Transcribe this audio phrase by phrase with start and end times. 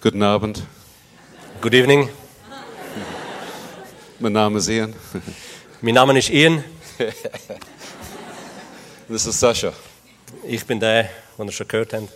[0.00, 0.62] Guten Abend.
[1.60, 2.08] Good evening.
[4.18, 4.94] Mein Name ist Ian.
[5.80, 6.64] Mein Name ist Ian.
[9.08, 9.72] This is Sasha.
[10.44, 12.08] Ich bin der, den ihr schon gehört habt.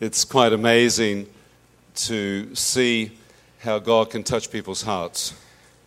[0.00, 1.26] It's quite amazing
[2.06, 3.12] to see
[3.64, 5.34] how God can touch people's hearts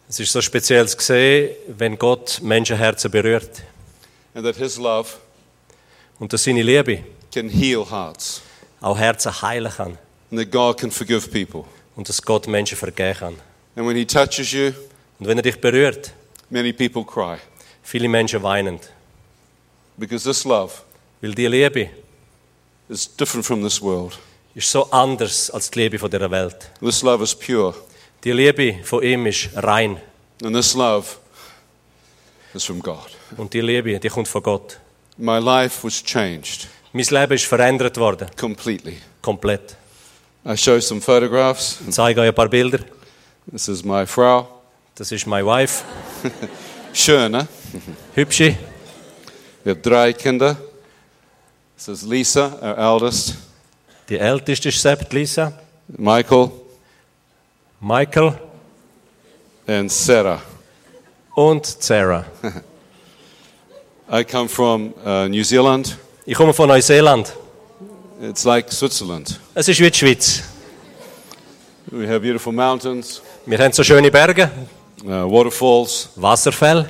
[0.07, 3.63] Es ist so speziell zu sehen, wenn Gott Menschenherzen berührt
[4.35, 5.09] and that His love
[6.19, 8.41] und dass seine Liebe can heal hearts
[8.83, 9.97] auch Herzen heilen kann
[10.31, 11.65] and that God can forgive people.
[11.95, 13.35] und dass Gott Menschen vergeben kann.
[13.75, 14.71] And when He touches you,
[15.19, 16.11] Und wenn er dich berührt,
[16.49, 17.37] many people cry
[17.83, 18.79] viele Menschen weinen,
[19.97, 20.71] because this love
[21.21, 21.89] weil die Liebe
[22.89, 24.17] is different from this world.
[24.55, 26.55] ist so anders als die Liebe von dieser Welt.
[26.79, 27.73] This love is pure,
[28.23, 29.97] Die Liebe von ihm ist rein
[30.43, 31.17] and this love
[32.53, 33.07] is from God.
[33.37, 34.79] und die Liebe, die kommt von Gott.
[35.17, 38.97] My life was changed Mein Leben ist verändert worden, completely.
[39.21, 39.75] komplett.
[40.45, 41.79] I show some photographs.
[41.87, 42.79] Ich zeige euch ein paar Bilder.
[43.51, 44.47] This is my Frau,
[44.95, 45.83] Das ist meine Wife,
[46.93, 47.47] Schöne.
[48.13, 48.55] hübsche.
[49.63, 50.55] Wir haben drei Kinder.
[51.77, 53.35] This is Lisa, our eldest,
[54.09, 55.51] Die älteste ist Sept, Lisa.
[55.87, 56.51] Michael,
[57.79, 58.37] Michael
[59.67, 60.41] and Sarah.
[61.35, 62.25] und Sarah.
[64.11, 65.97] I come from uh, New Zealand.
[66.25, 67.33] Ich komme von Neuseeland.
[68.21, 69.39] It's like Switzerland.
[69.53, 70.43] Es ist wie die Schweiz.
[71.91, 74.49] We have beautiful mountains, Wir haben so schöne Berge,
[75.03, 76.89] uh, waterfalls, Wasserfälle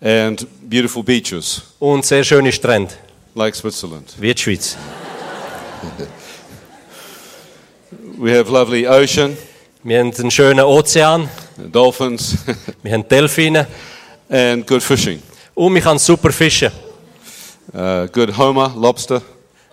[0.00, 2.92] and beautiful beaches, und sehr schöne Strände,
[3.34, 4.14] like Switzerland.
[4.18, 4.76] wie die Schweiz.
[8.18, 9.36] We have lovely ocean,
[9.82, 12.36] Wir haben einen schönen Ozean, dolphins,
[12.82, 13.66] wir haben Delfine
[14.28, 15.20] and good fishing.
[15.54, 16.70] und wir können super fischen.
[17.72, 19.20] Uh, good homer, lobster,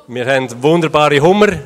[0.07, 1.59] Wir haben wunderbare Hummer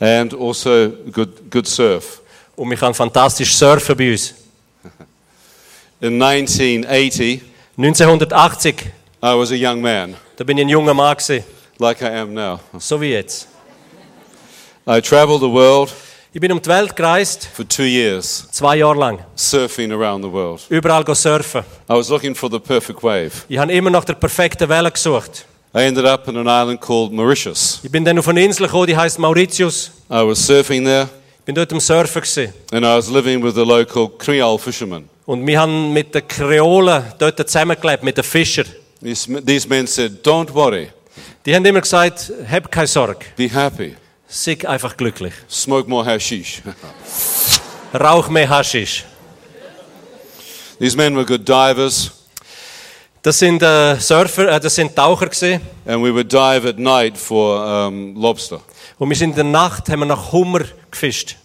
[0.00, 2.20] and also good, good surf.
[2.56, 4.34] und wir können fantastisch surfen bei uns.
[6.00, 7.42] In 1980,
[7.76, 8.74] 1980,
[9.22, 11.44] I was a young man, da bin ich ein junger Mann gewesen,
[11.78, 12.60] like I am now.
[12.78, 13.48] so wie jetzt.
[14.86, 15.92] I traveled the world
[16.32, 20.30] Ich bin um die Welt gereist, for two years, zwei Jahre lang, surfing around the
[20.32, 20.60] world.
[20.68, 21.62] überall go surfen.
[21.88, 23.32] I was looking for the perfect wave.
[23.48, 25.46] Ich habe immer nach der perfekten Welle gesucht.
[25.76, 27.80] I ended up in an island called Mauritius.
[27.82, 29.90] Ich bin dann auf eine Insel gekommen, die heißt Mauritius.
[30.08, 31.08] I was surfing there,
[31.40, 32.52] Ich bin dort am Surfen gewesen.
[32.72, 35.08] and I was living with the local Creole fishermen.
[35.26, 38.66] Und wir haben mit den Kreolen dort zusammengelebt, mit den Fischern.
[39.02, 40.90] These, these men said, Don't worry,
[41.44, 43.96] Die haben immer gesagt, hab keine Sorge, be happy,
[44.28, 45.32] sei einfach glücklich.
[45.48, 46.62] smoke more hashish.
[47.92, 49.04] Rauch mehr Haschisch.
[50.78, 52.10] these men were good divers,
[53.24, 55.62] Das sind äh, Surfer, äh, das sind Taucher gewesen.
[55.86, 57.58] and we would dive at night for
[57.88, 58.60] um, lobster.
[58.98, 61.36] Und wir sind in der Nacht, haben wir nach Hummer gefischt.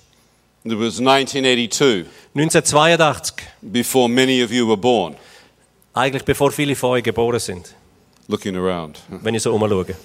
[0.66, 5.16] It was 1982, 1982, before many of you were born,
[5.94, 7.74] eigentlich bevor viele von euch geboren sind,
[8.28, 9.00] looking around.
[9.08, 9.96] wenn ich so umschaue.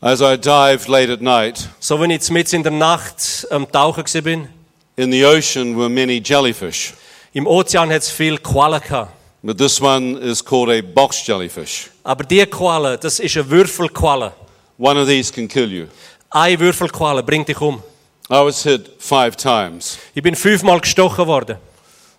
[0.00, 3.70] As I dived late at night, So, wenn ich jetzt mit in der Nacht am
[3.70, 4.48] Tauchen bin,
[4.96, 6.94] in the ocean were many jellyfish.
[7.34, 9.12] im Ozean hat es viel Qualen gehabt.
[9.46, 11.88] But this one is called a box jellyfish.
[12.02, 14.32] Aber die Qualle, das ist eine Würfelqualle.
[14.76, 15.86] One of these can kill you.
[16.30, 17.80] Eine Würfelqualle bringt dich um.
[18.28, 19.98] I was hit five times.
[20.16, 21.58] Ich bin fünfmal gestochen worden.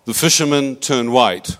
[0.06, 1.58] The fishermen turned white.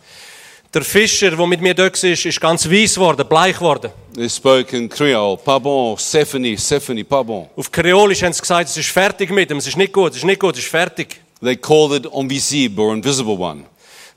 [0.73, 3.91] Der Fischer, der mit mir dort war, ist ganz weiß geworden, bleich geworden.
[4.15, 5.37] They spoke in Creole.
[5.37, 7.47] Pardon, Stephanie, Stephanie, pardon.
[7.57, 10.19] Auf Kreolisch haben sie gesagt, es ist fertig mit ihm, es ist nicht gut, es
[10.19, 11.21] ist nicht gut, es ist fertig.
[11.43, 13.65] They called it invisible or invisible one.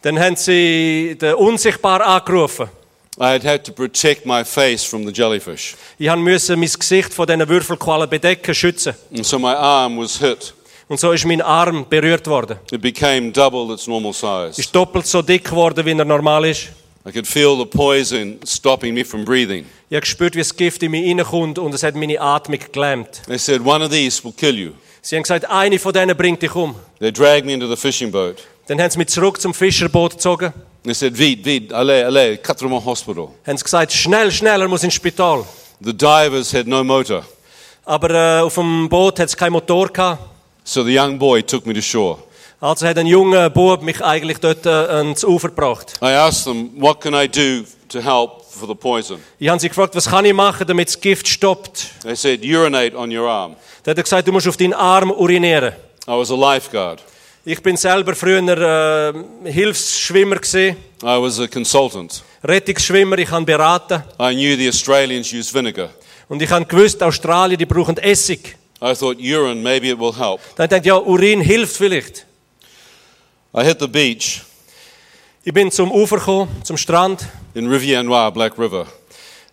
[0.01, 2.69] Dann haben sie den Unsichtbar angerufen.
[3.19, 5.75] I had to protect my face from the jellyfish.
[5.99, 8.95] Ich musste mein Gesicht von diesen Würfelqualen bedecken, schützen.
[9.15, 10.53] And so my arm was hit.
[10.87, 12.57] Und so ist mein Arm berührt worden.
[12.71, 14.59] It became double its normal size.
[14.59, 16.69] Ist doppelt so dick geworden, wie er normal ist.
[17.05, 19.65] I could feel the poison stopping me from breathing.
[19.89, 23.21] Ich habe gespürt, wie das Gift in mich reinkommt und es hat meine Atmung gelähmt.
[23.27, 24.71] They said, one of these will kill you.
[25.01, 26.75] Sie haben gesagt, eine von denen bringt dich um.
[26.99, 28.37] They dragged me into the fishing boat.
[28.71, 30.53] Dann haben sie mich zurück zum Fischerboot gezogen.
[30.85, 32.39] They said, vite, vite, allez, allez,
[32.85, 33.27] hospital.
[33.45, 35.43] Haben sie gesagt, schnell, schnell, er muss ins Spital.
[35.81, 37.25] The divers had no motor.
[37.83, 40.23] Aber äh, auf dem Boot hat es keinen Motor gehabt.
[40.63, 42.19] So the young boy took me to shore.
[42.61, 45.99] Also hat ein junger Bub mich eigentlich dort äh, ans Ufer gebracht.
[46.01, 49.19] I asked them, what can I do to help for the poison?
[49.37, 51.89] Ich habe sie gefragt, was kann ich machen, damit das Gift stoppt.
[52.03, 53.57] They said, urinate on your arm.
[53.83, 55.73] Dann hat er gesagt, du musst auf deinen Arm urinieren.
[56.07, 57.03] I was a lifeguard.
[57.43, 58.39] Ich bin selber früher
[59.45, 62.21] äh, Hilfsschwimmer gesehen, I was a consultant.
[62.43, 63.17] Rettungsschwimmer.
[63.17, 65.89] Ich habe beraten I knew the Australians use vinegar.
[66.29, 68.55] Und ich habe gewusst, Australien, die brauchen Essig.
[68.79, 70.39] I thought urine, maybe it will help.
[70.55, 72.27] Dann denkt ja, Urin hilft vielleicht.
[73.57, 74.41] I hit the beach
[75.43, 77.25] Ich bin zum Ufer gekommen, zum Strand.
[77.55, 78.85] in Rivière Noire, Black River.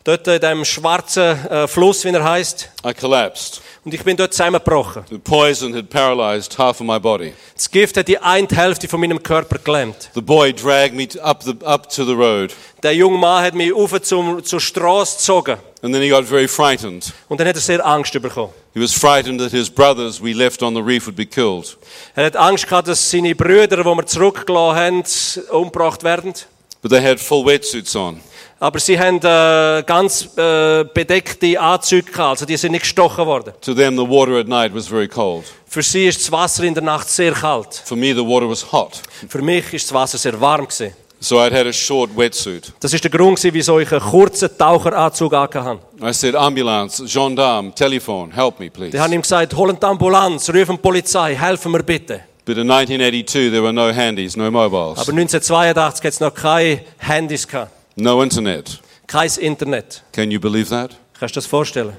[0.05, 2.69] Dort in dem schwarzen äh, Fluss, wie er heißt.
[2.87, 3.63] I collapsed.
[3.89, 5.05] Und ich bin dort zusammengebrochen.
[5.09, 7.33] The poison had paralyzed half of my body.
[7.55, 10.11] Das Gift hat die eine Hälfte von meinem Körper gelähmt.
[10.15, 13.73] The boy dragged me up, the, up to the road, Der junge Mann hat mich
[13.73, 15.57] auf zum, zur Straße gezogen.
[15.81, 17.15] and then he got very frightened.
[17.31, 18.53] Und dann hat er sehr Angst bekommen.
[18.75, 21.79] He was frightened that his brothers we left on the reef would be killed.
[22.15, 25.05] Er hat Angst gehabt, dass seine Brüder, die wir zurückgelassen haben,
[25.51, 26.35] umgebracht werden.
[26.83, 28.21] But they had full wetsuits on.
[28.61, 33.53] Aber sie haben äh, ganz äh, bedeckte Anzüge gehabt, also die sind nicht gestochen worden.
[33.61, 35.45] To them, the water at night was very cold.
[35.67, 37.83] Für sie ist das Wasser in der Nacht sehr kalt.
[37.85, 39.01] For me, the water was hot.
[39.29, 40.93] Für mich ist das Wasser sehr warm gewesen.
[41.21, 42.73] So I'd had a short wetsuit.
[42.81, 46.11] Das ist der Grund, wieso ich einen kurzen Taucheranzug angehabt habe.
[46.11, 48.91] I said, ambulance, gendarme, telephone, help me, please.
[48.91, 52.21] Die haben ihm gesagt, holen die Ambulanz, rufen die Polizei, helfen mir bitte.
[52.45, 56.81] But in 1982, there were no handies, no mobiles, Aber 1982 hat es noch keine
[56.99, 58.81] Handys gehabt, no internet.
[59.07, 60.03] kein Internet.
[60.13, 60.97] Can you believe that?
[61.19, 61.97] Kannst du das vorstellen?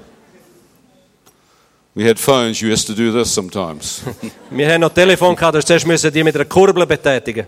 [1.94, 4.02] We had phones, you used to do this sometimes.
[4.50, 7.46] Wir haben noch Telefon gehabt, da zuerst müssen die mit einer Kurbel betätigen.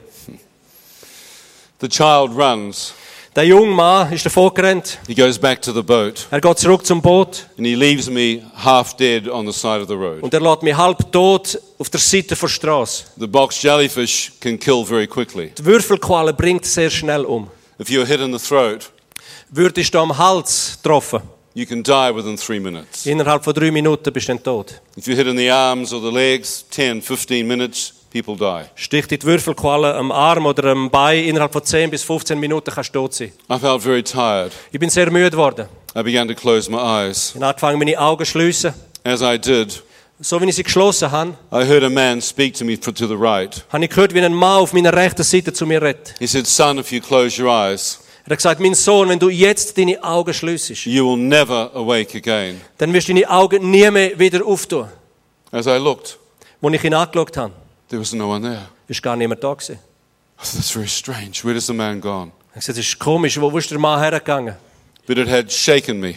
[1.81, 2.93] the child runs.
[3.35, 4.99] Der junge Mann ist davor gerannt.
[5.07, 8.43] He goes back to the boat Er geht zurück zum Boot and he leaves me
[8.55, 10.23] half dead on the side of the road.
[10.23, 13.05] und er lässt mich halb tot auf der Seite der Straße.
[13.19, 15.53] The box jellyfish can kill very quickly.
[15.57, 17.49] Die Würfelqualle bringt sehr schnell um.
[17.83, 18.93] If you're hit in the throat,
[19.51, 21.21] Würdest du am Hals getroffen,
[21.53, 23.07] you can die within three minutes.
[23.07, 24.81] innerhalb von drei Minuten bist du dann tot.
[24.97, 28.67] If you're hit in the arms or the legs, 10, 15 minutes, people die.
[28.77, 32.71] Sticht dich die Würfelqualle am Arm oder am Bein, innerhalb von 10 bis 15 Minuten
[32.73, 33.33] kannst du tot sein.
[33.51, 34.53] I felt very tired.
[34.71, 35.67] Ich bin sehr müde geworden.
[35.97, 37.31] I began to close my eyes.
[37.31, 38.75] Ich habe angefangen, meine Augen zu schliessen.
[39.03, 39.83] As I did,
[40.21, 43.07] So wie ich sie geschlossen habe, I heard a man speak to me fr- to
[43.09, 43.65] the right.
[43.73, 46.15] habe ich gehört, wie ein Mann auf meiner rechten Seite zu mir redet.
[46.19, 49.29] He said, Son, if you close your eyes, Er hat gesagt, mein Sohn, wenn du
[49.31, 52.61] jetzt deine Augen schliessest, you will never awake again.
[52.79, 54.87] dann wirst du deine Augen nie mehr wieder auftun.
[55.51, 56.19] As I looked,
[56.63, 57.53] Als ich ihn angeschaut habe,
[57.89, 58.69] there was no one there.
[58.87, 59.73] ist gar niemand da gewesen.
[60.41, 61.43] I said, That's very strange.
[61.43, 62.31] Where has the man gone?
[62.51, 64.55] Ich habe gesagt, das ist komisch, wo wo ist der Mann hergegangen?
[65.07, 66.15] But it had shaken me.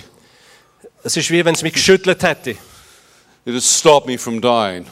[1.04, 2.56] Es ist wie wenn es mich geschüttelt hätte.
[3.46, 4.86] It had stopped me from dying.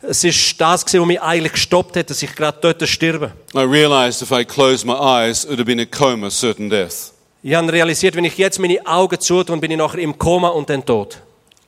[0.00, 3.32] Es ist das was mich eigentlich gestoppt hat, dass ich gerade dort sterbe.
[3.52, 7.12] I realized if I closed my eyes, it would have been a coma, certain death.
[7.42, 10.70] Ich habe realisiert, wenn ich jetzt meine Augen zutue, bin ich nachher im Koma und
[10.70, 11.18] dann tot.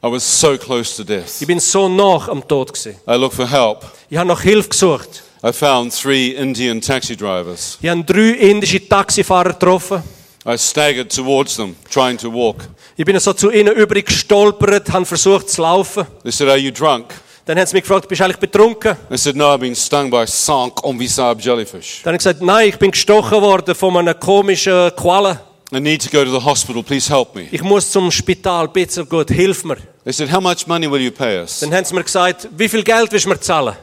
[0.01, 1.41] I was so close to death.
[1.41, 2.97] Ich bin so nach am Tod gewesen.
[3.09, 3.85] I looked for help.
[4.09, 5.25] Ich habe nach Hilfe gesucht.
[5.45, 7.79] I found three Indian taxi drivers.
[7.81, 10.05] Ich habe drei indische Taxifahrer getroffen.
[10.49, 12.67] I staggered towards them, trying to walk.
[12.97, 16.07] Ich bin so zu ihnen übrig gestolpert, habe versucht zu laufen.
[16.23, 17.13] They said, Are you drunk?
[17.45, 18.97] Dann haben sie mich gefragt, bist du eigentlich betrunken?
[19.11, 22.01] I said, No, I've been stung by Sank Omvisab jellyfish.
[22.03, 25.39] Dann habe ich gesagt, nein, ich bin gestochen worden von einer komischen Qualle.
[25.71, 26.83] I need to go to the hospital.
[26.83, 27.47] Please help me.
[27.51, 29.77] Ich muss zum Spital, bitte gut, hilf mir.
[30.05, 31.61] They said, How much money will you pay us?
[31.61, 33.77] Dann haben sie mir gesagt, wie viel Geld willst du mir zahlen?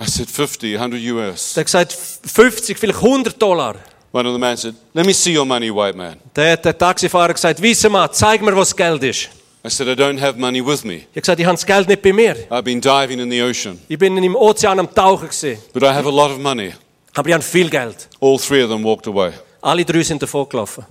[0.00, 1.52] I said, 50, 100 US.
[1.52, 3.74] Dann hat gesagt, 50, vielleicht 100 Dollar.
[4.12, 6.16] One of the men said, Let me see your money, white man.
[6.36, 9.28] Hat der Taxifahrer gesagt, weisse mal, zeig mir, wo das Geld ist.
[9.64, 11.02] I said, I don't have money with me.
[11.14, 12.34] Ich gesagt, ich habe das Geld nicht bei mir.
[12.50, 15.58] I've been diving in the ocean, Ich bin im Ozean am Tauchen gewesen.
[15.72, 16.72] but I have a lot of money.
[17.14, 18.08] Aber ich habe viel Geld.
[18.20, 19.32] All three of them walked away.
[19.60, 20.84] Alle drei sind davon gelaufen.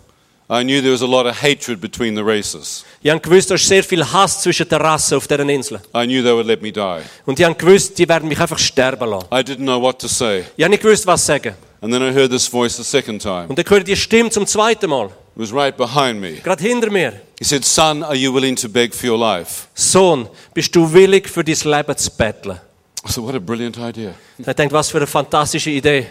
[0.52, 2.84] I knew there was a lot of hatred between the races.
[3.02, 5.80] Ich habe gewusst, da ist sehr viel Hass zwischen den Rassen auf dieser Insel.
[5.96, 7.02] I knew they would let me die.
[7.26, 9.28] Und ich habe gewusst, die werden mich einfach sterben lassen.
[9.32, 10.46] I didn't know what to say.
[10.58, 11.56] Ich habe nicht gewusst, was sagen.
[11.82, 13.48] And then I heard this voice the second time.
[13.48, 15.06] Und dann höre ich die Stimme zum zweiten Mal.
[15.08, 16.34] It was right behind me.
[16.44, 17.14] Gerade hinter mir.
[17.40, 19.68] He said, Son, are you willing to beg for your life?
[19.74, 22.60] Sohn, bist du willig, für dein Leben zu betteln?
[23.08, 24.14] I said, What a brilliant idea.
[24.38, 26.08] Ich denke, was für eine fantastische Idee.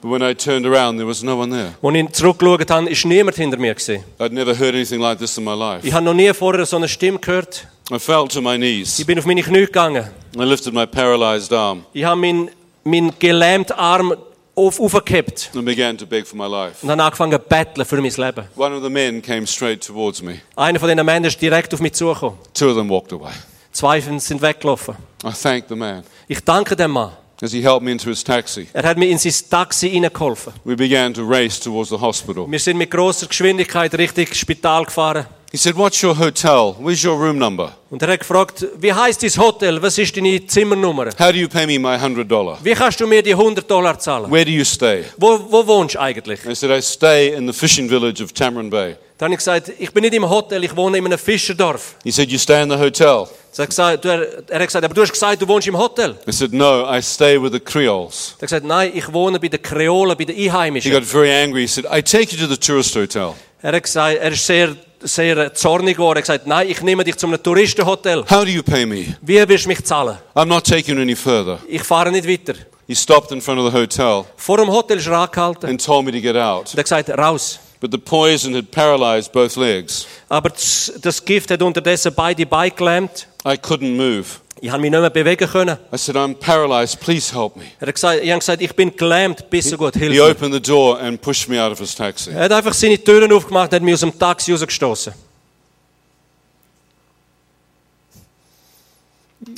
[0.00, 1.74] But when I turned around, there was no one there.
[1.82, 3.74] Als ich zurückgeschaut habe, ist niemand hinter mir.
[3.74, 4.02] Gewesen.
[4.18, 5.86] I'd never heard anything like this in my life.
[5.86, 7.66] Ich habe noch nie vorher so eine Stimme gehört.
[7.90, 8.98] I fell to my knees.
[8.98, 10.06] Ich bin auf meine Knie gegangen.
[10.34, 12.50] I lifted my paralyzed arm Ich habe meinen
[12.84, 14.14] mein gelähmten Arm
[14.56, 16.82] auf, aufgehebt and began to beg for my life.
[16.82, 18.48] und habe angefangen zu betteln für mein Leben.
[18.56, 20.40] One of the men came straight towards me.
[20.56, 22.38] Einer von diesen Männern ist direkt auf mich zugekommen.
[22.54, 23.32] Two of them walked away.
[23.70, 24.96] Zwei sind weggelaufen.
[25.22, 27.12] I thanked the man Ich danke dem Mann.
[27.42, 28.68] As he helped me into his taxi.
[28.72, 30.52] Er hat mir in sein Taxi hineingeholfen.
[30.64, 32.50] We began to race towards the hospital.
[32.50, 35.26] Wir sind mit großer Geschwindigkeit Richtung Spital gefahren.
[35.52, 36.74] He said, What's your hotel?
[36.80, 37.72] Where's your room number?
[37.88, 39.80] Und er hat gefragt, wie heißt dein Hotel?
[39.80, 41.06] Was ist deine Zimmernummer?
[41.18, 42.56] How do you pay me my $100?
[42.62, 44.30] Wie kannst du mir die 100 Dollar zahlen?
[44.30, 45.04] Where do you stay?
[45.16, 46.44] Wo, wo wohnst eigentlich?
[46.44, 48.96] I said, I stay in the fishing village of Tamarin Bay.
[49.18, 51.94] Dann habe ich gesagt, ich bin nicht im Hotel, ich wohne in einem Fischerdorf.
[52.04, 53.26] He said, You stay in the hotel?
[53.56, 56.14] Er hat, gesagt, er, er aber du hast gesagt, du wohnst im Hotel.
[56.28, 58.32] I said, No, I stay with the Creoles.
[58.32, 60.92] Er hat gesagt, nein, ich wohne bei den Kreolen, bei den He Einheimischen.
[60.92, 61.62] got very angry.
[61.62, 63.32] He said, I take you to the tourist hotel.
[63.62, 66.18] Er hat gesagt, er ist sehr, sehr zornig geworden.
[66.18, 68.22] Er hat gesagt, nein, ich nehme dich zu einem Touristenhotel.
[68.28, 69.16] How do you pay me?
[69.22, 70.18] Wie wirst du mich zahlen?
[70.34, 71.58] I'm not taking you any further.
[71.66, 72.52] Ich fahre nicht weiter.
[72.86, 75.70] He stopped in front of the hotel Vor dem Hotel ist er angehalten.
[75.70, 76.66] and told me to get out.
[76.70, 77.58] Und er hat gesagt, raus.
[77.80, 80.06] But the poison had paralyzed both legs.
[80.28, 83.28] Aber das, das Gift hat unterdessen beide Beine gelähmt.
[83.44, 84.26] I couldn't move.
[84.60, 85.76] Ich habe mich nicht mehr bewegen können.
[85.92, 86.98] I said, I'm paralyzed.
[87.00, 87.66] Please help me.
[87.78, 90.54] Er hat gesagt, ich habe gesagt, ich bin gelähmt, bist so gut, hilf He opened
[90.54, 92.30] the door and pushed me out of his taxi.
[92.30, 95.12] Er hat einfach seine Türen aufgemacht und hat mich aus dem Taxi rausgestoßen.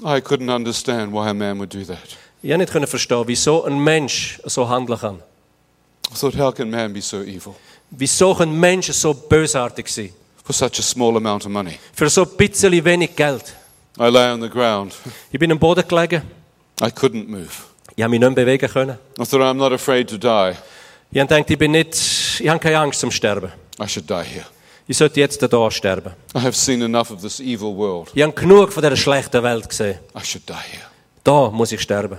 [0.05, 1.99] I couldn't understand why a man would do that.
[2.43, 5.23] Ich konnte nicht verstehen, wieso ein Mensch so handeln kann.
[6.11, 7.55] I thought, how can man be so evil?
[7.91, 10.11] Wieso können Menschen so bösartig sein?
[10.45, 11.79] For such a small amount of money.
[11.93, 13.45] Für so ein bisschen wenig Geld.
[13.99, 14.95] I lay on the ground.
[15.33, 16.23] Ich bin am Boden gelegen.
[16.81, 17.49] I couldn't move.
[17.97, 18.99] Ich habe mich nicht mehr bewegen können.
[19.19, 20.57] I thought, I'm not afraid to die.
[21.11, 21.97] Ich habe gedacht, ich bin nicht,
[22.41, 23.51] ich habe keine Angst zum Sterben.
[23.81, 24.47] I should die here.
[24.87, 26.13] Ich sollte jetzt da sterben.
[26.35, 28.11] I have seen enough of this evil world.
[28.15, 29.99] Ich habe genug von dieser schlechten Welt gesehen.
[30.17, 30.85] I should die here.
[31.25, 32.19] Da muss ich sterben.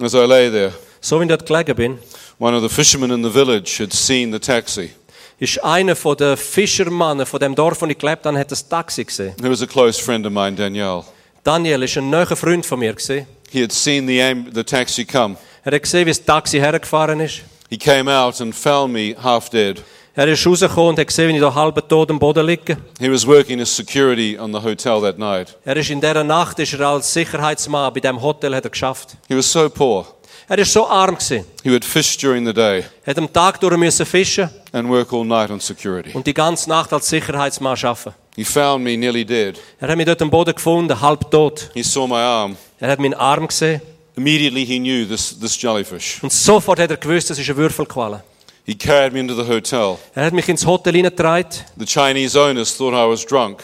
[0.00, 0.72] As I lay there,
[1.02, 1.98] So wie ich dort gelegen bin,
[2.42, 4.90] one of the fishermen in the village had seen the taxi.
[5.38, 9.04] ist einer von den Fischermannen von dem Dorf, wo ich gelebt habe, hat das Taxi
[9.04, 9.34] gesehen.
[9.40, 11.04] He was a close friend of mine, Danielle.
[11.44, 13.26] Daniel ist ein neuer Freund von mir gesehen.
[13.50, 15.36] He had seen the, the taxi come.
[15.64, 17.42] Er hat gesehen, wie das Taxi hergefahren ist.
[17.70, 19.80] He came out and found me half dead.
[20.16, 22.76] Er ist rausgekommen und hat gesehen, wie ich da halb tot am Boden liege.
[22.98, 25.56] He was working as security on the hotel that night.
[25.64, 29.16] Er ist in dieser Nacht ist er als Sicherheitsmann bei dem Hotel hat er geschafft.
[29.28, 30.06] He was so poor.
[30.52, 31.46] Er ist so arm gewesen.
[31.62, 35.10] He would fish during the day Er hat am Tag durch müssen fischen and work
[35.10, 36.10] all night on security.
[36.12, 38.12] und die ganze Nacht als Sicherheitsmann arbeiten.
[38.36, 39.58] He found me nearly dead.
[39.80, 41.70] Er hat mich dort am Boden gefunden, halb tot.
[41.72, 42.58] He saw my arm.
[42.80, 43.80] Er hat meinen Arm gesehen
[44.14, 46.18] Immediately he knew this, this jellyfish.
[46.22, 48.22] und sofort hat er gewusst, das ist Würfelqualle.
[48.66, 49.96] He carried me into the hotel.
[50.14, 51.48] Er hat mich ins Hotel hineingetragen.
[51.78, 53.62] The Chinese owners thought I was drunk.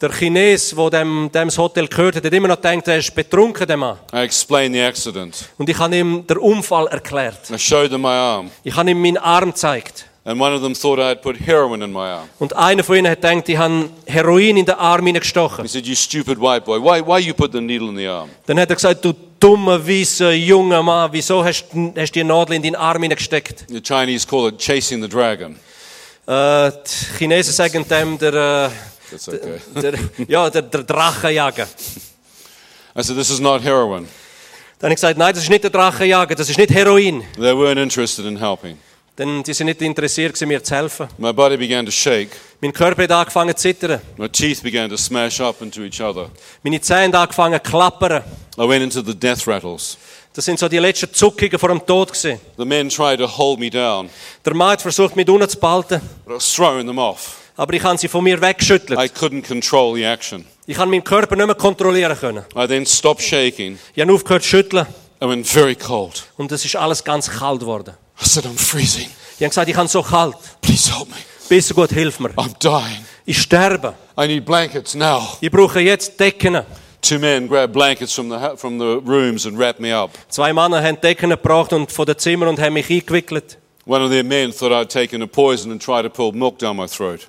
[0.00, 3.12] Der Chines, der dem, dem das Hotel gehört hat, hat immer noch gedacht, er ist
[3.12, 3.96] betrunken, der Mann.
[4.12, 5.48] I explained the accident.
[5.58, 7.50] Und ich habe ihm den Unfall erklärt.
[7.50, 8.50] I showed them my arm.
[8.62, 10.06] Ich habe ihm meinen Arm gezeigt.
[10.24, 12.28] And one of them thought I had put heroin in my arm.
[12.38, 15.64] Und einer von ihnen hat gedacht, ich habe Heroin in den Arm hineingestochen.
[15.64, 18.30] He said, You stupid white boy, why, why you put the needle in the arm?
[18.46, 22.24] Dann hat er gesagt, du dummer, weißer, junger Mann, wieso hast du hast du die
[22.24, 23.64] Nadel in deinen Arm hineingesteckt?
[23.68, 25.56] The Chinese call it chasing the dragon.
[26.24, 28.70] Äh, die Chinesen sagen dem der,
[29.10, 29.60] That's okay.
[29.74, 29.94] der,
[30.26, 31.66] ja, der, der Drachenjager.
[32.96, 34.08] I said, This is not heroin.
[34.78, 37.24] Dann habe ich gesagt, nein, das ist nicht der Drachenjager, das ist nicht Heroin.
[37.34, 38.78] They weren't interested in helping.
[39.18, 41.08] Denn die sind nicht interessiert, gewesen, mir zu helfen.
[41.18, 42.30] My body began to shake.
[42.60, 44.00] Mein Körper hat angefangen zu zittern.
[44.16, 46.30] My teeth began to smash up into each other.
[46.62, 48.22] Meine Zähne haben angefangen zu klappern.
[48.56, 49.98] I went into the death rattles.
[50.32, 52.38] Das sind so die letzten Zuckungen vor dem Tod gewesen.
[52.56, 54.08] The men tried to hold me down,
[54.44, 57.38] Der Mann hat versucht, mich unten zu behalten, but I was throwing them off.
[57.58, 58.98] Aber ich habe sie von mir weggeschüttelt.
[58.98, 60.44] I couldn't control the action.
[60.66, 62.44] Ich habe meinen Körper nicht mehr kontrollieren können.
[62.56, 63.78] I then stopped shaking.
[63.94, 64.86] Ich habe aufgehört zu schütteln
[65.20, 66.24] I went very cold.
[66.36, 67.94] und es ist alles ganz kalt geworden.
[68.22, 69.10] I said, I'm freezing.
[69.36, 70.36] Ich habe gesagt, ich habe so kalt.
[70.60, 71.16] Please help me.
[71.48, 72.30] Du gut, hilf mir.
[72.30, 73.04] I'm dying.
[73.26, 73.94] Ich sterbe.
[74.16, 75.36] I need blankets now.
[75.40, 76.62] Ich brauche jetzt Decken.
[77.00, 80.10] Two men grabbed blankets from the, from the rooms and wrapped me up.
[80.28, 83.58] Zwei Männer haben Decken gebracht und von den Zimmern und haben mich eingewickelt.
[83.86, 86.76] One of their men thought I'd taken a poison and tried to pull milk down
[86.76, 87.28] my throat.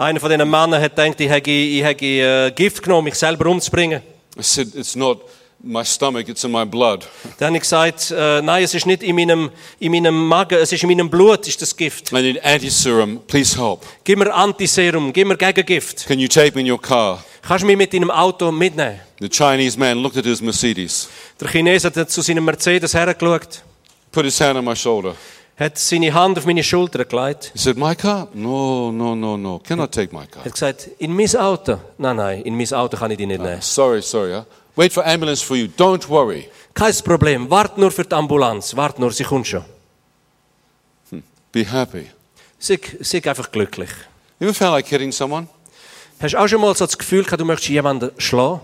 [0.00, 3.50] Einer von diesen Männern hat gedacht, ich hätte, ich hätte äh, Gift genommen, mich selber
[3.50, 4.00] umzubringen.
[4.34, 5.20] I said, It's not
[5.62, 7.06] my stomach, it's in my blood.
[7.38, 10.72] Dann habe ich gesagt, äh, nein, es ist nicht in meinem, in meinem Magen, es
[10.72, 12.12] ist in meinem Blut, ist das Gift.
[12.12, 13.20] I need anti-serum.
[13.26, 13.82] Please help.
[14.02, 16.06] Gib mir Antiserum, gib mir Gegengift.
[16.06, 17.22] Can you take me in your car?
[17.42, 19.00] Kannst du mich mit deinem Auto mitnehmen?
[19.20, 23.62] The Chinese man looked at his Mercedes, Der Chines hat zu seinem Mercedes hergeschaut,
[24.12, 25.14] put his hand on my shoulder.
[25.60, 28.28] Hat seine Hand auf meine Schulter gelegt, He said, My car?
[28.32, 29.58] No, no, no, no.
[29.60, 30.44] Cannot take my car.
[30.44, 31.78] hat gesagt, in mein Auto?
[31.98, 33.60] Nein, nein, in mein Auto kann ich dich nicht nehmen.
[33.60, 34.32] Sorry, sorry.
[34.32, 34.44] Huh?
[34.74, 35.68] Wait for ambulance for you.
[35.76, 36.48] Don't worry.
[36.72, 39.64] Kein Problem, wart nur für die Ambulanz, wart nur, sie kommt schon.
[41.52, 42.06] Be happy.
[42.58, 43.90] Sei, sei einfach glücklich.
[44.38, 45.46] You ever felt like hitting someone?
[46.20, 48.60] Hast du auch schon mal so das Gefühl gehabt, du möchtest jemanden schlagen?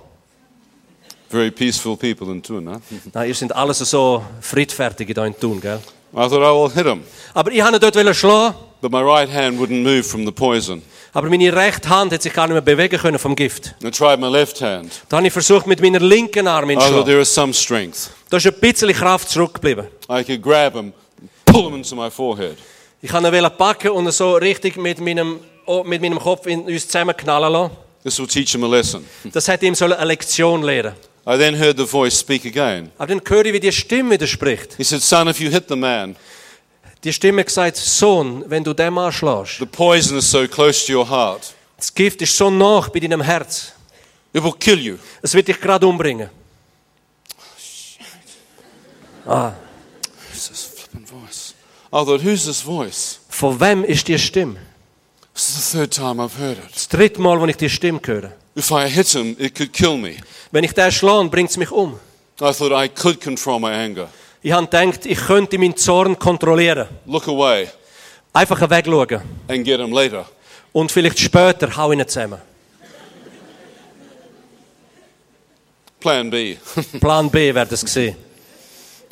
[1.29, 2.81] Very peaceful people in Tun, huh?
[3.13, 5.81] Nein, ihr seid alles so friedfertig hier in Thun, gell?
[6.19, 7.03] I thought I will hit him,
[7.35, 10.81] Aber ich wollte dort schlagen, but my right hand wouldn't move from the poison.
[11.13, 13.75] aber meine rechte Hand hat sich gar nicht mehr bewegen können vom Gift.
[13.85, 15.03] I tried my left hand.
[15.11, 17.07] Da habe ich versucht, mit meiner linken Arm ihn I zu thought schlagen.
[17.07, 18.11] there was some strength.
[18.31, 19.89] Da ist ein bisschen Kraft zurückgeblieben.
[20.11, 20.95] I could grab him,
[21.45, 22.57] pull him into my forehead.
[23.03, 26.87] Ich wollte ihn packen und so richtig mit meinem oh, mit meinem Kopf in uns
[26.87, 27.77] zusammenknallen lassen.
[28.03, 29.05] This will teach him a lesson.
[29.33, 30.95] Das hat ihm so eine Lektion lehren.
[31.29, 32.93] I then heard the voice speak again.
[32.99, 34.75] Aber dann höre ich, wie die Stimme widerspricht.
[34.77, 36.17] He said, Son, if you hit the man,
[37.03, 41.09] Die Stimme gesagt, Sohn, wenn du dem anschlägst, the poison is so close to your
[41.09, 43.73] heart, das Gift ist so nah bei deinem Herz,
[44.33, 44.99] it will kill you.
[45.23, 46.31] es wird dich gerade umbringen.
[49.25, 51.55] Who's this flipping voice?
[51.93, 53.21] I thought, who's this voice?
[53.29, 54.57] Von wem ist die Stimme?
[55.35, 56.75] This is the third time I've heard it.
[56.75, 58.33] Das dritte Mal, wo ich die Stimme höre.
[58.57, 60.17] If I hit him, it could kill me.
[60.51, 61.99] Wenn ich den schlage, bringt es mich um.
[62.41, 64.09] I thought I could control my anger.
[64.43, 66.87] Ich habe gedacht, ich könnte meinen Zorn kontrollieren.
[67.07, 67.69] Look away
[68.33, 69.21] Einfach wegschauen.
[69.49, 70.27] and get him later.
[70.73, 72.39] Und vielleicht später hau ihn zusammen.
[76.01, 76.57] Plan B.
[77.01, 78.17] Plan B wäre das gewesen.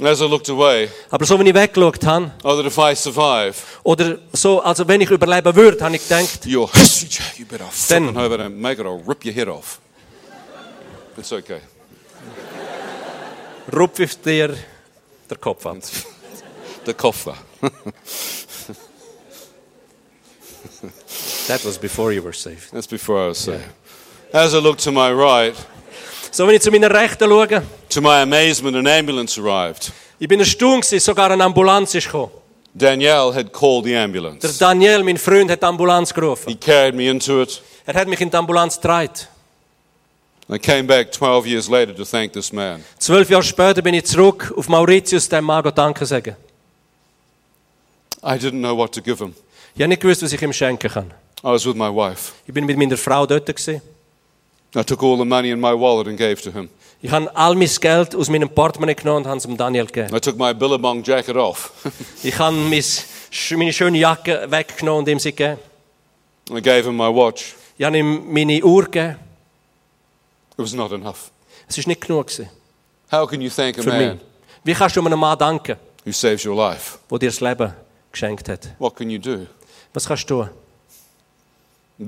[0.01, 3.55] As I looked away, Aber so, wenn ich weggeschaut habe, oh, that if I survive,
[3.85, 6.69] oder so, also er wenn ich überleben würde, habe ich gedacht, you're,
[7.39, 9.79] you better Then- flipping over and make it, I'll rip your head off.
[11.17, 11.61] It's okay.
[13.73, 14.49] rupf ich dir
[15.31, 15.77] den Kopf ab.
[16.85, 17.35] The koffer.
[21.49, 22.73] That was before you were saved.
[22.73, 23.65] That's before I was saved.
[24.33, 25.55] As I looked to my right,
[26.35, 29.93] So, wenn ich zu meiner Rechten schaue, to my amazement, an ambulance arrived.
[30.19, 32.33] ich bin erstaunt sogar eine Ambulanz ist gekommen.
[32.75, 34.59] Danielle had called the Der ambulance.
[34.59, 36.49] Daniel, mein Freund, hat die Ambulanz gerufen.
[36.49, 37.63] He carried me into it.
[37.87, 39.29] Er hat mich in die Ambulanz getragen.
[40.51, 42.83] I came back 12 years later to thank this man.
[42.99, 46.35] Zwölf Jahre später bin ich zurück auf Mauritius, dem Mann Danke sagen.
[48.25, 49.37] I didn't know what to give him.
[49.77, 51.13] Ich habe nicht gewusst, was ich ihm schenken kann.
[51.45, 52.33] I was with my wife.
[52.45, 53.47] Ich bin mit meiner Frau dort.
[53.47, 53.94] Gewesen.
[54.77, 56.69] I took all the money in my wallet and gave to him.
[57.01, 60.15] Ich habe all mein Geld aus meinem Portemonnaie genommen und habe es dem Daniel gegeben.
[60.15, 61.73] I took my Billabong jacket off.
[62.23, 62.83] Ich habe mein,
[63.59, 65.59] meine schöne Jacke weggenommen und ihm sie gegeben.
[66.51, 67.55] I gave him my watch.
[67.77, 69.17] Ich habe ihm meine Uhr gegeben.
[70.57, 71.31] It was not enough.
[71.69, 72.49] Es war nicht genug gewesen
[73.11, 74.21] How can you thank a für man mich.
[74.65, 76.99] Wie kannst du einem Mann danken, who saves your life?
[77.11, 77.73] der dir das Leben
[78.11, 78.69] geschenkt hat?
[78.79, 79.47] What can you do?
[79.93, 80.49] Was kannst du?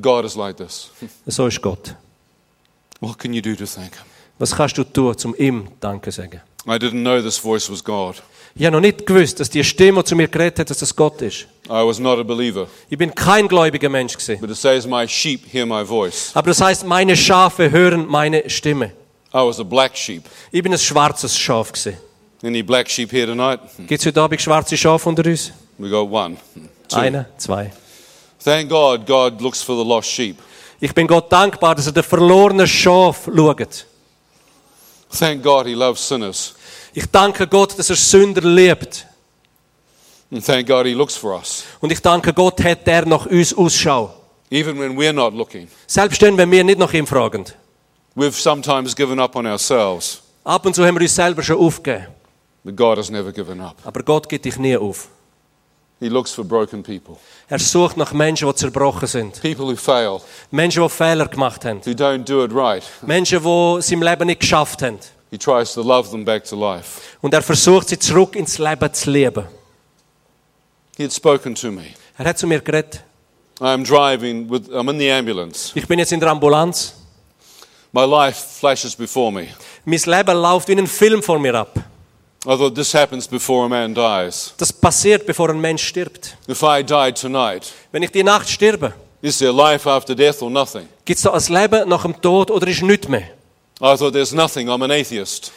[0.00, 0.90] God is like this.
[1.26, 1.94] So ist Gott.
[3.00, 4.04] What can you do to thank him?
[4.38, 6.40] Was kannst du tun, um ihm Danke zu sagen?
[6.66, 8.22] I didn't know this voice was God.
[8.54, 10.96] Ich habe noch nicht gewusst, dass die Stimme, die zu mir geredet hat, dass das
[10.96, 11.46] Gott ist.
[11.66, 12.66] I was not a believer.
[12.88, 14.40] Ich bin kein gläubiger Mensch gewesen.
[14.40, 16.30] But it says, My sheep hear my voice.
[16.34, 18.92] Aber das heißt, meine Schafe hören meine Stimme.
[19.32, 20.24] I was a black sheep.
[20.50, 21.98] Ich bin ein schwarzes Schaf gewesen.
[22.42, 23.60] Any black sheep here tonight?
[23.86, 25.52] Gibt es heute Abend schwarze Schafe unter uns?
[25.78, 26.36] We got one.
[26.88, 26.96] Two.
[26.96, 27.72] Eine, zwei.
[28.42, 30.38] Thank God, God looks for the lost sheep.
[30.80, 33.86] Ich bin Gott dankbar, dass er den verlorenen Schaf schaut.
[35.18, 36.54] Thank God, He loves sinners.
[36.92, 39.06] Ich danke Gott, dass er Sünder liebt.
[40.32, 41.64] And thank God, He looks for us.
[41.80, 44.12] Und ich danke Gott, hat er nach uns Ausschau.
[44.50, 45.68] Even when we're not looking.
[45.86, 47.44] Selbst dann, wenn wir nicht nach ihm fragen.
[48.16, 52.06] We've sometimes given up on ourselves, Ab und zu haben wir uns selber schon aufgegeben.
[52.64, 53.76] but God has never given up.
[53.84, 55.08] Aber Gott gibt dich nie auf.
[55.98, 57.16] He looks for broken people,
[57.48, 59.40] Er sucht nach Menschen, die zerbrochen sind.
[59.40, 61.80] people who fail, Menschen, die Fehler gemacht haben.
[61.86, 62.82] who don't do it right.
[63.02, 64.98] Menschen, die es im Leben nicht geschafft haben.
[65.30, 67.00] He tries to love them back to life.
[67.22, 69.44] Und er versucht, sie zurück ins Leben zu lieben.
[70.96, 71.94] He had spoken to me.
[72.18, 73.02] Er hat zu mir geredet.
[73.60, 75.72] I'm driving with, I'm in the ambulance.
[75.74, 76.94] Ich bin jetzt in der Ambulanz.
[77.92, 79.48] My life flashes before me.
[79.86, 81.74] Mein Leben läuft wie ein Film vor mir ab.
[82.46, 84.54] I thought this happens before a man dies.
[84.58, 86.36] Das passiert, bevor ein Mensch stirbt.
[86.48, 90.50] If I died tonight, Wenn ich die Nacht sterbe, is there life after death or
[90.50, 90.88] nothing?
[91.04, 93.24] gibt es da ein Leben nach dem Tod oder ist nichts mehr?
[93.80, 94.68] I thought there's nothing.
[94.68, 95.50] I'm an atheist.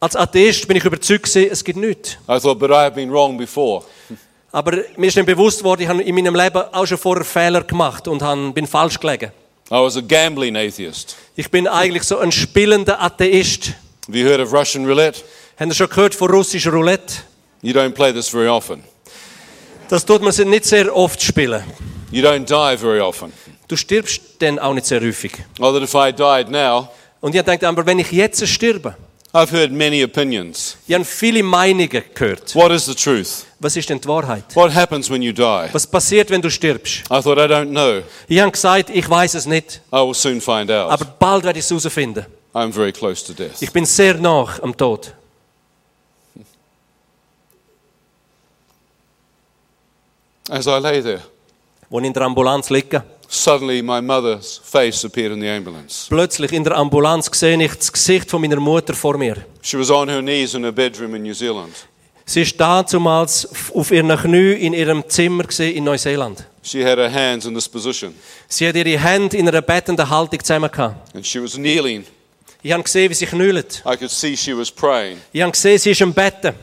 [0.00, 2.16] Als Atheist bin ich überzeugt, gewesen, es gibt nichts.
[2.28, 3.84] I thought, but I have been wrong before.
[4.52, 7.62] Aber mir ist dann bewusst worden, ich habe in meinem Leben auch schon vorher Fehler
[7.62, 9.32] gemacht und bin falsch gelegen.
[9.70, 11.16] I was a gambling atheist.
[11.36, 13.74] Ich bin eigentlich so ein spielender Atheist.
[14.08, 15.22] Have you heard of Russian roulette?
[15.58, 17.14] Habt ihr schon gehört von russischer Roulette?
[17.62, 18.82] You don't play this very often.
[19.88, 21.62] Das tut man nicht sehr oft spielen.
[22.10, 23.32] You don't die very often.
[23.68, 25.32] Du stirbst dann auch nicht sehr häufig.
[25.58, 26.88] That if I died now,
[27.20, 28.96] Und ich denke, aber wenn ich jetzt sterbe,
[29.32, 30.76] I've heard many opinions.
[30.86, 32.54] ich habe viele Meinungen gehört.
[32.54, 33.46] What is the truth?
[33.60, 34.44] Was ist denn die Wahrheit?
[34.54, 35.68] What happens when you die?
[35.72, 37.04] Was passiert, wenn du stirbst?
[37.10, 38.02] I thought, I don't know.
[38.28, 40.90] Ich habe gesagt, ich weiß es nicht, I will soon find out.
[40.90, 42.26] aber bald werde ich es herausfinden.
[42.52, 43.60] I'm very close to death.
[43.60, 45.14] Ich bin sehr nah am Tod.
[50.54, 51.22] As I lay there,
[51.90, 56.08] Als ich in der Ambulanz liege, suddenly my mother's face appeared in the ambulance.
[56.10, 59.46] plötzlich in der Ambulanz sehe ich das Gesicht von meiner Mutter vor mir.
[59.62, 61.72] She was on her knees in her bedroom in New Zealand.
[62.26, 66.44] Sie ist damals auf ihren Knie in ihrem Zimmer in Neuseeland.
[66.62, 68.14] She had her hands in this position,
[68.46, 71.14] Sie hat ihre Hände in einer bettenden Haltung zusammen gehabt.
[71.14, 72.04] and she was kneeling.
[72.62, 73.82] Ich habe gesehen, wie sie knüllt.
[73.86, 75.16] I could see she was praying.
[75.32, 76.54] Ich habe gesehen, sie ist im Betten.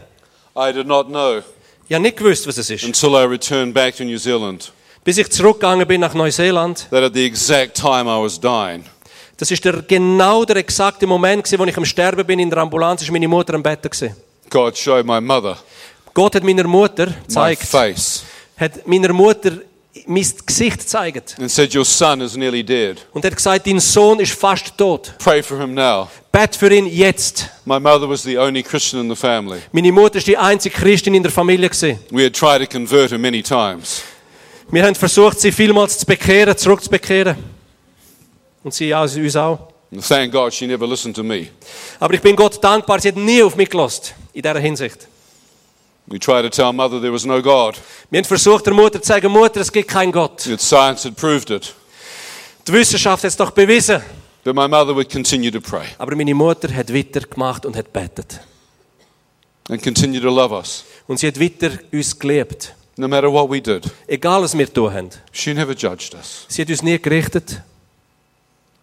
[0.55, 1.41] I did not know
[1.89, 2.83] Ich habe nicht gewusst, was es ist.
[2.83, 4.71] until I returned back to New Zealand
[5.03, 6.87] Bis ich zurückgegangen bin nach Neuseeland.
[6.91, 8.83] that at the exact time I was dying,
[9.37, 12.59] Das ist der, genau der exakte Moment, gewesen, wo ich am Sterben bin in der
[12.59, 13.81] Ambulanz, ist meine Mutter am Bett.
[13.81, 14.15] Gewesen.
[14.49, 15.57] God showed my mother
[16.13, 17.13] Gott hat meiner Mutter my
[17.55, 18.23] gezeigt, face
[18.59, 19.53] hat meiner Mutter
[20.05, 23.05] mein Gesicht gezeigt and said, Your son is nearly dead.
[23.13, 25.13] und hat gesagt, dein Sohn ist fast tot.
[25.19, 26.07] Pray for him now.
[26.31, 27.49] Bett für ihn jetzt.
[27.65, 29.59] My mother was the only Christian in the family.
[29.71, 31.99] Meine Mutter ist die einzige Christin in der Familie gewesen.
[32.11, 34.03] We had tried to convert her many times.
[34.71, 37.35] Wir haben versucht, sie vielmals zu bekehren, zurückzubekehren.
[38.63, 39.69] Und sie auch, uns auch.
[39.91, 41.47] And thank God she never listened to me.
[41.99, 45.08] Aber ich bin Gott dankbar, sie hat nie auf mich gelost in dieser Hinsicht.
[46.11, 47.79] We tried to tell mother there was no God.
[48.09, 50.45] Wir haben versucht, der Mutter zu sagen, Mutter, es gibt keinen Gott.
[50.45, 51.73] Yet science had proved it.
[52.67, 54.01] Die Wissenschaft hat es doch bewiesen.
[54.43, 58.39] But my mother would continue to pray Aber meine Mutter hat weitergemacht und hat betet.
[59.69, 62.73] and continue to love us, Und sie hat weiter uns geliebt.
[62.97, 63.85] no matter what we did.
[64.07, 65.09] Egal, was wir tun haben.
[65.31, 66.45] She never judged us.
[66.47, 67.61] Sie hat uns nie gerichtet.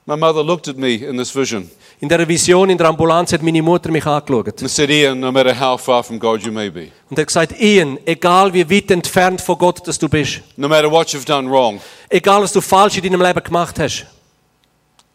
[0.08, 3.42] My mother looked at me in this vision In dieser Vision in der Ambulanz hat
[3.42, 6.70] meine Mutter mich angeschaut and said, Ian, no matter how far from God you may
[6.70, 10.68] be, und hat gesagt, Ian, egal wie weit entfernt von Gott dass du bist, no
[10.68, 14.06] matter what you've done wrong, egal was du falsch in deinem Leben gemacht hast,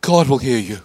[0.01, 0.77] God will hear you.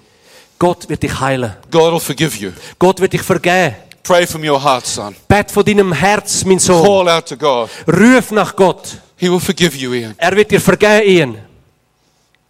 [0.58, 1.56] Gott wird dich heilen.
[1.70, 2.52] God will forgive you.
[2.78, 3.74] Gott wird dich vergeben.
[4.02, 5.16] Pray from your heart, son.
[5.26, 6.84] Bett von deinem Herz, mein Sohn.
[6.84, 7.70] Call out to God.
[7.88, 8.98] Ruf nach Gott.
[9.16, 10.14] He will forgive you, Ian.
[10.16, 11.38] Er wird dir vergeben, Ian.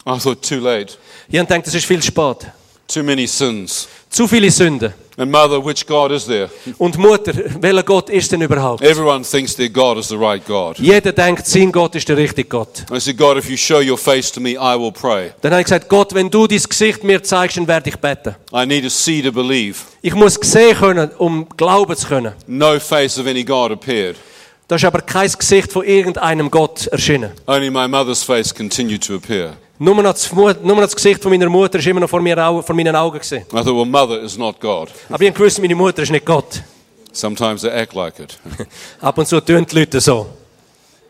[0.06, 0.98] I thought, too late.
[1.28, 2.46] Ich habe gedacht, das ist viel spät.
[2.86, 3.88] Too many sins.
[4.10, 4.94] Zu viele Sünden.
[5.18, 6.50] And mother, which God is there?
[6.76, 8.82] Und Mutter, welcher Gott ist denn überhaupt?
[8.82, 10.78] Everyone thinks their God is the right God.
[10.78, 12.84] Jeder denkt, sein Gott ist der richtige Gott.
[12.92, 15.32] I said, God, if you show your face to me, I will pray.
[15.40, 18.36] Dann habe ich gesagt, Gott, wenn du dein Gesicht mir zeigst, dann werde ich beten.
[18.52, 19.78] I need to see to believe.
[20.02, 22.34] Ich muss sehen können, um glauben zu können.
[22.46, 24.16] No face of any God appeared.
[24.68, 27.30] Da ist aber kein Gesicht von irgendeinem Gott erschienen.
[27.46, 29.56] Only my mother's face continued to appear.
[29.78, 32.36] Nur noch das, nur noch das Gesicht von meiner Mutter ist immer noch vor, mir,
[32.36, 33.42] vor meinen Augen gesehen.
[33.52, 34.88] I thought, well, mother is not God.
[35.10, 36.62] Aber ich wusste, meine Mutter ist nicht Gott.
[37.12, 38.38] Sometimes they act like it.
[39.00, 40.26] Ab und zu tun die Leute so.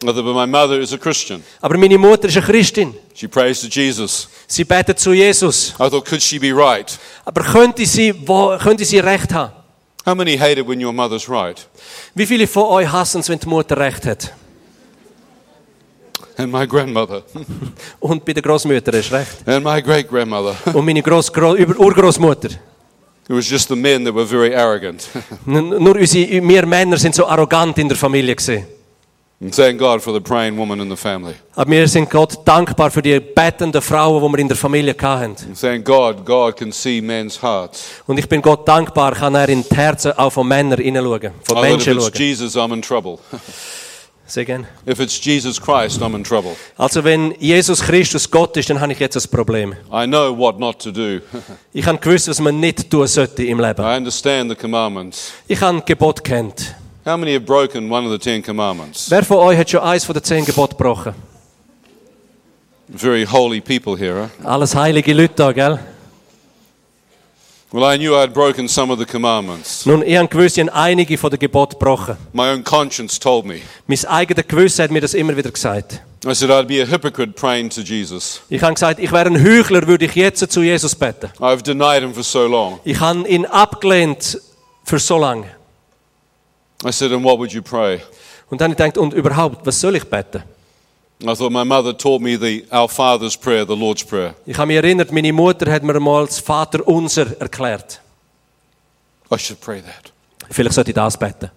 [0.03, 1.43] I thought, but my mother is a Christian.
[1.61, 2.95] Aber meine Mutter ist eine Christin.
[3.15, 4.29] She prays to Jesus.
[4.47, 5.71] Sie betet zu Jesus.
[5.81, 6.99] I thought, could she be right?
[7.25, 9.53] Aber könnte sie, wo, könnte sie recht haben?
[10.05, 11.67] How many hate it when your mother's right?
[12.15, 14.33] Wie viele von euch hassen es, wenn die Mutter recht hat?
[16.39, 17.23] And my grandmother.
[17.99, 19.47] Und bei der Großmutter ist recht.
[19.47, 20.55] And my great grandmother.
[20.75, 22.51] Und meine Groß, Urgroßmutter.
[23.29, 25.09] It was just the men that were very arrogant.
[25.47, 28.67] Nur unsere, wir Männer sind so arrogant in der Familie gesehen.
[29.39, 31.35] and thank God for the praying woman in the family.
[31.55, 35.37] Aber wir sind Gott dankbar für die betenden Frauen, die wir in der Familie hatten.
[35.47, 37.85] And thank God, God can see men's hearts.
[38.07, 41.59] Und ich bin Gott dankbar, kann er in die Herzen auch von Männern hineinschauen, von
[41.59, 42.13] I thought if Menschen schauen.
[42.15, 43.19] Jesus, I'm in trouble.
[44.29, 44.67] Sehr gerne.
[44.87, 46.57] if it's Jesus Christ, I'm in trouble.
[46.77, 49.75] Also wenn Jesus Christus Gott ist, dann habe ich jetzt ein Problem.
[49.93, 51.21] I know what not to do.
[51.73, 53.83] Ich habe gewusst, was man nicht tun sollte im Leben.
[53.83, 55.33] I understand the commandments.
[55.47, 56.75] Ich habe Gebot kennt.
[57.05, 59.09] How many have broken one of the Ten Commandments?
[59.11, 61.15] Wer von euch hat schon eins von den zehn Geboten gebrochen?
[62.89, 64.29] Very holy people here.
[64.43, 64.49] Huh?
[64.49, 65.79] Alles heilige Leute da, gell?
[67.73, 69.85] Well, I knew I'd broken some of the commandments.
[69.87, 72.17] Nun, ich habe gewusst, ich habe einige von den Geboten gebrochen.
[72.33, 73.61] My own conscience told me.
[73.89, 76.01] Mein eigenes Gewissen hat mir das immer wieder gesagt.
[76.25, 78.41] I said I'd be a hypocrite praying to Jesus.
[78.49, 81.31] Ich habe gesagt, ich wäre ein Heuchler, würde ich jetzt zu Jesus beten.
[81.41, 82.79] I've denied him for so long.
[82.85, 84.41] Ich habe ihn abgelehnt
[84.85, 85.47] für so lange.
[86.85, 88.01] I said, and what would you pray?
[88.49, 90.45] Und dann habe ich gedacht, und überhaupt, was soll ich beten?
[91.23, 94.35] I thought my mother taught me the Our Father's Prayer, the Lord's Prayer.
[94.45, 98.01] Ich habe mich erinnert, meine Mutter hat mir mal das Vater unser erklärt.
[99.33, 100.13] I should pray that.
[100.51, 101.51] Vielleicht sollte ich das beten.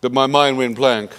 [0.00, 1.10] But my mind went blank.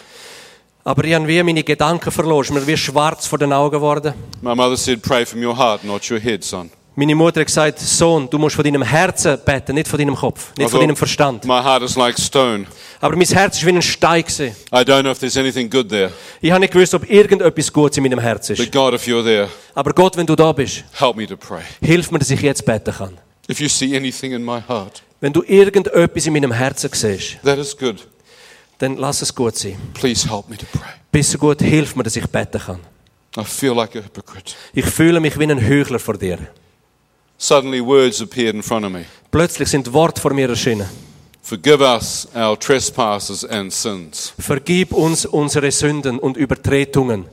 [0.86, 2.54] Aber ich habe wie meine Gedanken verloren.
[2.54, 4.13] Mir wie schwarz vor den Augen geworden.
[4.41, 6.72] My mother said, pray from your heart, not your head, son.
[6.97, 10.51] Meine Mutter hat gesagt, Sohn, du musst von deinem Herzen beten, nicht von deinem Kopf,
[10.58, 11.43] nicht von Also- deinem Verstand.
[11.43, 12.65] My heart is like stone.
[13.01, 14.21] Aber mein Herz ist wie ein Stein.
[14.23, 14.55] gewesen.
[14.71, 16.12] I don't know if there's anything good there.
[16.39, 18.60] Ich habe nicht gewusst, ob irgendetwas Gutes in meinem Herz ist.
[18.60, 21.63] But God, if you're there, Aber Gott, wenn du da bist, help me to pray.
[21.81, 23.17] hilf mir, dass ich jetzt beten kann.
[23.49, 27.58] If you see anything in my heart, Wenn du irgendetwas in meinem Herzen siehst, that
[27.58, 28.08] is good.
[28.77, 29.75] dann lass es gut sein.
[29.93, 30.81] Please help me to pray.
[31.12, 32.79] Bist du gut, hilf mir, dass ich beten kann.
[33.38, 34.53] I feel like a hypocrite.
[34.73, 36.38] Ich fühle mich wie ein Heuchler vor dir.
[37.38, 39.06] Suddenly, words appeared in front of me.
[39.32, 40.88] Plötzlich sind Worte vor mir erschienen.
[41.41, 44.34] Forgive us our trespasses and sins.
[44.39, 47.26] Vergib uns unsere Sünden und Übertretungen.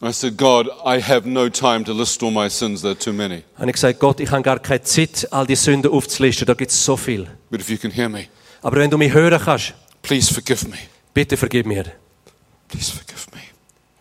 [0.00, 3.12] I said, God, I have no time to list all my sins, there are too
[3.12, 3.42] many.
[3.56, 6.70] Habe ich gesagt, Gott, ich habe gar keine Zeit, all die Sünden aufzulisten, da gibt
[6.70, 7.26] es so viel.
[7.50, 8.26] But if you can hear me,
[8.62, 10.76] Aber wenn du mich hören kannst, please forgive me.
[11.14, 11.84] bitte vergib mir.
[12.68, 13.37] Please forgive me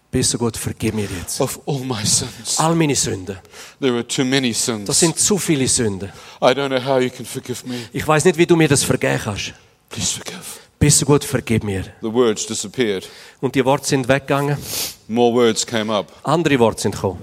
[0.10, 1.42] Bist du gut, vergib mir jetzt.
[1.42, 2.58] of all my sins.
[2.58, 3.38] All meine Sünden.
[3.82, 5.00] There are too many Das sins.
[5.00, 6.10] sind zu viele Sünden.
[6.42, 7.76] I don't know how you can forgive me.
[7.92, 9.54] Ich weiß nicht, wie du mir das vergeben kannst.
[9.90, 10.40] Please forgive.
[10.80, 11.84] Bist du gut, vergib mir.
[12.02, 13.08] The words disappeared.
[13.42, 14.58] Und die Worte sind weggegangen.
[15.08, 16.12] More words came up.
[16.24, 17.22] Andere Worte sind gekommen.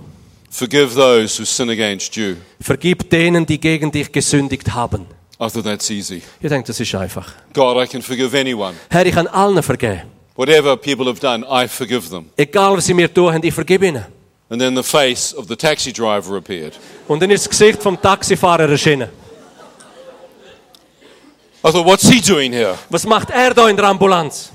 [0.51, 2.37] Forgive those who sin against you.
[2.61, 5.07] Vergib denen, die gegen dich gesündigt haben.
[5.41, 6.23] I thought that's easy.
[6.41, 7.33] Ich denke, das ist einfach.
[7.53, 8.75] God, I can forgive anyone.
[8.91, 10.03] Herr, ich kann allen vergeben.
[10.37, 12.31] Whatever people have done, I forgive them.
[12.37, 14.05] Egal, was sie mir tun haben, ich vergib ihnen.
[14.51, 16.79] And then the face of the taxi driver appeared.
[17.09, 19.09] Und dann ist das Gesicht vom Taxifahrer erschienen.
[21.67, 22.77] I thought, what's he doing here?
[22.91, 24.51] Was macht er da in der Ambulanz?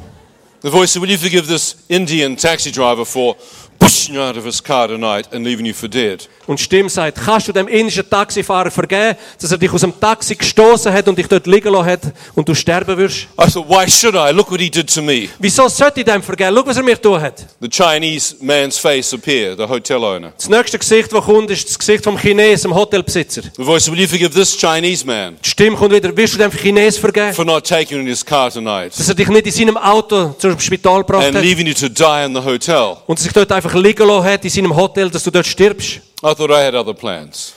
[0.61, 3.35] The voice said, Will you forgive this Indian taxi driver for
[3.79, 6.27] pushing you out of his car tonight and leaving you for dead?
[6.47, 10.35] Und Stimme sagt, kannst du dem indischen Taxifahrer vergeben, dass er dich aus dem Taxi
[10.35, 12.01] gestoßen hat und dich dort liegen lassen hat
[12.35, 13.27] und du sterben wirst?
[13.39, 14.31] I thought, Why should I?
[14.33, 15.29] Look what he did to me.
[15.39, 16.55] Wieso sollte ich dem vergeben?
[16.55, 17.45] Schau, was er mir getan hat.
[17.61, 20.33] The Chinese man's face appeared, the hotel owner.
[20.35, 23.43] Das nächste Gesicht, das kommt, ist das Gesicht vom Chinesen, dem Hotelbesitzer.
[23.55, 26.37] The voice said, Will you forgive this Chinese man Die Stimme kommt wieder, willst du
[26.39, 27.33] dem Chines vergeben?
[27.33, 30.35] for not taking you in his car tonight Dass er dich nicht in seinem Auto
[30.39, 32.97] zum Spital gebracht and hat leaving you to die in the hotel?
[33.05, 35.97] und sich dort einfach liegen lassen hat in seinem Hotel, dass du dort stirbst?
[36.23, 37.53] I thought I had other plans.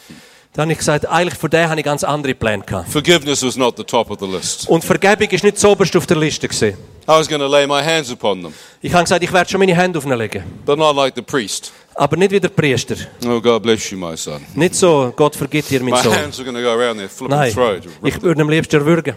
[0.54, 2.90] Dann habe ich gesagt, eigentlich für den habe ich ganz andere Pläne gehabt.
[2.90, 4.68] Forgiveness was not the top of the list.
[4.68, 6.76] Und Vergebung ist nicht zuoberst auf der Liste gewesen.
[7.04, 9.58] I was going to lay my hands upon them, Ich habe gesagt, ich werde schon
[9.60, 10.44] meine Hände auf ihn legen.
[10.66, 11.72] but not like the priest.
[11.94, 12.96] Aber nicht wie der Priester.
[13.26, 14.44] Oh, God bless you, my son.
[14.54, 16.14] Nicht so, Gott vergibt dir, mein My Sohn.
[16.14, 17.82] hands are going to go around their flipping Nein, throat.
[18.04, 19.14] ich würde ihn am liebsten erwürgen.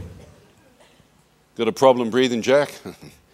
[1.57, 2.69] Got a problem breathing, Jack?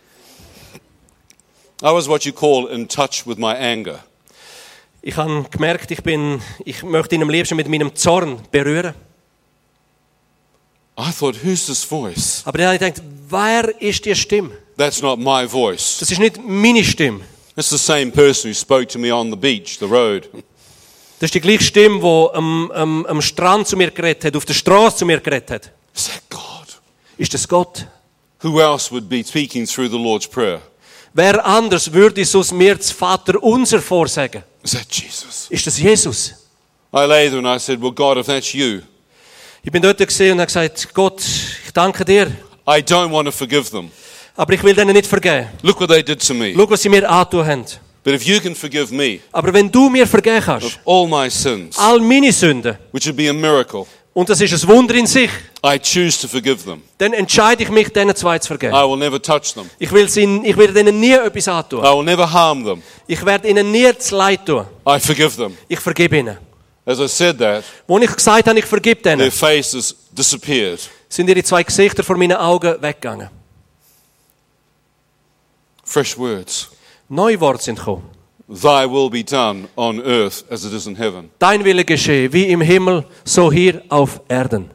[1.83, 3.99] I was what you call in touch with my anger.
[5.01, 8.93] Ich habe gemerkt, ich, bin, ich möchte ihn am liebsten mit meinem Zorn berühren.
[10.95, 12.43] I thought, who's this voice?
[12.45, 14.51] Aber dann habe ich gedacht, wer ist die Stimme?
[14.77, 15.97] That's not my voice.
[15.99, 17.21] Das ist nicht meine Stimme.
[17.55, 20.29] It's the same person who spoke to me on the beach, the road.
[21.19, 24.45] Das ist die gleiche Stimme, die am, am, am Strand zu mir geredet hat, auf
[24.45, 25.71] der Straße zu mir geredet hat.
[25.95, 26.79] Is that God?
[27.17, 27.87] Ist das Gott?
[28.43, 30.61] Who else would be speaking through the Lord's Prayer?
[31.13, 34.43] Wer anders würde sonst mir das Vater unser vorsagen?
[34.63, 35.47] Is that Jesus?
[35.49, 36.33] Ist das Jesus?
[36.93, 38.81] I lay there and I said, Well, God, if that's you,
[39.63, 42.27] Ich bin dort gesehen und habe gesagt, Gott, ich danke dir,
[42.67, 43.91] I don't want to forgive them.
[44.35, 45.47] aber ich will denen nicht vergeben.
[45.61, 46.53] Look what they did to me.
[46.55, 47.65] Schau, was sie mir angetan haben.
[48.03, 51.29] But if you can forgive me Aber wenn du mir vergeben kannst, of all my
[51.29, 55.05] sins, all meine Sünden, which would be a miracle, und das ist ein Wunder in
[55.07, 55.29] sich,
[55.63, 56.81] I choose to forgive them.
[56.97, 58.73] dann entscheide ich mich, denen zwei zu vergeben.
[58.73, 59.69] I will never touch them.
[59.77, 61.81] Ich, will sie, ich werde ihnen nie etwas antun.
[61.83, 62.81] I will never harm them.
[63.05, 64.65] Ich werde ihnen nie das Leid tun.
[64.87, 65.55] I forgive them.
[65.67, 66.37] Ich vergebe ihnen.
[66.83, 70.79] As I said that, Wo ich gesagt habe, ich their denen, faces disappeared.
[71.07, 73.29] sind ihre zwei Gesichter vor meinen Augen weggegangen.
[75.83, 76.69] Fresh words.
[77.07, 78.09] Neue Worte sind gekommen.
[78.47, 81.29] Thy will be done on earth as it is in heaven.
[81.37, 84.71] Dein Wille geschehe, wie im Himmel, so hier auf Erden.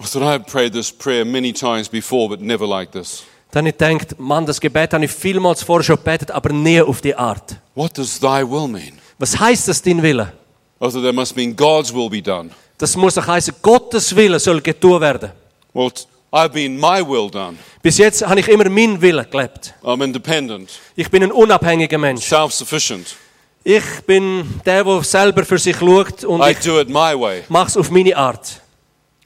[0.00, 3.24] I thought I had prayed this prayer many times before, but never like this.
[3.50, 7.00] Dann ich gedacht, Mann, das Gebet habe ich vielmals vorher schon gebetet, aber nie auf
[7.00, 7.56] die Art.
[7.74, 8.98] What does thy will mean?
[9.18, 10.32] Was heißt das, dein Wille?
[10.80, 12.50] I thought that must mean God's will be done.
[12.76, 15.32] Das muss doch heißen, Gottes Wille soll getan werden.
[15.72, 15.90] Well,
[16.32, 17.56] I've been my will done.
[17.82, 19.74] Bis jetzt habe ich immer meinen Willen gelebt.
[19.82, 22.24] I'm independent, Ich bin ein unabhängiger Mensch.
[22.26, 23.16] self sufficient.
[23.64, 27.42] Ich bin der, der selber für sich schaut und I ich do it my way.
[27.48, 28.60] mache es auf meine Art.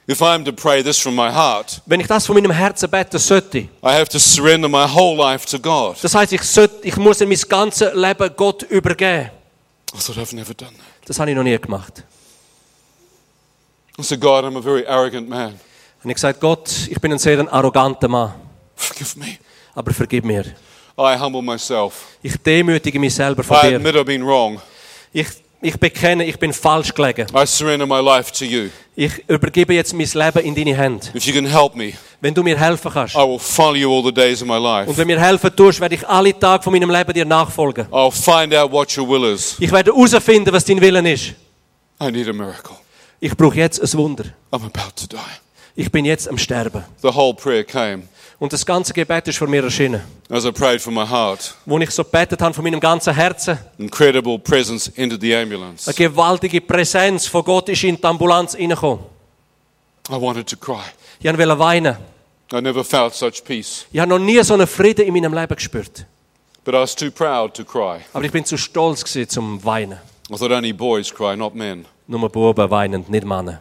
[0.09, 3.19] If I'm to pray this from my heart, Wenn ich das von meinem Herzen bete,
[3.21, 5.97] sollte, I have to surrender my whole life to God.
[6.03, 9.31] das heißt, ich, sollte, ich muss mein ganzes Leben Gott übergeben.
[9.95, 11.09] I thought I've never done that.
[11.09, 12.03] Das habe ich noch nie gemacht.
[13.99, 15.59] I said, God, I'm a very arrogant man.
[16.03, 18.33] Und ich gesagt, Gott, ich bin ein sehr arroganter Mann,
[18.75, 19.37] Forgive me.
[19.75, 20.45] aber vergib mir.
[20.99, 22.07] I humble myself.
[22.23, 23.77] Ich demütige mich selber vor I dir.
[23.77, 24.61] admit I've been wrong.
[25.13, 25.29] Ich,
[25.63, 27.27] ich bekenne, ich bin falsch gelegen.
[27.35, 28.69] I surrender my life to you.
[28.97, 31.07] Ich übergebe jetzt mein Leben in deine Hände.
[31.15, 34.03] If you can help me, Wenn du mir helfen kannst I will follow you all
[34.05, 34.97] the days of my und life.
[34.97, 37.87] wenn mir helfen tust, werde ich alle Tage von meinem Leben dir nachfolgen.
[37.91, 39.57] I'll find out what your will is.
[39.61, 41.35] Ich werde herausfinden, was dein Willen ist.
[42.03, 42.77] I need a miracle.
[43.21, 44.25] Ich brauche jetzt ein Wunder.
[44.51, 45.17] I'm about to die.
[45.77, 46.85] Ich bin jetzt am Sterben.
[47.01, 48.03] The whole prayer came
[48.43, 50.03] Und das ganze Gebet ist vor mir erschienen.
[50.29, 51.55] as I prayed from my heart.
[51.65, 55.87] Wo ich so betet habe von meinem ganzen Herzen, Incredible presence entered the ambulance.
[55.89, 59.05] eine gewaltige Präsenz von Gott ist in die Ambulanz reingekommen.
[60.11, 60.83] I wanted to cry.
[61.21, 61.97] Ich wollte weinen.
[62.53, 65.55] I never felt such peace, Ich habe noch nie so einen Frieden in meinem Leben
[65.55, 66.05] gespürt.
[66.65, 68.01] but I was too proud to cry.
[68.13, 69.99] Aber ich bin zu stolz gewesen, zum Weinen.
[70.29, 71.87] I thought only boys cry, not men.
[72.09, 73.61] Nur Buben weinen, nicht Männer.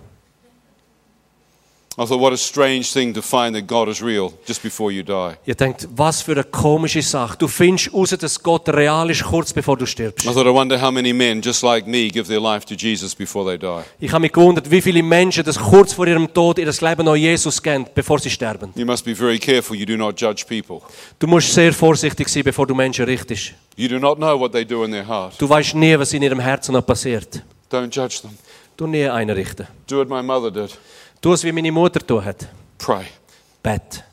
[1.98, 5.04] I thought, what a strange thing to find that God is real just before you
[5.04, 5.36] die.
[5.46, 7.38] Ihr denkt, was für eine komische Sache.
[7.38, 10.26] Du findest heraus, dass Gott real ist, kurz bevor du stirbst.
[10.26, 13.14] I thought, I wonder how many men, just like me, give their life to Jesus
[13.14, 13.84] before they die.
[14.00, 17.18] Ich habe mich gewundert, wie viele Menschen das kurz vor ihrem Tod ihr Leben noch
[17.18, 18.72] Jesus geben, bevor sie sterben.
[18.76, 20.80] You must be very careful you do not judge people.
[21.20, 23.54] Du musst sehr vorsichtig sein, bevor du Menschen richtest.
[23.76, 25.34] You do not know what they do in their heart.
[25.38, 27.44] Du weißt nie, was in ihrem Herzen passiert.
[27.70, 28.32] Don't judge them.
[28.78, 29.68] Du nie einen richten.
[29.88, 30.78] Do what my mother did.
[31.22, 32.48] Tu es, wie meine Mutter tun hat.
[32.80, 33.06] Pray.
[33.62, 34.04] Bett.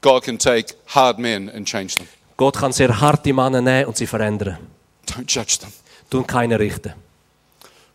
[0.00, 2.06] God can take hard men and change them.
[2.36, 4.58] Gott kann sehr harte Männer nehmen und sie verändern.
[5.08, 5.72] Don't judge them.
[6.08, 6.92] Du keinen richten.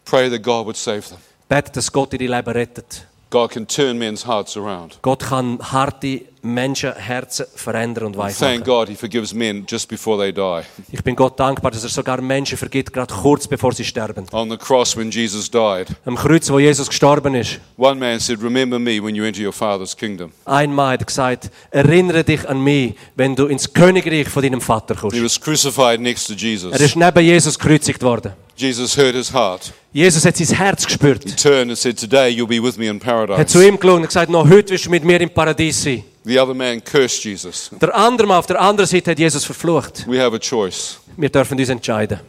[0.03, 1.17] Pray that God would save them.
[1.47, 3.08] Bett, dass Gott dein Leben rettet.
[3.30, 4.99] God can turn men's hearts around.
[5.01, 8.65] Gott kann harte Menschenherzen verändern und weich Thank.
[8.65, 10.62] God He forgives men just before they die.
[10.91, 14.25] Ich bin Gott dankbar, dass er sogar Menschen vergibt, gerade kurz bevor sie sterben.
[14.31, 18.41] On the cross when Jesus died, Am Kreuz, wo Jesus gestorben ist, one man said,
[18.41, 20.31] Remember me when you enter your Father's kingdom.
[20.45, 24.95] ein Mann hat gesagt, erinnere dich an mich, wenn du ins Königreich von deinem Vater
[24.95, 25.23] He kommst.
[25.23, 26.79] was crucified next to Er Jesus.
[26.79, 28.33] ist neben Jesus gekreuzigt worden.
[28.55, 29.71] Jesus heard his heart.
[29.93, 31.38] Jesus hat sein Herz He gespürt.
[31.41, 33.45] turned and said, Today you'll be with me in hat paradise.
[33.45, 36.03] zu ihm geschaut und gesagt, noch heute wirst du mit mir im Paradies sein.
[36.27, 37.69] The other man cursed Jesus.
[37.81, 40.05] Der andere Mann auf der anderen Seite hat Jesus verflucht.
[40.07, 40.99] We have a choice.
[41.15, 42.19] Wir dürfen uns entscheiden.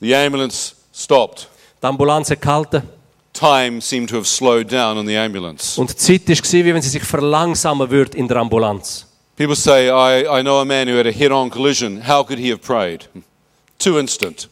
[0.00, 1.48] The ambulance stopped.
[1.82, 2.82] Die Ambulanz hat gehalten
[3.34, 5.78] Time seemed to have slowed down on the ambulance.
[5.78, 9.06] und die Zeit war, wie wenn sie sich verlangsamen würde in der Ambulanz.
[9.36, 12.06] People say, I, I know a man who had a head on collision.
[12.06, 13.08] How could he have prayed?
[13.78, 14.48] Too instant.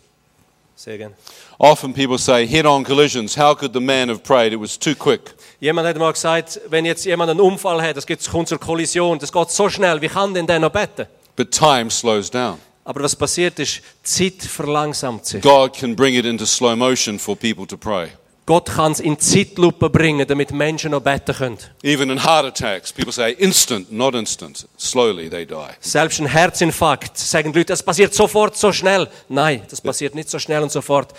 [0.76, 1.14] Say gerne.
[1.62, 3.37] Often people say, head on collisions.
[3.37, 4.55] How could the man have prayed?
[4.55, 5.35] It was too quick.
[5.61, 9.31] Jemand hat mal gesagt, wenn jetzt jemand einen Unfall hat, es kommt zur Kollision, das
[9.31, 11.07] geht so schnell, wie kann denn der noch beten?
[11.37, 12.57] But time slows down.
[12.83, 15.42] Aber was passiert ist, Zeit verlangsamt sich.
[15.42, 18.09] God can bring it into slow motion for people to pray.
[18.46, 21.59] Gott kann es in Zeitlupe bringen, damit Menschen noch beten können.
[21.83, 24.66] Even in heart attacks, people say instant, not instant.
[24.79, 25.75] Slowly they die.
[25.81, 29.09] Selbst ein Herzinfarkt sagen die Leute, das passiert sofort, so schnell.
[29.29, 31.12] Nein, das passiert nicht so schnell und sofort.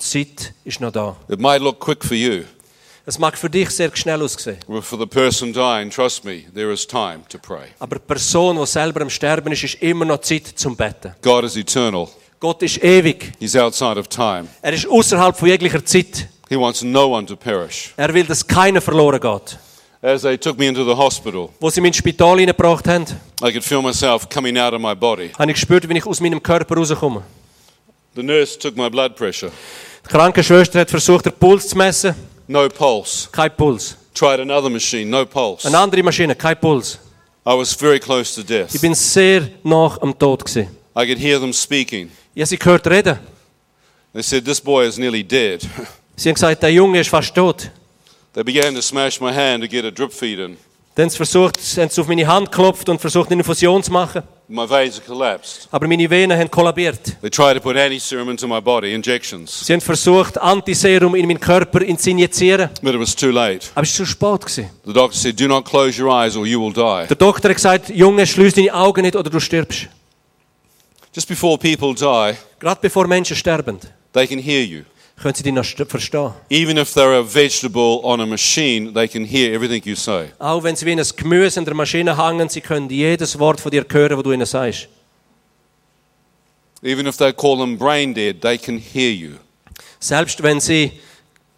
[0.00, 1.16] Die Zeit ist noch da.
[1.28, 2.44] It might look quick for you,
[3.06, 4.58] Es mag für dich sehr schnell aussehen.
[4.68, 7.68] but for the person dying, trust me, there is time to pray.
[7.78, 11.14] Aber die Person, die selber am Sterben ist, ist immer noch Zeit zum Beten.
[11.22, 12.08] God is eternal.
[12.38, 13.32] Gott ist ewig.
[13.38, 14.46] He's outside of time.
[14.62, 16.28] Er ist außerhalb von jeglicher Zeit.
[16.48, 17.92] He wants no one to perish.
[17.96, 19.58] Er will, dass keiner verloren geht.
[20.02, 23.04] As they took me into the hospital, Wo sie mich ins Spital hineingebracht haben,
[23.42, 25.30] I could feel myself coming out of my body.
[25.38, 27.22] habe ich gespürt, wie ich aus meinem Körper rauskomme.
[28.16, 29.52] The nurse took my blood pressure.
[30.10, 32.16] Die Krankenschwester hat versucht, den Puls zu messen.
[32.48, 33.28] No pulse.
[33.30, 33.96] Kein Puls.
[34.12, 35.08] Tried another machine.
[35.08, 35.68] No pulse.
[35.68, 36.98] Eine andere Maschine, kein Puls.
[37.46, 38.74] I was very close to death.
[38.74, 40.66] Ich bin sehr nach am Tod gewesen.
[40.96, 42.10] I could hear them speaking.
[42.34, 43.20] Ich habe sie gehört reden.
[44.12, 45.60] They said, This boy is nearly dead.
[46.16, 47.70] Sie haben gesagt, der Junge ist fast tot.
[48.32, 50.56] They began to smash my hand to get a drip feed in.
[50.96, 53.92] Dann haben sie versucht, haben sie auf meine Hand geklopft und versucht, eine Infusion zu
[53.92, 54.24] machen.
[54.52, 55.68] My veins had collapsed.
[55.70, 57.20] Aber meine Venen haben kollabiert.
[57.20, 59.64] They tried to put anti-serum into my body, injections.
[59.64, 62.68] Sie haben versucht, Antiserum in meinen Körper zu injizieren.
[62.82, 63.68] But it was too late.
[63.76, 64.40] Aber es war zu spät.
[64.40, 64.70] Gewesen.
[64.84, 67.06] The doctor said, Do not close your eyes or you will die.
[67.06, 69.86] Der Doktor hat gesagt, Junge, schließ deine Augen nicht oder du stirbst.
[71.14, 73.78] Just before people die, Gerade bevor Menschen sterben,
[74.12, 74.82] they can hear you.
[75.22, 76.32] Können sie dich noch st- verstehen.
[76.48, 80.30] Even if they're a vegetable on a machine, they can hear everything you say.
[80.38, 83.70] Auch wenn sie wie ein Gemüse in der Maschine hängen, sie können jedes Wort von
[83.70, 84.88] dir hören, das du ihnen sagst.
[86.82, 89.32] Even if they call them brain dead, they can hear you.
[89.98, 90.92] Selbst wenn sie,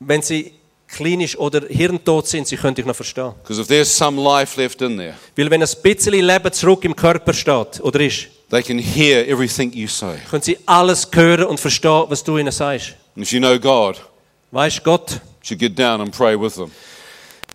[0.01, 0.53] wenn sie
[0.89, 3.33] klinisch oder hirntot sind, sie können dich noch verstehen.
[3.43, 6.97] Because if there's some life left in there, Weil wenn ein bisschen Leben zurück im
[6.97, 10.17] Körper steht oder ist, they can hear everything you say.
[10.29, 12.97] können sie alles hören und verstehen, was du ihnen sagst.
[13.15, 13.99] And if you know God,
[14.51, 16.71] Weißt Gott, you should get down and pray with them.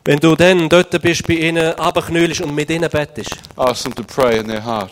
[0.05, 4.03] wenn du dann dort bist bei ihnen, runterknüllst und mit ihnen bettest, Ask them to
[4.03, 4.91] pray in their heart.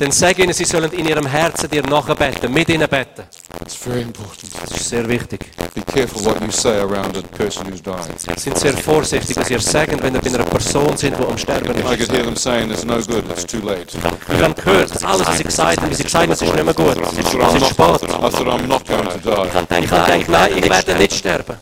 [0.00, 3.24] Dann sag ihnen, sie sollen in ihrem Herzen dir nachbeten, mit ihnen beten.
[3.60, 4.50] It's very important.
[4.62, 5.44] Das ist sehr wichtig.
[5.74, 8.16] Be careful what you say around a person who's dying.
[8.36, 11.66] Sind sehr vorsichtig, was ihr sagt, wenn ihr bei einer Person sind, die am Sterben
[11.78, 12.12] I could ist.
[12.12, 13.88] hear them saying, It's no good, it's too late.
[14.28, 16.64] Wir haben gehört, alles, was sie gesagt haben, wie sie gesagt haben, es ist nicht
[16.64, 16.96] mehr gut.
[16.96, 18.02] Es ist, ist spät.
[18.02, 19.84] I thought, I'm not going to die.
[19.84, 21.56] Ich habe gedacht, nein, ich werde nicht sterben.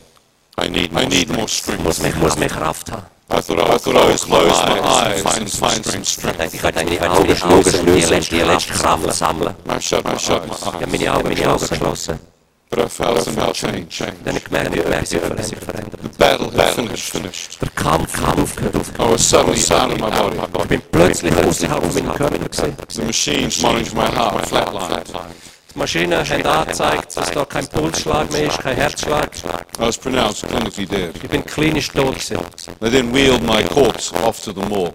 [0.65, 2.05] I need, I need more strength.
[2.07, 3.18] Ich muss mehr Kraft haben.
[3.31, 6.55] I thought I, thought I would close my eyes and find some strength.
[6.55, 9.55] Ich werde meine Augen schließen und die letzte, die letzte Kraft sammeln.
[9.69, 10.93] I shut my, shut my Ich habe eyes.
[10.93, 12.19] meine Augen, meine Augen geschlossen.
[12.71, 13.53] But I felt something
[13.89, 14.13] change.
[14.25, 16.01] Dann habe ich gemerkt, wie etwas sich verändert.
[16.03, 17.61] The battle had finished.
[17.63, 18.75] Der Kampf hat aufgehört.
[18.99, 19.99] I was suddenly out of
[20.37, 20.65] my body.
[20.65, 22.77] Ich bin plötzlich außerhalb von meinem Körper gewesen.
[22.89, 25.07] The machines monitoring my heart flatlined.
[25.79, 29.31] Die Maschinen haben angezeigt, dass da kein Pulsschlag mehr ist, kein Herzschlag.
[29.79, 31.13] I was pronounced clinically dead.
[31.23, 32.39] Ich bin klinisch tot gewesen.
[32.81, 34.93] They then wheeled my corpse off to the morgue.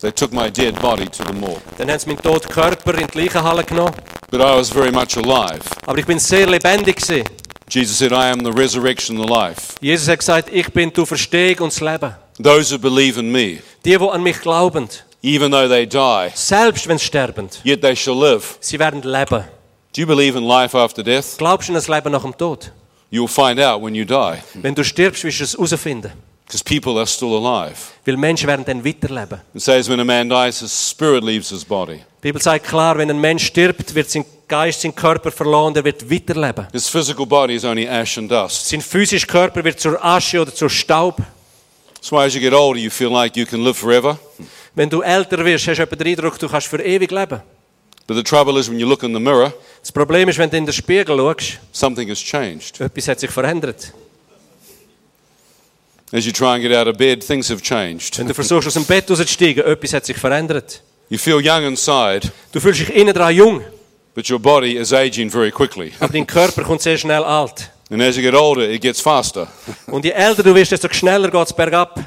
[0.00, 1.60] They took my dead body to the morgue.
[1.76, 3.92] Dann haben sie meinen toten Körper in die Leichenhalle genommen.
[4.30, 5.60] But I was very much alive.
[5.84, 7.28] Aber ich bin sehr lebendig gewesen.
[7.68, 9.74] Jesus said, I am the resurrection and the life.
[9.82, 12.14] Jesus hat gesagt, ich bin die Verstehung und das Leben.
[12.42, 14.88] Those who believe in me, Die, die an mich glauben,
[15.22, 18.56] even though they die, selbst wenn sie sterben, yet they shall live.
[18.60, 19.44] sie werden leben.
[19.94, 21.36] Do you believe in life after death?
[21.38, 22.72] Glaubst du an das Leben nach dem Tod?
[23.10, 26.12] You'll find out when you die, Wenn du stirbst, wirst du es herausfinden.
[26.46, 27.76] because people are still alive.
[28.06, 29.40] Weil Menschen werden dann weiterleben.
[29.54, 31.96] It says when a man dies, his spirit leaves his body.
[32.22, 35.84] Die Bibel sagt klar, wenn ein Mensch stirbt, wird sein Geist, sein Körper verloren, er
[35.84, 36.66] wird weiterleben.
[36.72, 38.68] His physical body is only ash and dust.
[38.68, 41.16] Sein physischer Körper wird zur Asche oder zur Staub.
[41.94, 44.18] That's why as you get older, you feel like you can live forever.
[44.74, 47.40] Wenn du älter wirst, hast du den Eindruck, du kannst für ewig leben.
[48.08, 49.52] But the trouble is when you look in the mirror,
[49.82, 52.80] Das Problem ist, wenn du in den Spiegel schaust, something has changed.
[52.80, 53.92] etwas hat sich verändert.
[56.10, 58.18] As you try and get out of bed, things have changed.
[58.18, 60.82] Wenn du versuchst, aus dem Bett rauszusteigen, etwas hat sich verändert.
[61.10, 63.62] You feel young inside, Du fühlst dich innen dran jung,
[64.14, 65.92] but your body is aging very quickly.
[66.00, 67.70] aber dein Körper kommt sehr schnell alt.
[67.90, 69.48] And as you get older, it gets faster.
[69.86, 71.98] Und je älter du wirst, desto schneller geht es bergab.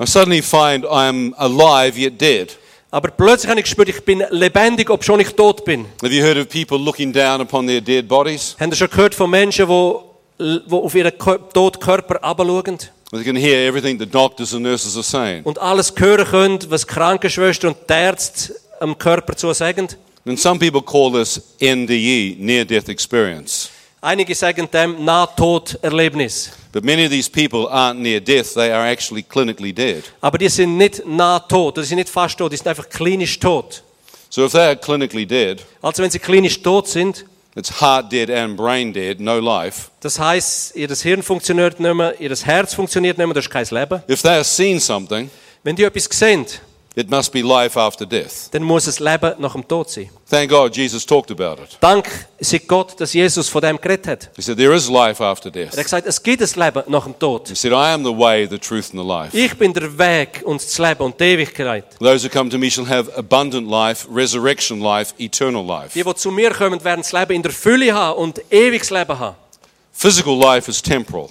[0.00, 2.56] I suddenly find I'm alive yet dead.
[2.92, 5.86] Aber plötzlich habe ich gespürt, ich bin lebendig, obschon ich tot bin.
[6.02, 8.56] Have you heard of people looking down upon their dead bodies?
[8.58, 11.12] Habt ihr schon gehört von Menschen, die, die auf ihren
[11.52, 12.78] toten Körper herabschauen
[13.12, 15.42] They can hear everything the doctors and nurses are saying.
[15.44, 19.88] und alles hören können, was die Krankenschwester und Ärzte am Körper zu sagen?
[20.26, 23.70] And some people call this NDE, near death experience.
[24.02, 26.52] Einige sagen dem Nahtoderlebnis.
[26.72, 30.04] But many of these people aren't near death, they are actually clinically dead.
[30.20, 33.82] Aber die sind nicht nahtot, die sind nicht fast tot, die sind einfach klinisch tot.
[34.30, 37.26] So if they are clinically dead, Also wenn sie klinisch tot sind,
[37.56, 39.90] it's heart dead and brain dead, no life.
[40.00, 43.66] das heißt, ihr Hirn funktioniert nicht mehr, ihr Herz funktioniert nicht mehr, das ist kein
[43.70, 44.02] Leben.
[44.08, 45.28] If they have seen something,
[45.62, 46.46] Wenn die etwas sehen,
[46.96, 48.50] it must be life after death.
[48.50, 50.10] dann muss es Leben nach dem Tod sein.
[50.28, 51.76] Thank God Jesus talked about it.
[51.80, 52.08] Dank
[52.40, 54.30] sei Gott, dass Jesus von dem geredet hat.
[54.36, 55.72] He said, There is life after death.
[55.72, 57.48] Er hat gesagt, es gibt ein Leben nach dem Tod.
[57.48, 59.36] He said, I am the way, the truth, and the life.
[59.36, 61.84] Ich bin der Weg und das Leben und die Ewigkeit.
[61.98, 65.90] Those who come to me shall have abundant life, resurrection life, eternal life.
[65.94, 69.18] Die, die zu mir kommen, werden das Leben in der Fülle haben und ewiges Leben
[69.18, 69.36] haben.
[69.92, 71.28] Physical life is temporal,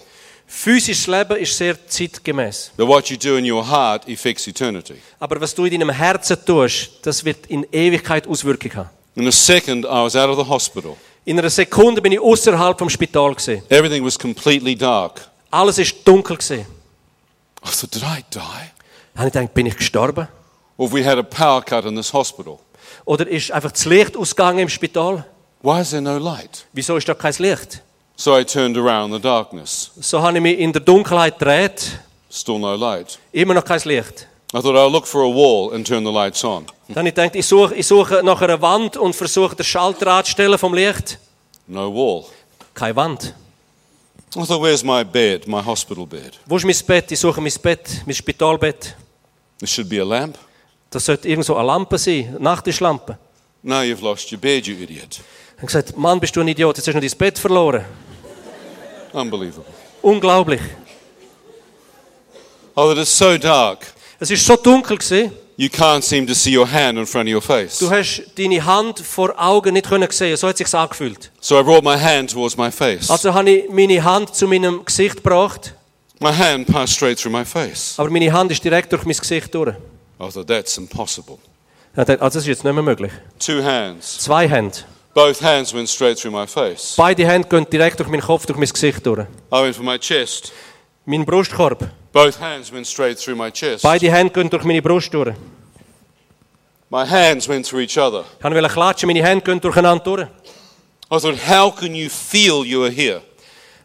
[0.52, 2.72] Physisches Leben ist sehr zeitgemäß.
[2.76, 4.95] but what you do in your heart affects eternity.
[5.20, 8.89] Aber was du in deinem Herzen tust, das wird in Ewigkeit Auswirkungen haben.
[9.16, 10.97] In a second, I was out of the hospital.
[11.24, 13.62] In einer Sekunde bin ich außerhalb vom Spital gesehen.
[13.70, 15.30] Everything was completely dark.
[15.52, 16.66] Alles ist dunkel gesehen.
[17.64, 18.39] I thought, did I die?
[19.16, 20.28] Habe ich gedacht, bin ich gestorben?
[20.78, 22.58] Or if we had a power cut in this hospital,
[23.06, 25.26] Oder ist einfach das Licht ausgegangen im Spital?
[25.62, 26.66] why is there no light?
[26.74, 27.84] Wieso ist da kein Licht?
[28.20, 29.91] So I turned around the darkness.
[30.01, 32.01] So habe ich mich in der Dunkelheit gedreht.
[32.30, 33.17] Still no light.
[33.32, 34.28] Immer noch kein Licht.
[34.53, 36.65] I thought I'll look for a wall and turn the lights on.
[36.89, 40.07] Dann habe ich gedacht, ich suche, ich suche nach einer Wand und versuche den Schalter
[40.07, 41.17] anzustellen vom Licht.
[41.65, 42.26] No wall.
[42.74, 43.34] Keine Wand.
[44.36, 46.38] I thought, where's my bed, my hospital bed?
[46.45, 47.09] Wo ist mein Bett?
[47.13, 48.97] Ich suche mein Bett, mein Spitalbett.
[49.59, 50.38] There should be a lamp.
[50.89, 53.17] Das sollte irgend so eine Lampe sein, eine Nachttischlampe.
[53.63, 55.22] No, you've lost your bed, you idiot.
[55.61, 57.86] Ich gesagt, Mann, bist du ein Idiot, jetzt hast du noch dein Bett verloren.
[59.14, 59.66] Unbelievable.
[60.01, 60.62] Unglaublich.
[62.76, 63.86] Oh, that it's so dark.
[64.20, 67.34] Es ist so dunkel gewesen, You can't seem to see your hand in front of
[67.34, 67.80] your face.
[67.80, 70.38] du hast deine Hand vor Augen nicht können sehen.
[70.38, 71.32] So hat es sich angefühlt.
[71.41, 73.10] So I brought my hand towards my face.
[73.10, 75.74] Also habe ich meine Hand zu meinem Gesicht gebracht,
[76.22, 77.95] My hand passed straight through my face.
[77.97, 79.72] aber meine Hand ist direkt durch mein Gesicht durch.
[80.22, 81.38] I thought, that's impossible.
[81.95, 83.12] Also das ist jetzt nicht mehr möglich.
[83.39, 84.20] Two hands.
[84.20, 84.78] Zwei Hände.
[85.14, 86.95] Both hands went straight through my face.
[86.95, 89.26] Beide Hände gehen direkt durch meinen Kopf, durch mein Gesicht durch.
[89.49, 90.51] Oh, I went for my chest.
[91.05, 91.89] Mein Brustkorb.
[92.14, 93.84] Both hands went straight through my chest.
[93.84, 95.34] Beide Hände gehen durch meine Brust durch.
[96.91, 98.26] My hands went through each other.
[98.39, 100.28] Ich wollte klatschen, meine Hände gehen durcheinander durch.
[101.12, 103.22] I thought, how can you feel you are here?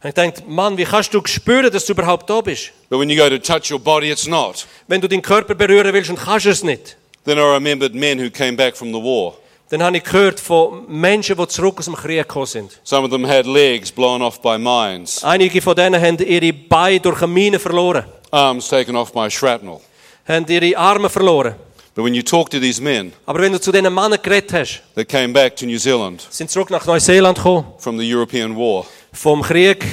[0.03, 2.73] Und ich dachte, Mann, wie kannst du spüren, dass du überhaupt da bist?
[2.91, 4.67] But when you go to touch your body, it's not.
[4.87, 6.99] Wenn du deinen Körper berühren willst und kannst es nicht.
[7.25, 9.39] Then I remembered men who came back from the war.
[9.75, 12.81] Dann habe ich gehört von Menschen, die zurück aus dem Krieg gekommen sind.
[12.85, 17.01] Some of them had legs blown off by mines, Einige von denen haben ihre Beine
[17.01, 19.81] durch eine Mine verloren, arms taken off by shrapnel.
[20.29, 21.57] haben ihre Arme verloren.
[21.97, 24.83] But when you talk to these men Aber wenn du zu diesen Männern geredet hast,
[24.95, 28.87] that came back to New Zealand sind zurück nach Neuseeland gekommen, from the European war,
[29.13, 29.85] vom Krieg,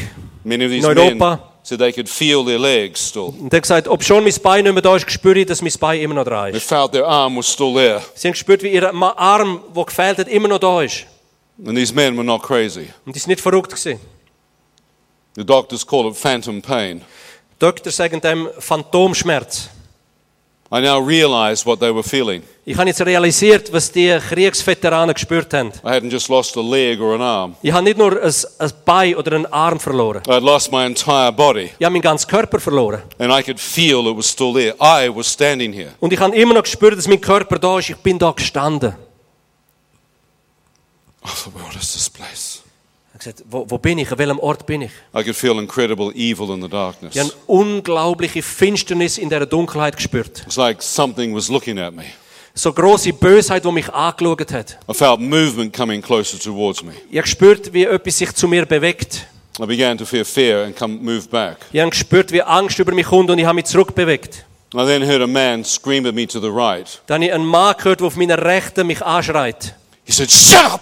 [0.44, 3.34] many of these In men Said they could feel their legs still.
[3.40, 5.62] und er hat gesagt, ob schon mein Bein nicht mehr da ist, spüre ich, dass
[5.62, 6.68] mein Bein immer noch da They ist.
[6.68, 8.02] felt their arm was still there.
[8.16, 11.06] Sie haben gespürt, wie ihr Ma- Arm, der gefehlt hat, immer noch da ist.
[11.64, 12.88] And these men were not crazy.
[13.06, 14.00] Und die sind nicht verrückt gewesen.
[15.36, 17.02] The doctors call it phantom pain.
[17.54, 19.70] Die Doktor sagen dem Phantomschmerz.
[20.74, 22.44] I now realize what they were feeling.
[22.64, 25.74] Ich habe jetzt realisiert, was die Kriegsveteranen gespürt haben.
[25.84, 27.56] I hadn't just lost a leg or an arm.
[27.62, 30.22] Ich habe nicht nur ein, ein Bein oder einen Arm verloren.
[30.30, 31.72] I had lost my entire body.
[31.78, 33.02] Ich habe meinen ganzen Körper verloren.
[33.20, 34.76] And I could feel it was still there.
[34.80, 35.92] I was standing here.
[36.00, 37.90] Und ich habe immer noch gespürt, dass mein Körper da ist.
[37.90, 38.96] Ich bin da gestanden.
[41.24, 42.51] I thought, what is this place?
[43.24, 44.12] Gesagt, wo, wo bin ich?
[44.12, 44.92] An welchem Ort bin ich?
[45.14, 47.16] I could feel incredible evil in the darkness.
[47.16, 50.42] Ich habe unglaubliche Finsternis in dieser Dunkelheit gespürt.
[50.48, 52.06] It's like something was looking at me.
[52.56, 54.80] So große Bösheit, die mich angeschaut hat.
[54.90, 56.94] I felt movement coming closer towards me.
[57.12, 59.28] Ich habe gespürt, wie etwas sich zu mir bewegt.
[59.60, 61.58] I began to feel fear and come move back.
[61.72, 64.46] Ich habe gespürt, wie Angst über mich kommt und ich habe mich zurückbewegt.
[64.74, 67.00] I then heard a man scream at me to the right.
[67.06, 69.76] Dann ich einen Mann gehört, der auf meiner Rechten mich anschreit.
[70.06, 70.82] He said, Shut up!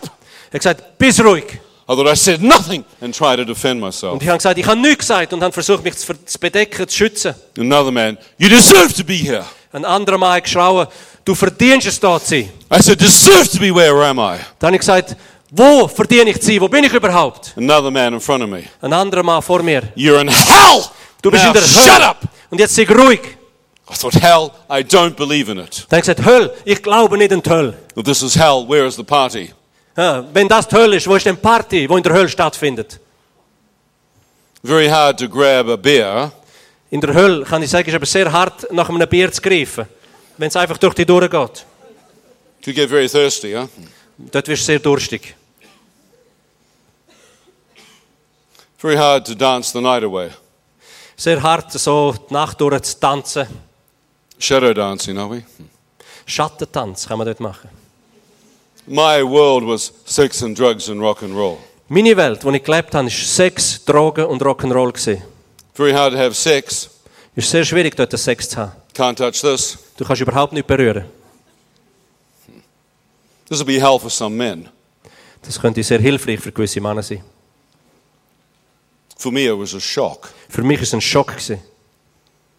[0.52, 1.60] Er hat gesagt, bist ruhig.
[1.90, 4.14] I I said nothing and tried to defend myself.
[4.14, 6.88] Und ich habe gesagt, ich habe nichts gesagt und habe versucht, mich zu zu bedecken,
[6.88, 7.34] zu schützen.
[7.58, 9.44] Another man, You deserve to be here.
[9.74, 10.88] Ein anderer Mann hat geschrauen,
[11.26, 12.50] du verdienst es da zu sein.
[12.72, 14.38] I said, Deserve to be where am I?
[14.60, 15.16] Dann habe ich gesagt,
[15.50, 16.62] wo verdiene ich zu sein?
[16.62, 17.54] Wo bin ich überhaupt?
[17.58, 19.82] Another man in front of me, Ein anderer Mann vor mir.
[19.96, 20.84] You're in hell!
[21.24, 22.22] Du bist Now in der shut up!
[22.52, 23.22] Und jetzt sei ruhig.
[23.92, 25.88] I thought, Hell, I don't believe in it.
[25.90, 27.74] Dann habe ich gesagt, Hölle, ich glaube nicht an die Hölle.
[27.98, 29.52] If this is hell, where is the party?
[30.32, 33.00] Wenn das die Hölle ist, wo ist denn Party, die in der Hölle stattfindet?
[34.64, 36.32] Very hard to grab a beer
[36.90, 39.86] In der Hölle, kann ich sagen, ist aber sehr hart, nach einem Bier zu greifen.
[40.38, 41.66] Wenn es einfach durch die durchgeht.
[42.62, 43.68] to get very thirsty, huh?
[44.18, 45.36] Dort wirst du sehr durstig.
[48.78, 50.30] Very hard to dance the night away.
[51.18, 53.48] Sehr hart, so die Nacht durch zu tanzen.
[54.38, 55.44] Shadow dancing, are we?
[56.26, 57.79] Schattentanz kann man dort machen.
[58.88, 61.58] My world was sex and drugs and rock and roll.
[61.88, 64.92] Meine Welt, wo ich gelebt habe, war Sex, Drogen und Rock'n'Roll.
[64.92, 65.24] gewesen.
[65.74, 66.90] Very hard to have sex.
[67.36, 68.72] Ist sehr schwierig, dort Sex zu haben.
[68.94, 69.78] Can't touch this.
[69.98, 71.06] Du kannst überhaupt nicht berühren.
[73.48, 74.70] This will be hell for some men.
[75.42, 77.24] Das könnte sehr hilfreich für gewisse Männer sein.
[79.18, 80.32] For me, it was a shock.
[80.48, 81.30] Für mich es ein Schock.
[81.30, 81.60] gewesen.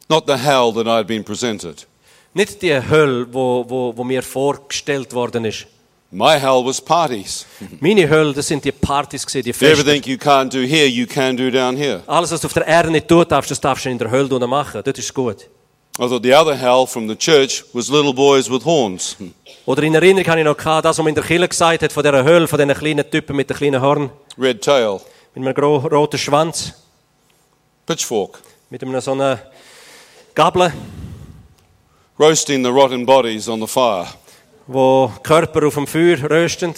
[0.08, 1.86] Not the hell that I'd been presented.
[2.34, 5.66] Nicht die Hölle, wo, wo, wo mir vorgestellt worden ist.
[6.12, 7.46] My hell was parties.
[7.80, 9.80] Meine Hölle, das sind die Partys, gewesen, die Feste.
[9.80, 12.02] Everything you can't do here, you can do down here.
[12.06, 14.28] Alles, was du auf der Erde nicht tun darfst, das darfst du in der Hölle
[14.28, 14.82] tun machen.
[14.84, 15.46] Dort ist gut.
[15.98, 19.16] I thought the other hell from the church was little boys with horns.
[19.66, 21.92] Oder in Erinnerung habe ich noch gehabt, das, was man in der Kirche gesagt hat,
[21.92, 25.00] von dieser Hölle, von diesen kleinen Typen mit den kleinen Horn, Red tail,
[25.34, 26.72] mit einem roten Schwanz,
[27.86, 28.40] pitchfork,
[28.70, 29.40] mit einem so einer
[30.34, 30.72] Gabel,
[32.18, 34.08] roasting the rotten bodies on the fire.
[34.66, 36.74] Wo Körper auf dem Feuer rösten.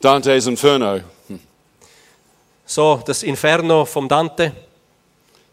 [0.00, 1.00] Dante's Inferno.
[2.64, 4.52] So, das Inferno vom Dante.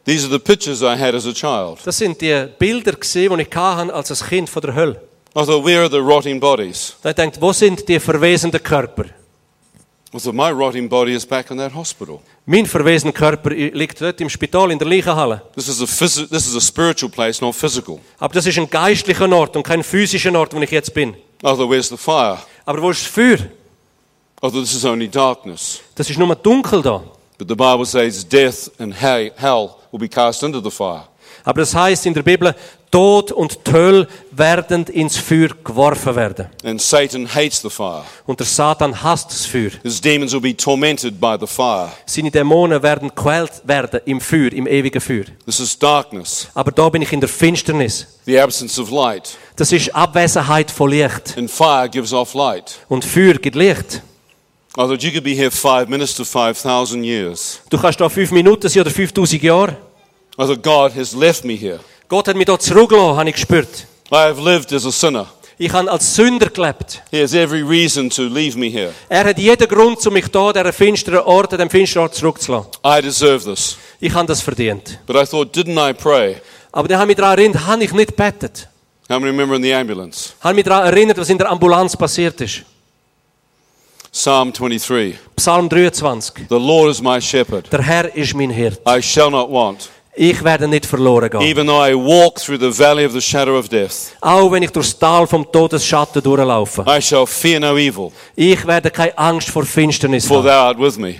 [0.06, 1.80] These are the pictures I had as a child.
[1.86, 5.02] Das sind die Bilder, gewesen, die ich hatte als ein Kind von der Hölle.
[5.36, 6.96] I thought, where are the rotting bodies?
[7.02, 9.06] Da denkt, wo sind die verwesenden Körper?
[10.14, 12.20] I thought, my rotting body is back in that hospital.
[12.46, 15.42] Mein verwesener Körper liegt dort im Spital in der Leichenhalle.
[15.56, 18.00] This is a, this is a spiritual place, not physical.
[18.20, 21.16] Aber das ist ein geistlicher Ort und kein physischer Ort, wo ich jetzt bin.
[21.44, 22.38] Thought, where's the fire?
[22.66, 23.38] Aber wo ist das Feuer?
[24.40, 25.82] Thought, this is only darkness.
[25.96, 27.04] Das ist nur dunkel da.
[27.38, 31.04] But the Bible says death and he- hell will be cast into the fire.
[31.44, 32.56] Aber das heißt in der Bibel,
[32.90, 34.08] Tod und die Hölle
[34.38, 36.48] werden ins Feuer geworfen werden.
[36.64, 38.04] And Satan hates the fire.
[38.26, 39.72] Und der Satan hasst das Feuer.
[39.84, 41.92] His demons will be tormented by the fire.
[42.06, 45.26] Seine Dämonen werden gequält werden im Feuer, im ewigen Feuer.
[45.46, 48.08] This is darkness, Aber da bin ich in der Finsternis.
[48.26, 49.38] the absence of light.
[49.56, 51.38] Das ist Abwesenheit von Licht.
[51.38, 52.80] And fire gives off light.
[52.90, 54.02] Und Feuer gibt Licht.
[54.76, 57.60] I thought you could be here five minutes to 5,000 years.
[57.70, 59.78] Du kannst da fünf Minuten sein oder 5000 Jahre.
[60.40, 61.80] I thought God has left me here.
[62.10, 63.86] Gott hat mich da zurückgelassen, habe ich gespürt.
[64.14, 65.26] I have lived as a sinner.
[65.58, 67.02] Ich habe als Sünder gelebt.
[67.10, 68.94] He has every reason to leave me here.
[69.10, 72.70] Er hat jeden Grund, um mich da, diesen finsteren Ort, an diesem finsteren Ort zurückzulassen.
[72.86, 73.76] I deserve this.
[74.00, 75.00] Ich habe das verdient.
[75.08, 76.36] But I thought, didn't I pray?
[76.72, 78.68] Aber dann habe ich mich daran erinnert, habe ich nicht gebetet.
[79.10, 80.34] How many remember in the ambulance?
[80.42, 82.62] Habe mich daran erinnert, was in der Ambulanz passiert ist.
[84.12, 85.18] Psalm 23.
[85.36, 86.46] Psalm 23.
[86.50, 87.72] The Lord is my shepherd.
[87.74, 88.80] Der Herr ist mein Hirt.
[88.88, 89.90] I shall not want.
[90.16, 91.42] Ich werde nicht verloren gehen.
[91.42, 94.70] Even though I walk through the valley of the shadow of death, Auch wenn ich
[94.72, 96.84] durchs Tal vom Todesschatten durchlaufe.
[96.88, 100.46] I shall fear no evil, Ich werde keine Angst vor Finsternis for haben.
[100.48, 101.16] thou art with me.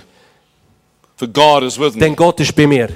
[1.16, 2.00] For God is with me.
[2.00, 2.88] Denn Gott ist bei mir.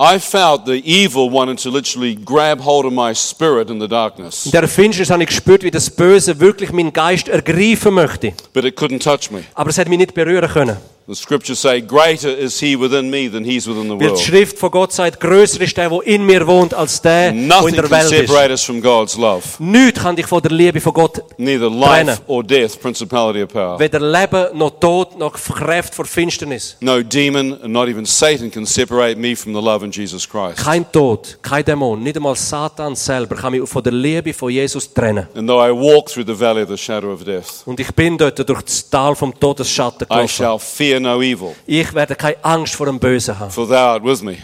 [0.00, 4.46] I felt the evil wanted to literally grab hold of my spirit in the darkness,
[4.46, 8.32] In der Finsternis habe ich gespürt, wie das Böse wirklich meinen Geist ergreifen möchte.
[8.52, 9.44] but it couldn't touch me.
[9.54, 10.76] Aber es hat mich nicht berühren können.
[11.06, 14.18] The scriptures say, Greater is he within me than he's within the Weil die world.
[14.20, 17.74] Schrift von Gott sagt, größer ist der, der in mir wohnt, als der, der in
[17.74, 18.28] der Welt ist.
[18.28, 19.42] separate us from God's love.
[19.58, 22.06] Nichts kann dich von der Liebe von Gott Neither Trennen.
[22.06, 23.78] life or death, principality or power.
[23.78, 26.78] Weder Leben, noch Tod, noch Kräfte vor Finsternis.
[26.80, 30.56] No demon not even Satan can separate me from the love in Jesus Christ.
[30.64, 34.90] Kein Tod, kein Dämon, nicht einmal Satan selber kann mich von der Liebe von Jesus
[34.94, 35.28] trennen.
[35.34, 38.16] And though I walk through the valley of the shadow of death, Und ich bin
[38.16, 40.28] dort durch das Tal vom Todesschatten I gelaufen.
[40.28, 43.50] shall fear no evil, Ich werde keine Angst vor dem Bösen haben.
[43.50, 44.36] for thou art with me.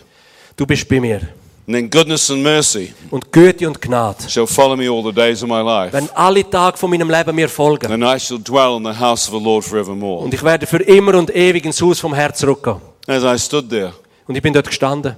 [0.56, 1.20] Du bist bei mir.
[1.66, 5.42] And then goodness and mercy Und Güte und Gnade shall follow me all the days
[5.42, 5.92] of my life.
[5.92, 7.92] werden alle Tage von meinem Leben mir folgen.
[7.92, 10.24] And I shall dwell in the house of the Lord forevermore.
[10.24, 12.80] Und ich werde für immer und ewig ins Haus vom Herrn zurückgehen.
[13.06, 13.92] As I stood there,
[14.26, 15.14] Und ich bin dort gestanden.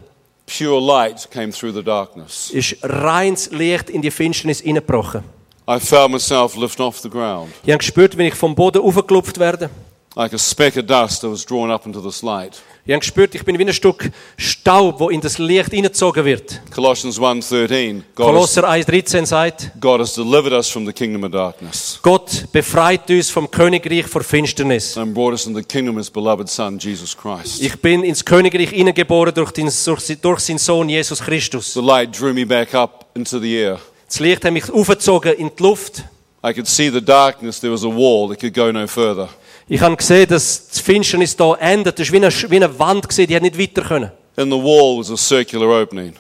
[0.47, 2.51] pure light came through the darkness.
[2.51, 5.23] Ist reines Licht in die Finsternis hineingebrochen.
[5.71, 7.51] I felt myself lift off the ground.
[7.65, 9.71] Ich habe gespürt, wie ich vom Boden aufgeklopft werde.
[10.15, 12.61] Like a speck of dust that was drawn up into this light.
[12.85, 16.61] Ich habe gespürt, ich bin wie ein Stück Staub, wo in das Licht hineingezogen wird.
[16.75, 22.01] Colossians 1.13, God, Kolosser 1,13 sagt, God has delivered us from the kingdom of darkness
[22.03, 24.97] Gott befreit uns vom Königreich vor Finsternis.
[24.97, 27.63] and brought us into the kingdom of his beloved Son, Jesus Christ.
[27.63, 31.73] Ich bin ins Königreich hineingeboren durch, den, durch, durch seinen Sohn Jesus Christus.
[31.73, 33.79] The light drew me back up into the air.
[34.09, 36.03] Das Licht hat mich aufgezogen in die Luft.
[36.45, 37.61] I could see the darkness.
[37.61, 39.29] There was a wall that could go no further.
[39.69, 41.99] Ich habe gesehen, dass die Finsternis da endet.
[41.99, 44.11] Das war wie eine, wie eine Wand, gewesen, die hat nicht weiter können.
[44.37, 46.15] In the wall was a circular opening.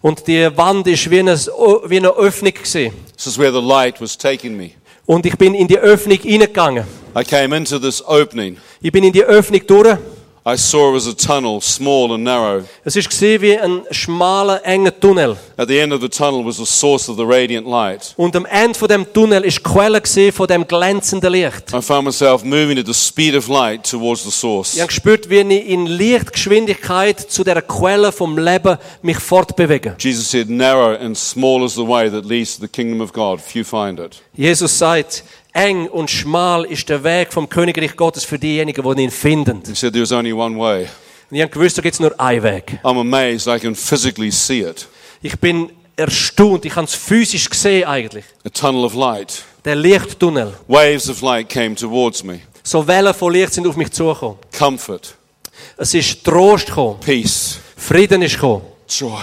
[0.00, 2.92] Und die Wand ist wie eine, wie eine Öffnung gewesen.
[3.16, 4.70] This is where the light was taking me.
[5.06, 6.84] Und ich bin in die Öffnung hineingegangen.
[7.16, 8.58] I came into this opening.
[8.80, 9.98] Ich bin in die Öffnung durch.
[10.50, 12.64] I saw it was a tunnel, small and narrow.
[12.82, 15.36] Es ist gesehen wie ein schmaler, enger Tunnel.
[15.58, 18.14] At the end of the tunnel was the source of the radiant light.
[18.16, 21.74] Und am Ende von dem Tunnel ist die Quelle gesehen von dem glänzenden Licht.
[21.74, 24.72] I found myself moving at the speed of light towards the source.
[24.72, 29.96] Ich habe gespürt, wie ich in Lichtgeschwindigkeit zu der Quelle vom Leben mich fortbewege.
[29.98, 33.38] Jesus said, Narrow and small is the way that leads to the kingdom of God.
[33.38, 34.22] Few find it.
[34.34, 35.24] Jesus sagt,
[35.58, 39.62] eng und schmal ist der Weg vom Königreich Gottes für diejenigen, die ihn finden.
[39.66, 40.86] He said, There's only one way.
[41.30, 42.78] Und ich habe gewusst, da gibt es nur einen Weg.
[42.82, 44.86] I'm amazed I can physically see it.
[45.20, 48.24] Ich bin erstaunt, ich habe es physisch gesehen eigentlich.
[48.46, 49.42] A tunnel of light.
[49.64, 50.54] Der Lichttunnel.
[50.68, 52.40] Waves of light came towards me.
[52.62, 54.38] So Wellen von Licht sind auf mich zugekommen.
[54.56, 55.14] Comfort,
[55.76, 57.00] Es ist Trost gekommen.
[57.00, 58.62] peace, Frieden ist gekommen.
[58.88, 59.22] joy.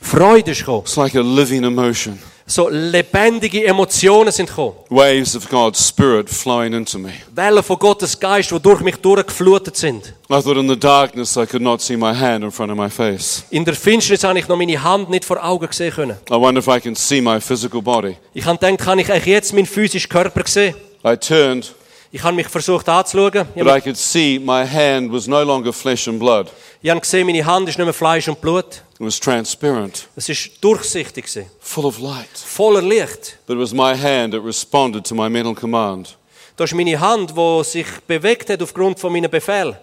[0.00, 0.82] Freude ist gekommen.
[0.84, 2.18] It's like a living emotion.
[2.48, 4.76] So lebendige Emotionen sind gekommen.
[4.88, 7.12] Waves of God's Spirit flowing into me.
[7.34, 10.14] Wellen von Gottes Geist, die durch mich durchgeflutet sind.
[10.30, 12.88] I thought in the darkness I could not see my hand in front of my
[12.88, 13.42] face.
[13.50, 16.16] In der Finsternis habe ich noch meine Hand nicht vor Augen sehen können.
[16.30, 18.16] I wonder if I can see my physical body.
[18.32, 20.76] Ich habe gedacht, kann ich eigentlich jetzt meinen physischen Körper sehen?
[21.04, 21.74] I turned,
[22.16, 23.46] Ich habe mich versucht anzuschauen.
[23.54, 26.50] Ich but habe, I could see my hand was no longer flesh and blood.
[26.80, 28.64] ich habe gesehen, meine Hand ist nicht mehr Fleisch und Blut.
[28.94, 32.30] It was transparent, Es ist durchsichtig, gewesen, full of light.
[32.34, 33.36] voller Licht.
[33.46, 36.16] But it was my hand that responded to my mental command.
[36.56, 39.76] Das ist meine Hand, die sich bewegt hat aufgrund von meinen Befehlen.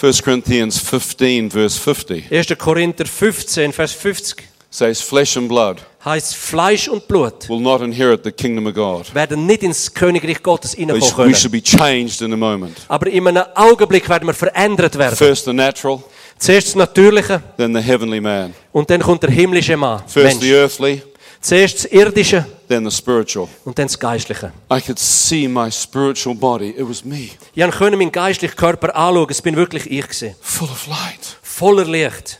[0.00, 2.46] 1 Corinthians 15, verse 50 1.
[2.56, 8.22] Korinther 15, Vers 50 says, Flesh and blood heißt Fleisch und Blut will not inherit
[8.24, 9.12] the kingdom of God.
[9.14, 11.34] werden nicht ins Königreich Gottes hineinkommen we können.
[11.34, 12.78] should be changed in a moment.
[12.88, 15.16] Aber in einem Augenblick werden wir verändert werden.
[15.16, 16.00] First the natural,
[16.38, 18.54] Zuerst das Natürliche then the heavenly man.
[18.72, 20.02] und dann kommt der himmlische Mann.
[20.06, 20.52] First the Mensch.
[20.60, 21.02] earthly,
[21.40, 23.48] Zuerst das Irdische then the spiritual.
[23.64, 24.52] und dann das Geistliche.
[24.72, 26.70] I could see my spiritual body.
[26.70, 29.26] It was me, Ich konnte meinen geistlichen Körper anschauen.
[29.30, 30.34] Es bin wirklich ich gewesen.
[30.40, 31.36] full of light.
[31.42, 32.38] Voller Licht.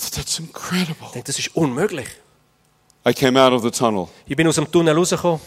[0.00, 1.06] That's incredible.
[1.06, 2.08] Ich denke, das ist unmöglich.
[3.06, 4.08] I came out of the tunnel.
[4.26, 5.40] Ich bin aus dem Tunnel rausgekommen.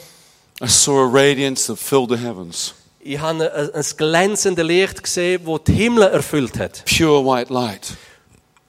[0.62, 2.74] I saw a radiance that filled the heavens.
[3.00, 6.84] Ich habe ein, ein glänzendes Licht gesehen, das die Himmel erfüllt hat.
[6.86, 7.96] Pure white light.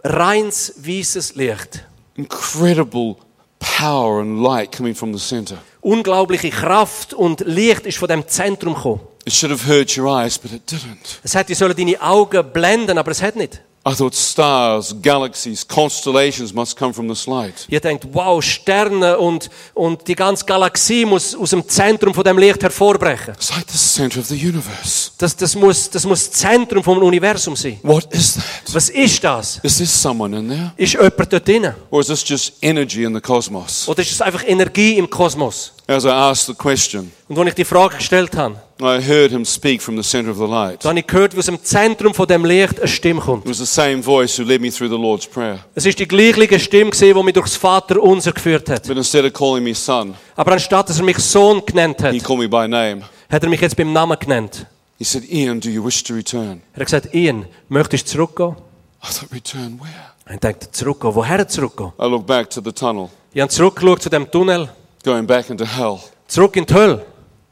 [0.04, 1.84] Reins, weißes Licht.
[2.16, 3.16] Incredible
[3.58, 5.58] power and light coming from the center.
[5.80, 9.00] Unglaubliche Kraft und Licht ist von dem Zentrum gekommen.
[9.24, 11.18] It should have hurt your eyes, but it didn't.
[11.22, 13.60] Es hätte sollen deine Augen blenden, aber es hat nicht.
[13.84, 17.66] I thought stars, galaxies, constellations must come from this light.
[17.68, 22.38] Ihr denkt, wow, Sterne und, und die ganze Galaxie muss aus dem Zentrum von dem
[22.38, 23.34] Licht hervorbrechen.
[23.34, 25.10] It's like the center of the universe.
[25.18, 27.80] Das, das, muss, das muss das Zentrum vom Universum sein.
[27.82, 28.44] What is that?
[28.72, 29.58] Was ist das?
[29.64, 30.72] Is there someone in there?
[30.76, 31.74] Ist jemand dort drin?
[31.90, 33.88] Or is this just energy in the cosmos?
[33.88, 35.72] Oder ist es einfach Energie im Kosmos?
[35.88, 39.44] As I asked the question, Und als ich die Frage gestellt habe, I heard him
[39.44, 40.84] speak from the center of the light.
[40.84, 43.44] da habe ich gehört, wie aus dem Zentrum von dem Licht eine Stimme kommt.
[43.44, 45.58] It was the same voice who led me through the Lord's Prayer.
[45.74, 48.86] Es ist die gleiche Stimme gewesen, die mich durchs Vater unser geführt hat.
[48.86, 52.24] But instead of calling me son, Aber anstatt dass er mich Sohn genannt he hat,
[52.24, 53.02] called me by name.
[53.28, 54.66] hat er mich jetzt beim Namen genannt.
[54.98, 56.62] He said, Ian, do you wish to return?
[56.74, 58.54] Er hat gesagt, Ian, möchtest du zurückgehen?
[59.02, 60.34] I thought, return where?
[60.34, 61.14] Ich dachte, zurückgehen?
[61.14, 61.92] Woher zurückgehen?
[62.00, 64.68] I looked back to the tunnel, Ich habe zurückgeschaut zu dem Tunnel,
[65.02, 66.00] going back into hell.
[66.28, 67.04] zurück in die Hölle.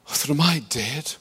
[0.09, 1.19] I thought, am I dead?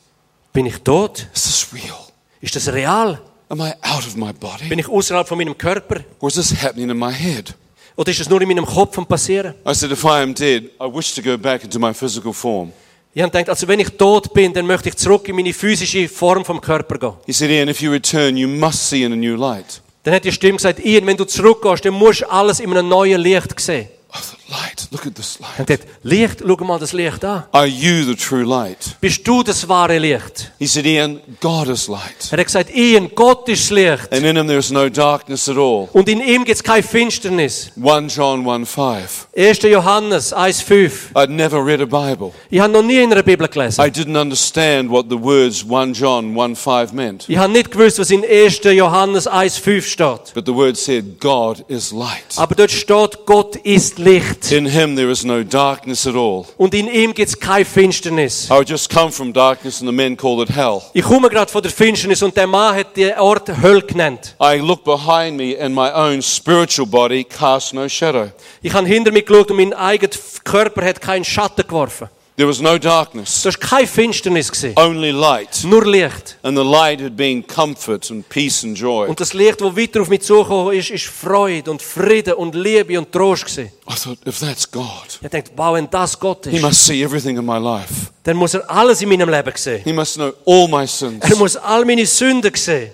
[0.54, 1.28] Bin ich tot?
[1.34, 1.98] Is this real?
[2.42, 3.20] Ist das real?
[3.50, 4.68] Am I out of my body?
[4.68, 6.02] Bin ich außerhalb von meinem Körper?
[6.20, 7.54] Or is this happening in my head?
[7.96, 9.56] Oder ist es nur in meinem Kopf am passieren?
[9.68, 12.72] I said, if I am dead, I wish to go back into my physical form.
[13.14, 16.08] Ich habe gedacht, also wenn ich tot bin, dann möchte ich zurück in meine physische
[16.08, 17.14] Form vom Körper gehen.
[17.26, 19.82] He said, Ian, if you return, you must see in a new light.
[20.04, 22.88] Dann hat die Stimme gesagt, Ian, wenn du zurückgehst, dann musst du alles in einem
[22.88, 23.90] neuen Licht sehen.
[24.14, 25.68] I thought, light, look at this Ich habe light.
[25.68, 27.44] gesagt, Licht, schau mal das Licht an.
[27.52, 28.96] Are you the true light?
[29.02, 30.52] Bist du das wahre Licht?
[30.60, 32.30] He said, Ian, God is light.
[32.32, 34.12] Er hat gesagt, Ian, Gott ist Licht.
[34.12, 35.90] And in him there is no darkness at all.
[35.94, 37.72] Und in ihm gibt es keine Finsternis.
[37.82, 39.28] 1 John 1 5.
[39.36, 39.60] 1.
[39.64, 41.14] Johannes 1,5.
[41.16, 42.32] I'd never read a Bible.
[42.50, 43.82] Ich habe noch nie in einer Bibel gelesen.
[43.82, 47.26] I didn't understand what the words 1 John 1 5 meant.
[47.30, 48.62] Ich habe nicht gewusst, was in 1.
[48.64, 50.34] Johannes 1,5 steht.
[50.34, 52.24] But the word said, God is light.
[52.38, 54.52] Aber dort steht, Gott ist Licht.
[54.52, 56.46] In him there is no darkness at all.
[56.58, 58.50] Und in ihm gibt es keine Finsternis.
[58.50, 60.82] I just come from darkness and the men called it hell.
[60.94, 64.36] Ich komme gerade von der Finsternis und der Mann hat den Ort Hölle genannt.
[64.42, 68.32] I look behind me and my own spiritual body casts no shadow.
[68.62, 70.12] Ich habe hinter mich geschaut und mein eigener
[70.44, 72.08] Körper hat keinen Schatten geworfen.
[72.40, 74.50] There was no darkness, Das war keine Finsternis.
[74.50, 74.74] gewesen.
[74.78, 75.62] only light.
[75.66, 76.38] Nur Licht.
[76.42, 79.10] And the light had been comfort and peace and joy.
[79.10, 82.98] Und das Licht, das weiter auf mich zugekommen ist, ist Freude und Friede und Liebe
[82.98, 83.44] und Trost.
[83.44, 83.74] gewesen.
[83.90, 87.04] I thought, if that's God, Ich dachte, wow, wenn das Gott He ist, must see
[87.04, 87.94] everything in my life.
[88.24, 89.82] dann muss er alles in meinem Leben sehen.
[89.84, 91.22] He must know all my sins.
[91.30, 92.92] Er muss all meine Sünden sehen.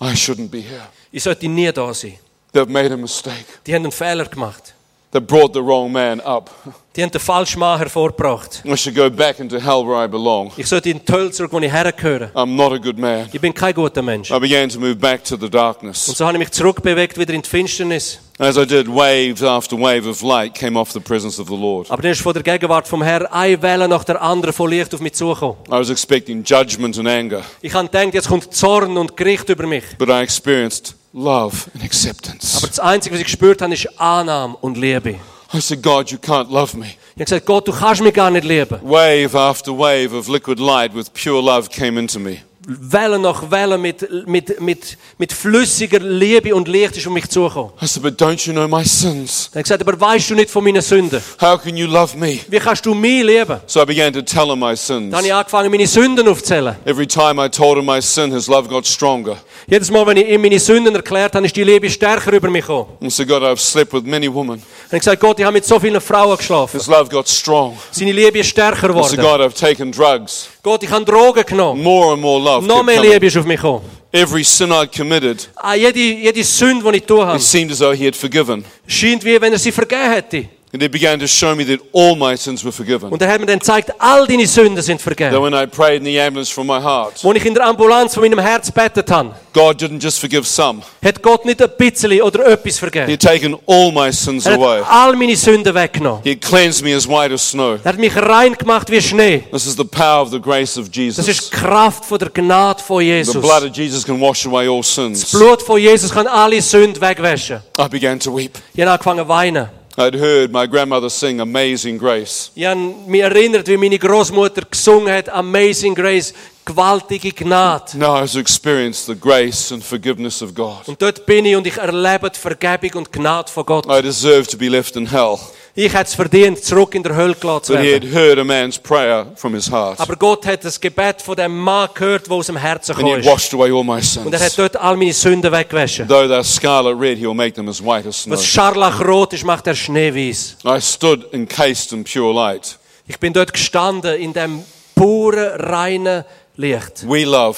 [0.00, 0.86] I shouldn't be here.
[1.10, 2.14] Ich sollte nie da sein.
[2.54, 3.44] They've made a mistake.
[3.66, 4.72] Die haben einen Fehler gemacht.
[5.10, 6.50] They brought the wrong man up.
[6.94, 8.62] Die haben den falschen Mann hervorgebracht.
[8.66, 10.52] I should go back into hell where I belong.
[10.58, 12.30] Ich sollte in die Hölle zurück, wo ich hergehöre.
[12.34, 13.26] I'm not a good man.
[13.32, 14.30] Ich bin kein guter Mensch.
[14.30, 16.04] I began to move back to the Und darkness.
[16.04, 18.20] so habe ich mich zurückbewegt wieder in die Finsternis.
[18.38, 21.90] As I did, waves after wave of light came off the presence of the Lord.
[21.90, 24.94] Aber dann ist von der Gegenwart vom Herrn eine Welle nach der anderen von Licht
[24.94, 25.56] auf mich zugekommen.
[25.68, 29.66] I was expecting judgment and anger, Ich habe gedacht, jetzt kommt Zorn und Gericht über
[29.66, 29.84] mich.
[29.98, 32.56] but I experienced love and acceptance.
[32.58, 35.16] Aber das Einzige, was ich gespürt habe, ist Annahme und Liebe.
[35.52, 36.86] I said, God, you can't love me.
[36.86, 38.78] Ich habe gesagt, Gott, du kannst mich gar nicht lieben.
[38.82, 42.42] Wave after wave of liquid light with pure love came into me.
[42.70, 47.72] Welle nach Welle mit, mit, mit, mit flüssiger Liebe und Licht ist um mich zugekommen.
[47.80, 49.50] I said, but don't you know my sins?
[49.54, 51.22] Er gesagt, aber weißt du nicht von meinen Sünden?
[51.40, 52.40] How can you love me?
[52.46, 53.58] Wie kannst du mich lieben?
[53.66, 55.10] So I began to tell him my sins.
[55.10, 56.76] Dann habe ich angefangen, meine Sünden aufzuzählen.
[56.84, 59.38] Every time I told him my sin, his love got stronger.
[59.66, 62.62] Jedes Mal, wenn ich ihm meine Sünden erklärt habe, ist die Liebe stärker über mich
[62.66, 62.88] gekommen.
[63.00, 64.56] And so, God, I've slept with many women.
[64.56, 64.62] Und
[64.92, 66.78] ich gesagt, Gott, ich habe mit so vielen Frauen geschlafen.
[66.78, 67.78] His love got strong.
[67.92, 69.40] Seine Liebe ist stärker And so, geworden.
[69.40, 70.48] God, I've taken drugs.
[70.68, 71.82] Gott, ich habe Drogen genommen.
[71.82, 72.66] More and more love.
[72.66, 73.00] Noch mehr.
[73.00, 73.84] Liebe ist auf mich gekommen.
[74.12, 77.78] Every sin I'd committed, Ah, jede, jede Sünde, die ich tue habe, it seemed as
[77.78, 78.64] though He had forgiven.
[78.86, 80.48] scheint wie wenn er sie vergeben hätte.
[80.70, 83.10] And He began to show me that all my sins were forgiven.
[83.10, 85.42] Und er hat mir dann gezeigt, all deine Sünden sind That vergeben.
[85.42, 88.22] when I prayed in the ambulance from my heart, Als ich in der Ambulanz von
[88.22, 92.46] meinem Herz betet habe, God didn't just forgive some, hat Gott nicht ein bisschen oder
[92.48, 93.10] etwas He vergeben.
[93.10, 94.80] had taken all my sins Er away.
[94.82, 96.20] hat all meine Sünden weggenommen.
[96.22, 97.78] He had cleansed me as white as snow.
[97.82, 99.44] Er hat mich rein gemacht wie Schnee.
[99.50, 101.28] This is the power of the grace of Das Jesus.
[101.28, 104.80] ist die Kraft von der Gnade von The blood of Jesus can wash away all
[104.80, 105.30] Das sins.
[105.30, 107.62] Blut von Jesus kann alle Sünden wegwaschen.
[107.80, 108.58] I began to weep.
[108.74, 109.77] Ich habe angefangen zu weinen.
[109.98, 112.52] I'd heard my grandmother sing Amazing Grace.
[112.54, 112.78] Ich habe
[113.08, 116.32] mich erinnert, wie meine Großmutter gesungen hat, Amazing Grace,
[116.64, 117.98] gewaltige Gnade.
[117.98, 120.86] Now I've experienced the grace and forgiveness of God.
[120.86, 123.86] Und dort bin ich und ich erlebe die Vergebung und Gnade von Gott.
[123.86, 125.36] I deserve to be left in hell.
[125.80, 128.12] Ich hätte es verdient, zurück in der Hölle gelassen zu But he had werden.
[128.12, 130.00] heard a man's prayer from his heart.
[130.00, 133.04] Aber Gott hat das Gebet von dem Mann gehört, der aus dem Herzen And he
[133.04, 133.32] gekommen had ist.
[133.32, 136.08] washed away all my Und er hat dort all meine Sünden weggewaschen.
[136.08, 138.34] Though they're scarlet red, he'll make them as white as snow.
[138.34, 140.56] Was scharlachrot ist, macht er schneeweiß.
[140.64, 142.76] I stood encased in pure light.
[143.06, 144.64] Ich bin dort gestanden in dem
[144.96, 146.24] puren, reinen
[146.56, 147.08] Licht.
[147.08, 147.56] We love.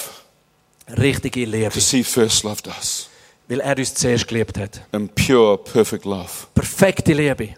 [0.99, 1.71] Richtige Liebe.
[1.71, 3.09] Because He first loved us.
[3.49, 4.83] Weil er uns zuerst geliebt hat.
[4.93, 7.55] And pure, perfect love Perfekte Liebe.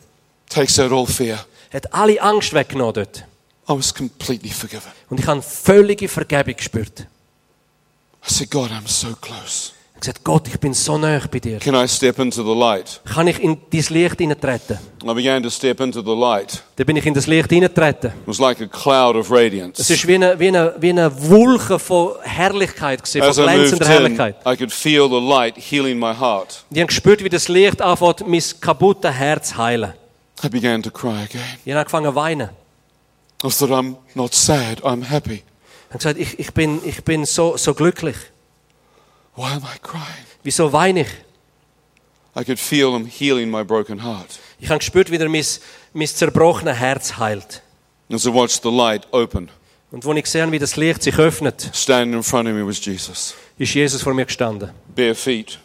[0.52, 1.44] Takes out all fear.
[1.72, 3.24] Hat alle Angst weggenommen dort.
[3.68, 4.90] I was completely forgiven.
[5.08, 7.06] Und ich habe völlige Vergebung gespürt.
[8.28, 9.72] I said, God, I'm so close.
[9.94, 11.60] Ich gesagt, Gott, ich bin so nah bei dir.
[11.60, 13.00] Can I step into the light?
[13.04, 14.78] Kann ich in dein Licht hineintreten?
[15.04, 16.60] I began to step into the light.
[16.74, 18.10] Dann bin ich in das Licht hineingetreten.
[18.10, 19.92] It was like a cloud of Es radiance.
[19.92, 23.92] ist wie eine, wie eine, wie eine Wolke von Herrlichkeit, gewesen, As von glänzender in,
[23.92, 24.36] Herrlichkeit.
[24.44, 26.64] I could feel the light healing my heart.
[26.70, 29.94] Ich habe gespürt, wie das Licht anfängt, mein kaputtes Herz heilen.
[30.44, 31.42] I began to cry again.
[31.64, 32.50] Ich habe angefangen zu weinen.
[33.44, 35.42] I thought, I'm not sad, I'm happy.
[35.88, 38.16] Ich habe gesagt, ich, ich bin, ich bin so, so glücklich.
[39.36, 40.26] Why am I crying?
[40.42, 41.08] Wieso weine ich?
[42.34, 44.38] I could feel him healing my broken heart.
[44.58, 45.44] Ich habe gespürt, wie er mein,
[45.92, 47.62] mein zerbrochenes Herz heilt.
[48.10, 49.50] As I watched the light open,
[49.90, 52.82] Und als ich gesehen wie das Licht sich öffnet, standing in front of me was
[52.84, 53.34] Jesus.
[53.58, 54.70] ist Jesus vor mir gestanden.
[54.94, 55.58] Bare feet,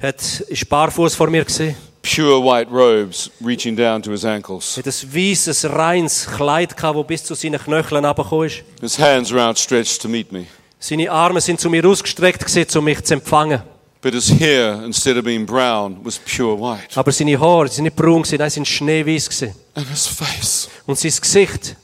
[0.00, 1.76] hat- ist barfuß vor mir gesehen.
[2.06, 4.78] Pure white robes reaching down to his ankles.
[4.78, 8.62] Ein weißes, reines Kleid das bis zu seinen Knöcheln runtergekommen ist.
[8.80, 10.46] His hands were outstretched to meet me.
[10.78, 13.62] Seine Arme sind zu mir ausgestreckt gewesen, um mich zu empfangen.
[14.02, 16.96] But his hair, instead of being brown, was pure white.
[16.96, 19.54] Aber seine Haare sind nicht braun gewesen, nein, sind schneeweiß gewesen.
[19.74, 21.74] And his face, Und sein Gesicht,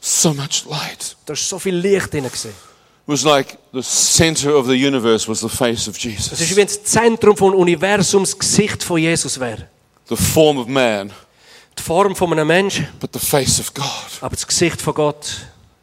[0.00, 1.16] so much light.
[1.24, 2.52] da ist so viel Licht drin gewesen.
[3.06, 6.50] Was like the center of the universe was the face of Es ist Jesus.
[6.50, 9.68] wie wenn das Zentrum vom Universum das Gesicht von Jesus wäre.
[10.08, 11.12] The form of man,
[11.78, 13.84] Die Form von einem Menschen, but the face of God.
[14.22, 15.26] aber das Gesicht von Gott.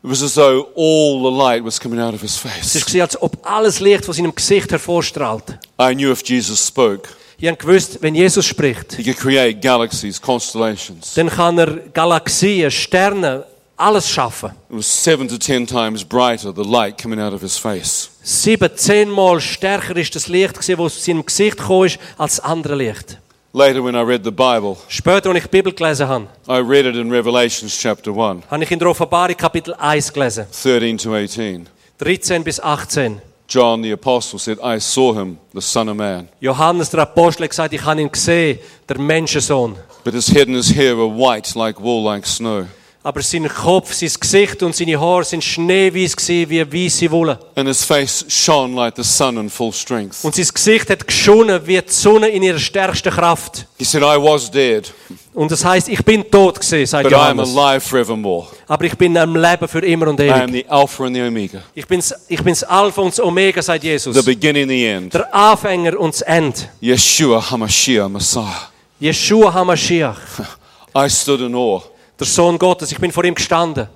[0.04, 2.76] It was as though all the light was coming out of his Es face.
[2.76, 5.60] ist gewesen, als ob alles Licht von seinem Gesicht hervorstrahlt.
[5.80, 7.08] I knew if Jesus spoke,
[7.38, 11.14] Ich habe gewusst, wenn Jesus spricht, he could create galaxies, constellations.
[11.14, 13.46] dann kann er Galaxien, Sterne,
[13.82, 14.52] alles schaffen.
[14.70, 18.10] It was seven to ten times brighter, the light coming out of his face.
[18.24, 22.76] Sieben, zehnmal stärker ist das Licht das aus seinem Gesicht gekommen ist, als das andere
[22.76, 23.18] Licht.
[23.54, 26.86] Later, when I read the Bible, Später, als ich die Bibel gelesen habe, I read
[26.86, 30.46] it in Revelations chapter 1, habe ich in der Offenbarung Kapitel 1 gelesen.
[30.64, 31.68] 13 to 18.
[31.98, 33.22] 13 bis 18.
[33.50, 36.30] John the Apostle said, I saw him, the Son of Man.
[36.40, 39.76] Johannes, der Apostel, hat gesagt, ich habe ihn gesehen, der Menschensohn.
[40.06, 42.68] But his head and his hair were white like wool, like snow.
[43.04, 47.40] Aber sein Kopf, sein Gesicht und seine Haare sind schneeweiß wie weiße Wolle.
[47.56, 50.24] And his face shone like the sun in full strength.
[50.24, 53.66] Und sein Gesicht hat geschonnen wie die Sonne in ihrer stärksten Kraft.
[53.80, 54.94] He said, I was dead,
[55.34, 57.58] Und das heißt, ich bin tot gewesen, sagt but I am Johannes.
[57.58, 58.48] alive forevermore.
[58.68, 60.66] Aber ich bin am Leben für immer und I am ewig.
[60.66, 64.16] the Alpha and the Omega, Ich bin's, ich bin's Alpha und das Omega, sagt Jesus.
[64.16, 65.14] the beginning and the end.
[65.16, 66.60] Der Anfänger und das Ende.
[66.80, 68.70] Yeshua HaMashiach, Messiah.
[69.00, 70.18] Yeshua HaMashiach,
[70.96, 71.82] I stood in awe
[72.22, 72.92] der Sohn Gottes.
[72.92, 73.88] Ich bin vor ihm gestanden.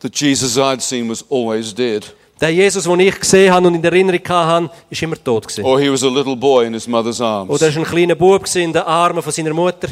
[0.00, 2.14] that Jesus I'd seen was always dead.
[2.40, 5.62] Der Jesus, den ich gesehen habe und in Erinnerung hatte, ist immer tot gewesen.
[5.64, 8.14] Or he was a little boy in his mother's arms Oder er war ein kleiner
[8.14, 9.88] Bub in den Armen von seiner Mutter,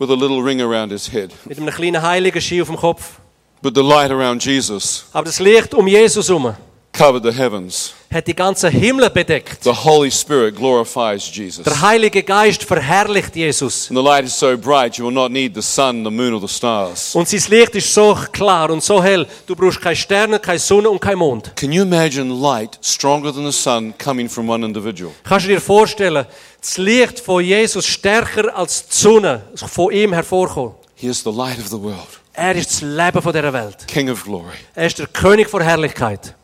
[0.00, 1.30] with a little ring around his head.
[1.44, 3.20] mit einem kleinen Heiligenschein auf dem Kopf.
[3.62, 6.56] But the light around Jesus Aber das Licht um Jesus herum
[6.92, 7.94] covered the heavens.
[8.12, 9.64] hat die ganze Himmel bedeckt.
[9.64, 11.64] The Holy Spirit glorifies Jesus.
[11.64, 13.88] Der Heilige Geist verherrlicht Jesus.
[13.88, 16.40] And the light is so bright you will not need the sun, the moon, or
[16.40, 17.14] the stars.
[17.14, 19.26] Und sein Licht ist so klar und so hell.
[19.46, 21.56] Du brauchst keine Sterne, keine Sonne und keinen Mond.
[21.56, 25.12] Can you imagine light stronger than the sun coming from one individual?
[25.24, 26.26] Kannst du dir vorstellen,
[26.60, 30.74] das Licht von Jesus stärker als die Sonne von ihm hervorkommt?
[30.94, 33.86] He is the light of the world, Er ist das Leben von dieser Welt.
[33.88, 36.34] King of glory, Er ist der König von Herrlichkeit.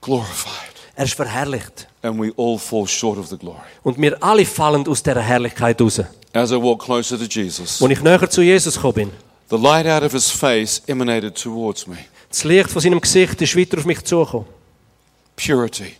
[0.00, 0.70] Glorified.
[0.96, 1.86] Er ist verherrlicht.
[2.02, 3.58] And we all fall short of the glory.
[3.82, 6.00] Und wir alle fallen aus dieser Herrlichkeit raus.
[6.32, 9.10] As I walk closer to Jesus, Als ich näher zu Jesus gekommen bin,
[9.50, 11.96] the light out of his face emanated towards me.
[12.28, 14.46] das Licht von seinem Gesicht ist weiter auf mich zugekommen.
[15.36, 15.96] Purity.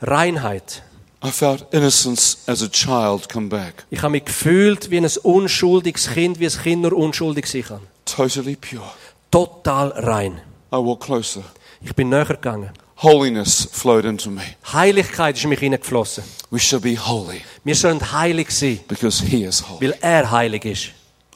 [0.00, 0.82] Reinheit.
[1.24, 3.84] I felt innocence as a child come back.
[3.90, 7.80] Ich habe mich gefühlt wie ein unschuldiges Kind, wie ein Kind nur unschuldig sein kann.
[8.04, 8.82] Totally pure.
[9.30, 10.40] Total rein.
[10.72, 11.42] I walked closer.
[11.80, 12.70] Ich bin näher gegangen.
[13.02, 14.42] Holiness flowed into me.
[14.72, 16.22] Heiligkeit ist in mich hineingeflossen.
[16.50, 19.80] We shall be holy Wir sollen heilig sein, because he is holy.
[19.88, 20.82] weil er heilig ist.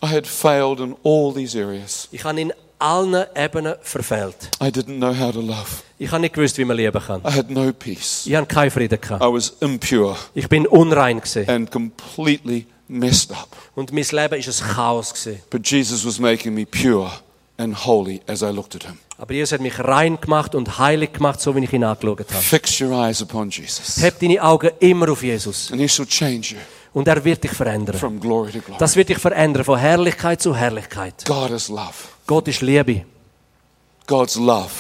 [0.02, 2.08] I had failed in all these areas.
[2.12, 4.50] Ich habe in allen Ebenen verfehlt.
[4.62, 5.82] I didn't know how to love.
[5.98, 7.22] Ich habe nicht gewusst, wie man lieben kann.
[7.22, 8.26] I had no peace.
[8.26, 9.22] Ich habe keinen Frieden gehabt.
[9.24, 11.48] I was impure Ich bin unrein gewesen.
[11.48, 13.56] and completely messed up.
[13.74, 15.40] Und mein Leben ist ein Chaos gewesen.
[15.50, 17.10] But Jesus was making me pure
[17.59, 18.98] and holy as I looked at him.
[19.18, 22.42] Aber Jesus hat mich rein gemacht und heilig gemacht, so wie ich ihn angeschaut habe.
[22.42, 25.70] Fix your eyes upon Jesus, Heb deine Augen immer auf Jesus.
[25.72, 26.59] and he shall change you
[26.92, 27.96] Und er wird dich verändern.
[27.98, 28.78] from glory to glory.
[28.78, 31.24] Das wird dich verändern, von Herrlichkeit zu Herrlichkeit.
[31.26, 31.94] God is love.
[32.26, 33.04] Gott ist Liebe.
[34.07, 34.70] God's love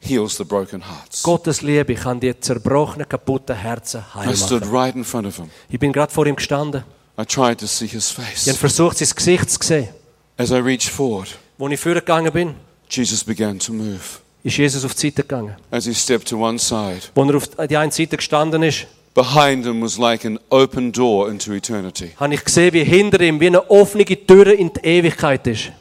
[0.00, 1.22] heals the broken hearts.
[1.22, 5.50] Gottes Liebe kann die zerbrochenen, kaputten Herzen heil I stood right in front of him.
[5.68, 6.84] Ich bin gerade vor ihm gestanden.
[7.18, 8.56] I tried to see his Ich habe face.
[8.58, 9.88] versucht, sein Gesicht zu sehen.
[10.36, 12.54] As I reached forward, Als ich vorgegangen bin,
[12.90, 14.00] Jesus began to move.
[14.44, 15.56] ist Jesus auf die Seite gegangen.
[15.70, 19.64] As he stepped to one side, Als er auf die eine Seite gestanden ist, behind
[19.64, 22.12] him was like an open door into eternity.
[22.16, 25.72] habe ich gesehen, wie hinter ihm wie eine offene Tür in die Ewigkeit ist.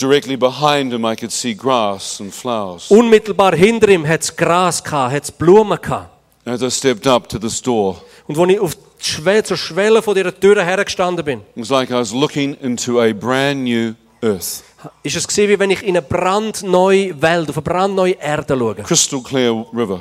[0.00, 2.90] Directly behind him, I could see grass and flowers.
[2.90, 5.78] Unmittelbar hinter ihm hat es Gras, hat es Blumen.
[5.80, 6.10] Gehabt.
[6.44, 10.02] As I stepped up to this door, Und als ich auf die Schwelle, zur Schwelle
[10.02, 13.94] von dieser Tür hergestanden bin, it was like I was looking into a brand new
[14.22, 14.62] earth.
[15.02, 18.74] ist es gewesen, wie wenn ich in eine brandneue Welt, auf eine brandneue Erde schaue.
[18.76, 20.00] Crystal clear river,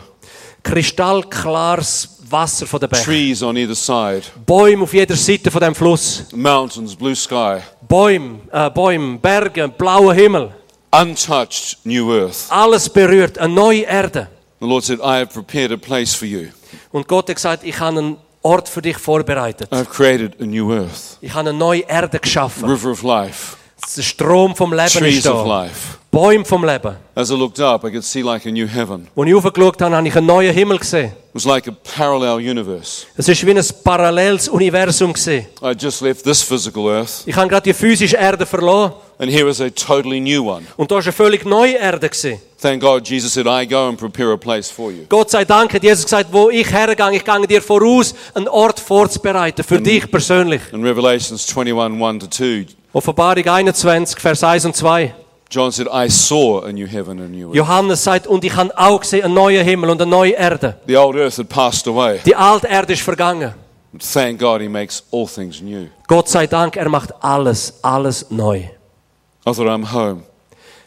[0.63, 3.03] Kristallklares Wasser von der Berg.
[3.03, 6.25] trees on either side, Bäume auf jeder Seite von dem Fluss.
[6.33, 7.57] mountains, blue sky,
[7.87, 10.51] Bäume, äh, Bäume, Berge, blauer Himmel.
[10.91, 12.45] untouched new earth.
[12.49, 14.27] Alles berührt, eine neue Erde.
[14.59, 16.47] The Lord said, I have prepared a place for you.
[16.91, 19.69] Und Gott hat gesagt, ich habe einen Ort für dich vorbereitet.
[19.71, 22.69] I have created a new earth, Ich habe eine neue Erde geschaffen.
[22.69, 23.55] river of life,
[23.97, 25.63] Der Strom vom Leben ist trees of da.
[25.63, 25.97] life.
[26.11, 26.95] Bäume vom Leben.
[27.15, 29.07] As I looked up, I could see like a new heaven.
[29.15, 31.05] Als ich hochgeschaut habe, habe ich einen neuen Himmel gesehen.
[31.07, 33.05] It was like a parallel universe.
[33.17, 35.45] Es ist wie ein paralleles Universum gesehen.
[35.63, 39.45] I just left this physical earth, Ich habe gerade die physische Erde verloren and here
[39.47, 40.65] was a totally new one.
[40.75, 42.39] und da ist eine völlig neue Erde gesehen.
[42.61, 45.05] Thank God, Jesus said, I go and prepare a place for you.
[45.09, 48.79] Gott sei Dank hat Jesus gesagt, wo ich hergehe, ich gehe dir voraus, einen Ort
[48.79, 50.61] vorzubereiten für dich persönlich.
[50.73, 55.13] In Revelations 21 1 to 2, Offenbarung 21, Vers 1 und 2.
[55.49, 57.55] John said, I saw a new heaven and a new earth.
[57.55, 60.77] Johannes sagt, und ich habe auch gesehen, einen neuen Himmel und eine neue Erde.
[60.87, 62.19] The old earth had passed away.
[62.25, 63.53] Die alte Erde ist vergangen.
[63.93, 65.87] But thank God, He makes all things new.
[66.07, 68.59] Gott sei Dank, er macht alles, alles neu.
[68.59, 70.23] I thought, I'm home.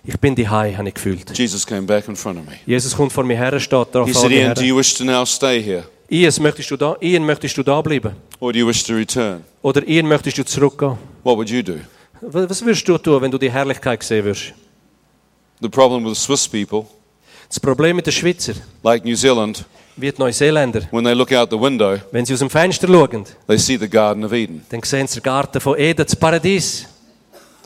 [0.06, 1.36] Ich bin die habe ich gefühlt.
[1.36, 2.58] Jesus came back in front of me.
[2.66, 5.24] Jesus kommt vor mir her, steht da He said, Ian, do you wish to now
[5.24, 5.84] stay here?
[6.10, 8.14] Ian, möchtest du da, Ian, möchtest du da bleiben?
[8.40, 9.42] Or do you wish to return?
[9.62, 10.98] Oder Ian, möchtest du zurückgehen?
[11.22, 11.80] What would you do?
[12.26, 14.54] Was würdest du tun, wenn du die Herrlichkeit sehen würdest?
[15.60, 16.86] The problem with Swiss people,
[17.48, 19.64] Das Problem mit den Schweizer, like New Zealand,
[19.96, 23.24] wie die Neuseeländer, when they look out the window, wenn sie aus dem Fenster schauen,
[23.46, 24.64] they see the Garden of Eden.
[24.70, 26.86] dann sehen sie den Garten von Eden, das Paradies.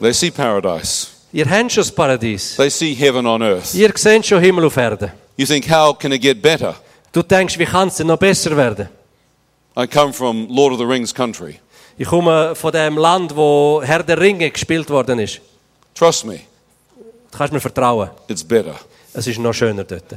[0.01, 1.09] They see paradise.
[1.33, 2.57] Ihr habt schon das Paradies.
[2.57, 3.75] They see heaven on earth.
[3.75, 5.13] Ihr seht schon Himmel auf Erde.
[5.37, 6.75] You think, how can it get better?
[7.13, 8.89] Du denkst, wie kann es denn noch besser werden?
[9.77, 11.61] I come from Lord of the Rings country.
[11.99, 15.41] Ich komme von dem Land, wo Herr der Ringe gespielt worden ist.
[15.95, 16.41] Trust me,
[17.31, 18.11] Du kannst mir vertrauen.
[18.29, 18.77] it's better.
[19.13, 20.17] Es ist noch schöner dort.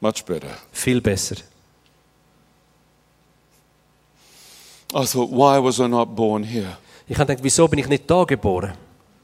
[0.00, 0.50] Much better.
[0.72, 1.36] Viel besser.
[4.94, 6.76] I thought, why was I not born here?
[7.08, 8.72] Ich habe gedacht, wieso bin ich nicht da geboren?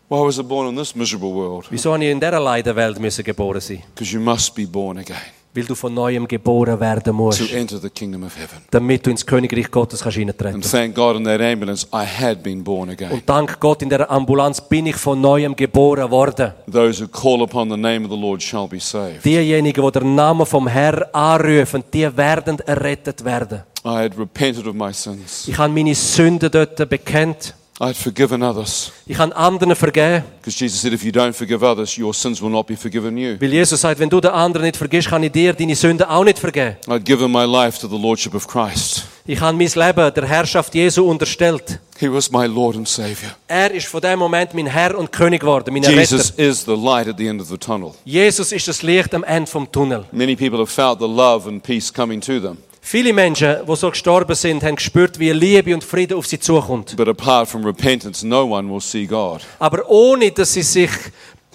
[0.09, 1.66] Why was I born in this miserable world?
[1.70, 3.82] Wieso habe ich in dieser Leidenwelt müssen geboren sein?
[3.95, 5.16] Because you must be born again
[5.55, 8.59] Weil du von neuem geboren werden musst, to enter the kingdom of heaven.
[8.70, 12.42] damit du ins Königreich Gottes kannst eintreten And thank God in that ambulance, I had
[12.42, 13.12] been born again.
[13.12, 16.52] Und dank Gott in der Ambulanz bin ich von neuem geboren worden.
[16.70, 19.24] Those who call upon the name of the Lord shall be saved.
[19.24, 23.62] Diejenigen, die den Namen vom Herr anrufen, die werden errettet werden.
[23.86, 25.46] I had repented of my sins.
[25.46, 27.55] Ich habe meine Sünden dort bekennt.
[27.80, 28.92] I had forgiven others.
[29.04, 30.22] Ich habe anderen vergeben.
[30.40, 33.36] Because Jesus said, if you don't forgive others, your sins will not be forgiven you.
[33.40, 36.22] Weil Jesus sagt, wenn du den anderen nicht vergisst, kann ich dir deine Sünden auch
[36.22, 36.76] nicht vergeben.
[36.86, 39.06] I'd given my life to the Lordship of Christ.
[39.26, 41.80] Ich habe mein Leben der Herrschaft Jesu unterstellt.
[41.98, 43.32] He was my Lord and Savior.
[43.48, 46.42] Er ist von dem Moment mein Herr und König geworden, mein Jesus Retter.
[46.42, 47.92] is the light at the end of the tunnel.
[48.04, 50.04] Jesus ist das Licht am Ende vom Tunnel.
[50.12, 52.58] Many people have felt the love and peace coming to them.
[52.87, 56.95] Viele Menschen, die so gestorben sind, haben gespürt, wie Liebe und Friede auf sie zukommt.
[56.99, 59.41] But apart from repentance, no one will see God.
[59.59, 60.91] Aber ohne, dass sie sich,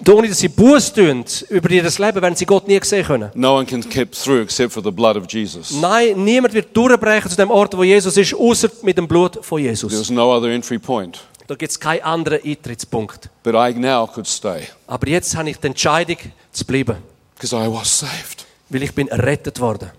[0.08, 3.30] ohne, dass sie Buß tun über ihr Leben, werden sie Gott nie sehen können.
[3.34, 5.70] No one can keep through except for the blood of Jesus.
[5.80, 9.62] Nein, niemand wird durchbrechen zu dem Ort, wo Jesus ist, außer mit dem Blut von
[9.62, 9.92] Jesus.
[9.92, 11.20] There's no other entry point.
[11.46, 13.30] Da gibt es keinen anderen Eintrittspunkt.
[13.44, 16.16] But I now could stay Aber jetzt habe ich die Entscheidung,
[16.50, 16.96] zu bleiben,
[17.36, 18.46] because I was saved.
[18.68, 19.92] weil ich bin errettet worden.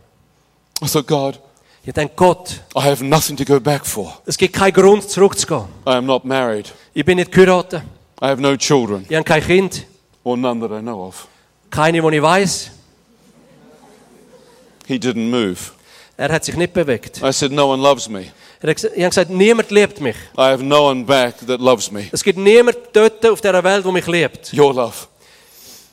[0.83, 1.39] I thought, God,
[1.83, 4.21] Ich denke, Gott, I have nothing to go back for.
[4.25, 5.65] es gibt keinen Grund, zurückzugehen.
[5.87, 6.71] I am not married.
[6.93, 7.81] Ich bin nicht geheiratet,
[8.21, 9.85] I have no children, ich habe kein Kind,
[10.23, 11.27] or none that I know of.
[11.71, 12.71] keine, die ich weiß.
[14.87, 15.57] He didn't move.
[16.17, 17.21] Er hat sich nicht bewegt.
[17.23, 18.25] I said, No one loves me.
[18.59, 20.15] Er hat gesagt, ich habe gesagt, niemand liebt mich.
[20.37, 22.09] I have no one back that loves me.
[22.11, 24.53] Es gibt niemand dort auf dieser Welt, der mich liebt.
[24.53, 24.93] Your love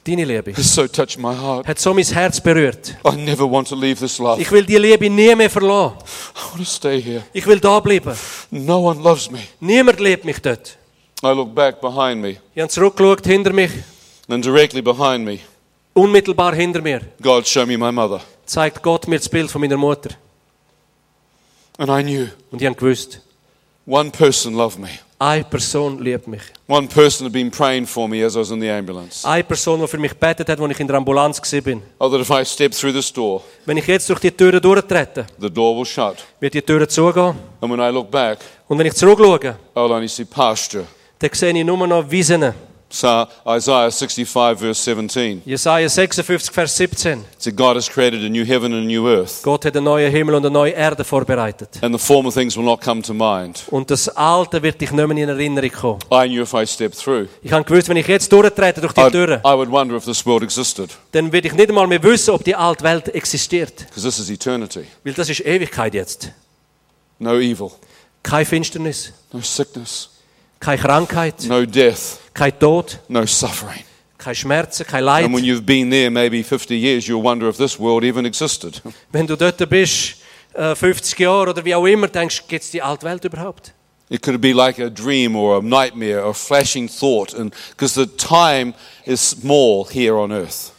[0.08, 1.66] Deine Liebe so touched my heart.
[1.68, 2.96] hat so mein Herz berührt.
[3.04, 4.40] I never want to leave this love.
[4.40, 5.98] Ich will die Liebe nie mehr verlassen.
[6.34, 7.22] I want to stay here.
[7.34, 8.16] Ich will da bleiben.
[8.50, 9.40] No one loves me.
[9.60, 10.78] Niemand liebt mich dort.
[11.22, 13.70] I look back behind me, Ich habe zurückgeschaut hinter mich.
[14.28, 15.40] and directly behind me,
[15.94, 18.20] unmittelbar hinter mir God show me my mother.
[18.46, 20.10] zeigt Gott mir das Bild von meiner Mutter.
[21.76, 23.20] And I knew Und ich habe gewusst,
[23.86, 24.88] one person loved me.
[25.18, 26.42] Eine Person liebt mich.
[26.68, 29.26] One person had been praying for me as I was in the ambulance.
[29.26, 31.80] Eine Person, die für mich betet hat, als ich in der Ambulanz war.
[31.98, 35.26] Oh, that if I step through this door, Wenn ich jetzt durch die Türen durchtrete,
[35.40, 36.16] the door will shut.
[36.40, 37.34] wird die Türen zugehen.
[37.60, 38.38] And when I look back,
[38.68, 40.84] Und wenn ich zurückschaue, I will only see pasture.
[41.18, 42.52] dann sehe ich nur noch Wiesen.
[42.90, 45.42] So Isaiah 65 verse 17.
[45.44, 47.18] Jesaja 56, Vers 17.
[47.20, 49.84] It said, God has created a new heaven and a new earth, Gott hat einen
[49.84, 51.68] neuen Himmel und eine neue Erde vorbereitet.
[51.82, 53.64] and the former things will not come to mind.
[53.70, 55.98] Und das Alte wird dich nicht mehr in Erinnerung kommen.
[56.10, 59.00] I knew if I stepped through, Ich habe gewusst, wenn ich jetzt durchtrete durch die
[59.02, 62.02] I'd, Türen, I would wonder if this world existed, dann werde ich nicht einmal mehr
[62.02, 63.76] wissen, ob die alte Welt existiert.
[63.88, 64.84] because this is eternity.
[65.04, 66.30] Weil das ist Ewigkeit jetzt.
[67.18, 67.70] No evil,
[68.22, 70.08] Keine Finsternis, no sickness,
[70.60, 73.84] keine Krankheit, no death, kein Tod, no suffering.
[74.18, 75.24] keine Schmerzen, kein Leid.
[75.24, 78.82] And when you've been there maybe 50 years, you'll wonder if this world even existed.
[79.12, 80.16] Wenn du dort bist,
[80.54, 83.72] äh, 50 Jahre oder wie auch immer, denkst gibt es die alte Welt überhaupt?
[84.10, 87.94] It could be like a dream or a nightmare or a flashing thought, and because
[87.94, 88.72] the time
[89.04, 90.72] is small here on earth.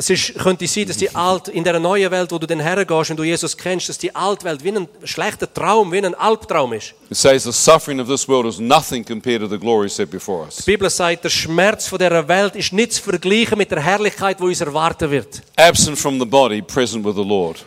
[0.00, 3.10] Es ist, könnte sein, dass die alte, in der neuen Welt, wo du dann hergehst
[3.10, 6.72] und du Jesus kennst, dass die alte Welt wie ein schlechter Traum, wie ein Albtraum
[6.72, 6.94] ist.
[7.10, 10.46] It says the suffering of this world is nothing compared to the glory set before
[10.46, 10.56] us.
[10.56, 14.40] Die Bibel sagt, der Schmerz von dieser Welt ist nicht zu vergleichen mit der Herrlichkeit,
[14.40, 15.42] die uns erwarten wird.
[15.56, 17.58] Absent from the body, present with the Lord.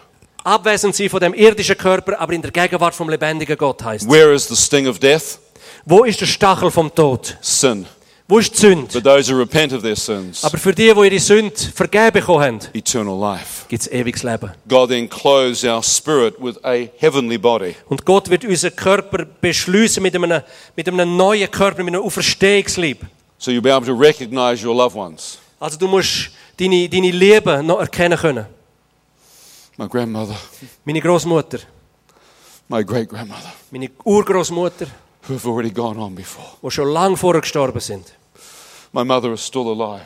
[0.44, 4.10] Abwesend sein von dem irdischen Körper, aber in der Gegenwart vom lebendigen Gott heißt.
[4.10, 5.38] Where is the sting of death?
[5.86, 7.38] Wo ist der Stachel vom Tod?
[7.42, 7.86] Sin.
[8.34, 8.90] Wo ist die Sünde?
[8.92, 12.44] For those who repent of their sins, Aber für die, die ihre Sünde vergeben bekommen
[12.44, 13.66] haben, eternal life.
[13.68, 14.52] gibt es ewiges Leben.
[14.68, 17.76] God then clothes our spirit with a heavenly body.
[17.90, 20.42] Und Gott wird unseren Körper beschließen mit einem,
[20.76, 23.06] mit einem neuen Körper, mit einem Auferstehungslieb.
[23.38, 25.38] So you'll be able to recognize your loved ones.
[25.60, 28.48] Also du musst deine, deine Liebe noch erkennen können.
[29.78, 30.38] My grandmother,
[30.86, 31.60] Meine Großmutter,
[32.68, 34.88] my great grandmother, meine Urgroßmutter,
[35.28, 36.48] who have already gone on before.
[36.64, 38.12] die schon lange vorher gestorben sind.
[38.94, 40.06] My mother is still alive.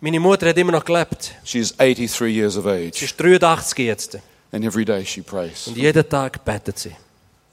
[0.00, 1.32] Meine Mutter hat immer noch gelebt.
[1.44, 4.18] She is 83 years of Sie age, ist 83 jetzt.
[4.52, 5.66] and every day she prays.
[5.66, 6.92] Und jeden Tag betet sie.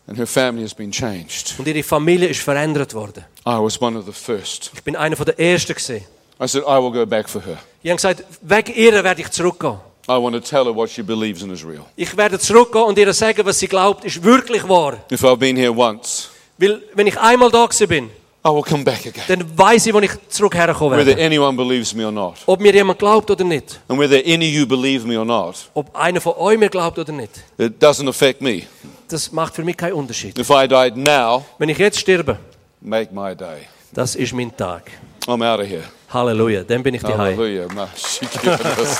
[0.08, 1.56] And her family has been changed.
[1.60, 3.26] Und ihre Familie ist verändert worden.
[3.46, 4.72] I was one of the first.
[4.74, 6.06] Ich bin einer der Ersten gesehen.
[6.42, 7.58] I said, I will go back for her.
[7.84, 9.80] Ich habe gesagt, wegen ihr werde ich zurückgehen.
[10.08, 11.86] I want to tell her what she believes in is real.
[11.98, 14.98] Ich werde zurückgehen und ihr sagen, was sie glaubt, ist wirklich wahr.
[15.12, 18.10] If I've been here once, Weil, wenn ich einmal da gewesen bin,
[18.46, 19.24] I will come back again.
[19.28, 21.26] dann weiß ich, wo ich zurück herkommen Whether werde.
[21.26, 22.36] anyone believes me or not.
[22.46, 23.80] Ob mir jemand glaubt oder nicht.
[23.90, 26.98] And whether any of you believe me or not, Ob einer von euch mir glaubt
[26.98, 27.32] oder nicht.
[27.58, 28.64] it doesn't affect me.
[29.10, 30.40] Das macht für mich keinen Unterschied.
[30.40, 32.38] If I died now, Wenn ich jetzt sterbe,
[32.80, 33.68] make my day.
[33.92, 34.90] das ist mein Tag.
[35.28, 35.84] I'm out of here.
[36.14, 37.02] Halleluja, dann bin ich.
[37.04, 39.00] Ma- shikiradas.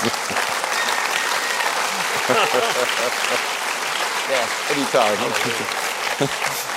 [4.30, 5.16] yeah, anytime.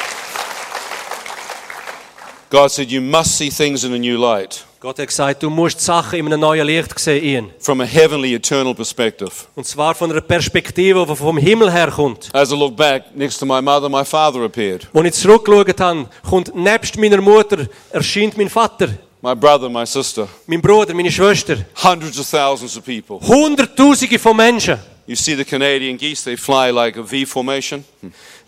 [2.54, 5.82] God said, You must see things in a new light, Gott hat gesagt, du musst
[5.82, 7.50] Sachen in einem neuen Licht sehen.
[7.58, 9.32] From a heavenly, eternal perspective.
[9.56, 12.30] Und zwar von einer Perspektive, die vom Himmel herkommt.
[12.32, 14.88] As I look back, next to my mother, my father appeared.
[14.94, 18.90] Als ich zurückgeschaut habe, kommt nebst meiner Mutter, erscheint mein Vater,
[19.24, 21.58] My brother, my sister, mein Bruder, meine Schwester.
[21.84, 23.20] hundreds of thousands of people.
[23.28, 24.78] Hunderttausende von Menschen.
[25.08, 27.84] You see the Canadian geese, they fly like a V formation.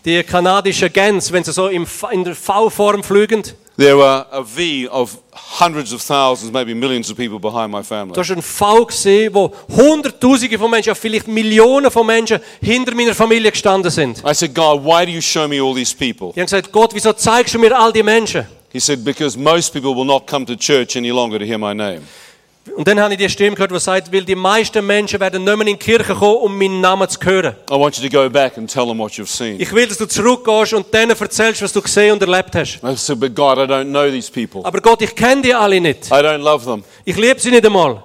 [0.06, 3.42] Die kanadischen Gänse, wenn sie so im in der V-Form fliegen,
[3.76, 5.18] There were a V of
[5.60, 8.14] hundreds of thousands, maybe millions of people behind my family.
[8.14, 12.94] da war ein V, gesehen, wo Hunderttausende von Menschen, ja vielleicht Millionen von Menschen hinter
[12.94, 14.22] meiner Familie gestanden sind.
[14.24, 16.32] I said, God, why do you show me all these people?
[16.32, 18.46] Die haben gesagt, Gott, wieso zeigst du mir all die Menschen?
[18.72, 21.74] He said, because most people will not come to church any longer to hear my
[21.74, 22.02] name.
[22.74, 25.56] Und dann habe ich die Stimme gehört, die sagt, weil die meisten Menschen werden nicht
[25.56, 27.54] mehr in die Kirche kommen, um meinen Namen zu hören.
[27.70, 29.60] I want you to go back and tell them what you've seen.
[29.60, 32.80] Ich will, dass du zurückgehst und denen erzählst, was du gesehen und erlebt hast.
[32.82, 34.64] I said, but God, I don't know these people.
[34.64, 36.06] Aber Gott, ich kenne die alle nicht.
[36.06, 36.82] I don't love them.
[37.04, 38.02] Ich liebe sie nicht einmal.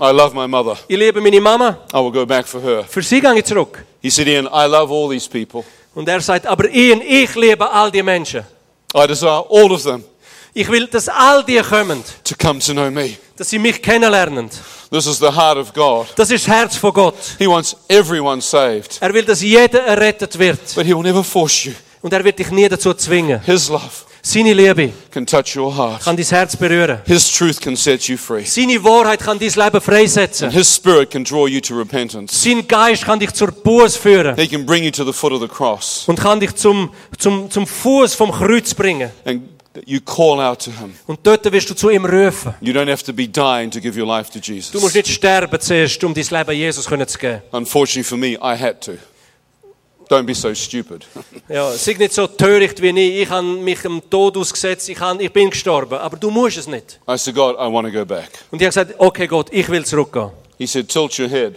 [0.00, 0.78] I love my mother.
[0.88, 1.78] Ich liebe meine Mama.
[1.92, 2.84] I will go back for her.
[2.84, 3.84] Für sie gehe ich zurück.
[4.00, 5.64] He said, Ian, I love all these people.
[5.94, 8.44] Und er sagt, aber Ian, ich liebe all die Menschen.
[8.94, 10.04] I desire all of them
[10.54, 13.16] Ich will, dass all die kommen, to come to know me.
[13.36, 14.50] dass sie mich kennenlernen.
[14.90, 16.06] This is the heart of God.
[16.16, 17.14] Das ist das Herz von Gott.
[17.38, 20.60] He wants everyone saved, Er will, dass jeder errettet wird.
[20.74, 21.72] but He will never force you.
[22.02, 23.40] Und er wird dich nie dazu zwingen.
[23.46, 23.88] His love
[24.24, 26.04] Seine Liebe can touch your heart.
[26.04, 27.00] kann dein Herz berühren.
[27.06, 28.44] His truth can set you free.
[28.44, 30.44] Seine Wahrheit kann dein Leben freisetzen.
[30.48, 32.40] And His Spirit can draw you to repentance.
[32.40, 34.36] Sein Geist kann dich zur Buße führen.
[34.36, 36.04] He can bring you to the foot of the cross.
[36.06, 39.10] Und kann dich zum, zum, zum Fuß vom Kreuz bringen.
[39.24, 39.42] And
[39.86, 40.94] you call out to Him.
[41.06, 42.54] Und dort wirst du zu ihm rufen.
[42.60, 44.94] You don't have to be dying to give your life to Du musst Jesus.
[44.94, 47.42] nicht sterben zuerst, um dein Leben Jesus zu geben.
[47.52, 48.92] Unfortunately for me, I had to.
[50.08, 51.06] Don't be so stupid.
[51.48, 53.22] Ja, sei nicht so töricht wie ich.
[53.22, 54.88] Ich habe mich dem Tod ausgesetzt.
[54.88, 55.98] Ich, habe, ich bin gestorben.
[55.98, 57.00] Aber du musst es nicht.
[57.08, 58.28] I said, God, I want to go back.
[58.50, 60.30] Und ich habe gesagt, okay Gott, ich will zurückgehen.
[60.58, 61.54] He said, Tilt your head,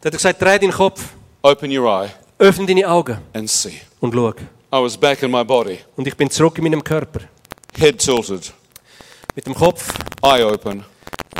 [0.00, 1.02] Dann hat er gesagt, dreh deinen Kopf,
[1.42, 3.80] open your eye, öffne deine Augen and see.
[4.00, 4.30] und schau.
[4.30, 7.20] I was back in my body, Und ich bin zurück in meinem Körper.
[7.76, 8.52] Head tilted,
[9.34, 9.88] Mit dem Kopf
[10.22, 10.84] eye open.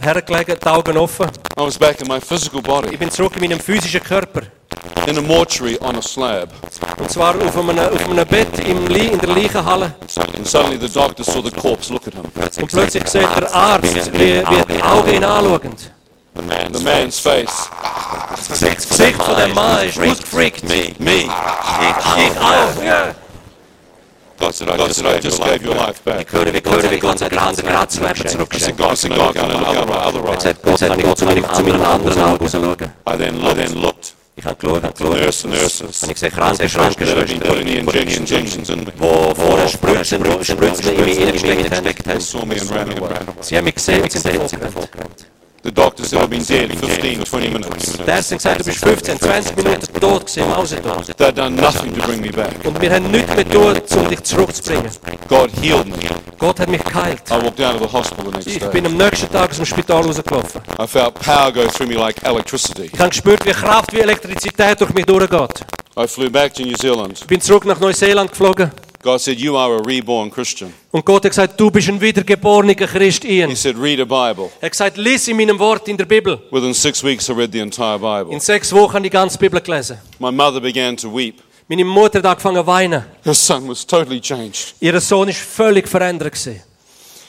[0.02, 1.26] hergelegen, die Augen offen.
[1.56, 4.42] I was back in my physical Ich body, bin zurück in meinem physischen Körper.
[5.06, 6.50] in a mortuary on a slab.
[6.98, 9.94] Und zwar auf einem, auf einem Bett im Li in der Leichenhalle.
[10.36, 12.24] And suddenly the doctor saw the corpse look at him.
[12.62, 15.74] Und plötzlich sieht der Arzt, wie, wie die Augen ihn anschauen.
[16.72, 17.68] The man's face.
[18.48, 18.48] Das
[18.88, 20.62] Gesicht von dem Mann ist ausgefreakt.
[20.64, 21.24] Me, me.
[21.24, 23.14] Ich auch, ja.
[24.38, 25.86] God said, I God just said, I gave just your gave life your back.
[25.88, 26.32] life back.
[26.32, 28.76] höre, wie Gott, wie Gott seine Hand Herz Leben I said, zurückschickt.
[28.78, 30.40] God, I said, God, can I look out my other eye?
[30.40, 32.76] Sagt Gott, kann ich Gott zu meinem zu meinem anderen Auge schauen.
[33.06, 34.14] I then, I then looked.
[34.36, 35.20] Ich habe geschaut, habe The geschaut.
[35.20, 38.78] nurse, nurses Und ich sehe kranke that had been Krankenschwestern, putting the injections, injections in
[38.84, 38.92] me.
[38.92, 42.20] die vorher Spritzen, Spritzen in mich hineingesteckt They haben.
[42.20, 43.16] saw me and ran away.
[43.40, 44.24] Sie haben mich gesehen und sind
[44.62, 45.26] davongerannt.
[45.62, 47.96] The doctor said I'd been dead 15, 20 minutes.
[48.06, 51.16] Der Arzt hat gesagt, du bist 15, 20 Minuten tot gewesen, im Außentod.
[51.16, 52.54] They'd done nothing to bring me back.
[52.64, 54.90] Und wir haben nichts mehr getan, um dich zurückzubringen.
[55.28, 56.08] God healed me.
[56.38, 57.22] Gott hat mich geheilt.
[57.30, 59.66] I walked out of the hospital the next Ich bin am nächsten Tag aus dem
[59.66, 60.60] Spital rausgelaufen.
[60.80, 62.90] I felt power go through me like electricity.
[62.92, 65.64] Ich habe gespürt, wie Kraft, wie Elektrizität durch mich durchgeht.
[65.98, 67.18] I flew back to New Zealand.
[67.18, 68.70] Ich bin zurück nach Neuseeland geflogen.
[69.02, 70.72] God said, You are a reborn Christian.
[70.90, 73.50] Und Gott hat gesagt, du bist ein wiedergeborener Christ, Ian.
[73.50, 74.50] He said, Read a Bible.
[74.60, 76.40] Er hat gesagt, lies in meinem Wort in der Bibel.
[76.50, 78.32] Within six weeks, I read the entire Bible.
[78.32, 79.98] In sechs Wochen habe ich die ganze Bibel gelesen.
[80.18, 81.42] My mother began to weep.
[81.68, 83.04] Meine Mutter hat angefangen zu weinen.
[83.22, 84.74] Her son was totally changed.
[84.80, 86.32] Ihr Sohn ist völlig verändert.
[86.32, 86.62] gewesen.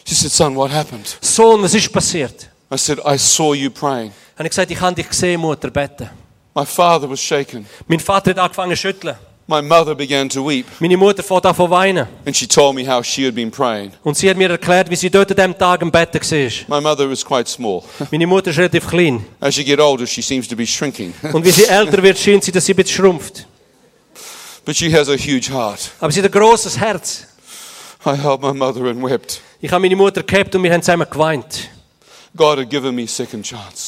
[0.06, 1.18] She said, Son, what happened?
[1.22, 2.50] Sohn, was ist passiert?
[2.72, 4.12] I said, I saw you praying.
[4.36, 6.10] Habe ich gesagt, ich habe dich gesehen, Mutter, beten.
[6.56, 7.68] My father was shaken.
[7.88, 9.16] Mein Vater hat angefangen zu schütteln.
[9.50, 10.68] My mother began to weep.
[10.80, 12.08] Meine Mutter an zu weinen.
[12.24, 13.94] And she told me how she had been praying.
[14.04, 16.80] Und sie hat mir erklärt, wie sie dort an diesem Tag im Bett war.
[16.80, 17.82] My mother was quite small.
[18.12, 19.26] Meine Mutter ist relativ klein.
[19.40, 21.16] As she get older, she seems to be shrinking.
[21.34, 23.48] Und wie sie älter wird, scheint sie, dass sie ein bisschen schrumpft.
[24.66, 25.80] But she has a huge heart.
[26.00, 27.26] Aber sie hat ein grosses Herz.
[28.06, 29.42] I held my mother and wept.
[29.62, 31.70] Ich habe meine Mutter gehabt und wir haben zusammen geweint.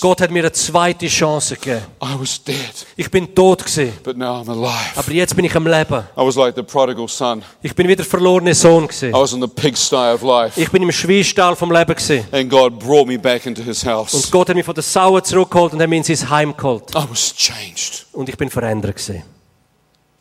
[0.02, 1.82] Gott hat mir eine zweite Chance gegeben.
[2.04, 4.92] I was dead, Ich bin tot gewesen, but now I'm alive.
[4.98, 6.04] aber jetzt bin ich am Leben.
[6.18, 7.44] I was like the prodigal son.
[7.62, 9.14] Ich bin wieder verlorener Sohn I gewesen.
[9.14, 10.60] was in the pigsty of life.
[10.60, 12.26] Ich bin im Schweinstall vom Leben gewesen.
[12.32, 14.14] And God brought me back into his house.
[14.14, 16.92] Und Gott hat mich von der Sauen zurückgeholt und hat mich in sein Heim geholt.
[16.92, 18.06] I was changed.
[18.12, 19.24] Und ich bin verändert gewesen.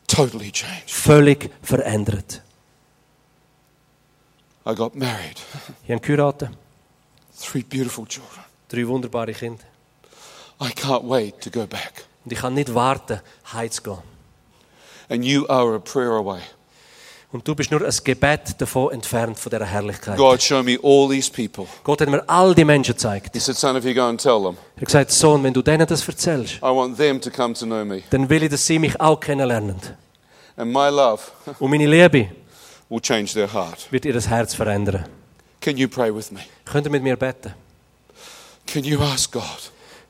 [0.07, 0.89] Totally changed.
[0.89, 2.43] Völlig verändert.
[4.67, 5.41] I got married.
[5.85, 6.51] Ich habe geheiratet.
[7.41, 8.45] Three beautiful children.
[8.69, 9.65] Drei wunderbare Kinder.
[10.63, 12.05] I can't wait to go back.
[12.25, 13.21] Und ich kann nicht warten,
[13.53, 13.99] heimzugehen.
[15.09, 16.41] And you are a prayer away.
[17.33, 20.17] Und du bist nur ein Gebet davon entfernt von dieser Herrlichkeit.
[20.17, 21.67] God, show me all these people.
[21.85, 23.31] Gott hat mir all die Menschen gezeigt.
[23.33, 25.63] He said, Son, if you go and tell them, Er hat gesagt, Sohn, wenn du
[25.63, 28.03] denen das erzählst, I want them to come to know me.
[28.11, 29.77] dann will ich, dass sie mich auch kennenlernen.
[30.57, 31.23] And my love
[31.61, 32.31] Und meine Liebe
[32.89, 33.91] will change their heart.
[33.93, 35.07] wird ihr Herz verändern.
[35.61, 36.41] Can you pray with me?
[36.65, 37.55] Könnt ihr mit mir beten?
[38.67, 39.43] Can you ask God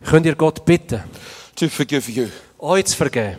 [0.04, 1.02] Könnt ihr Gott bitten,
[1.56, 2.28] to forgive you,
[2.58, 3.36] euch zu vergeben,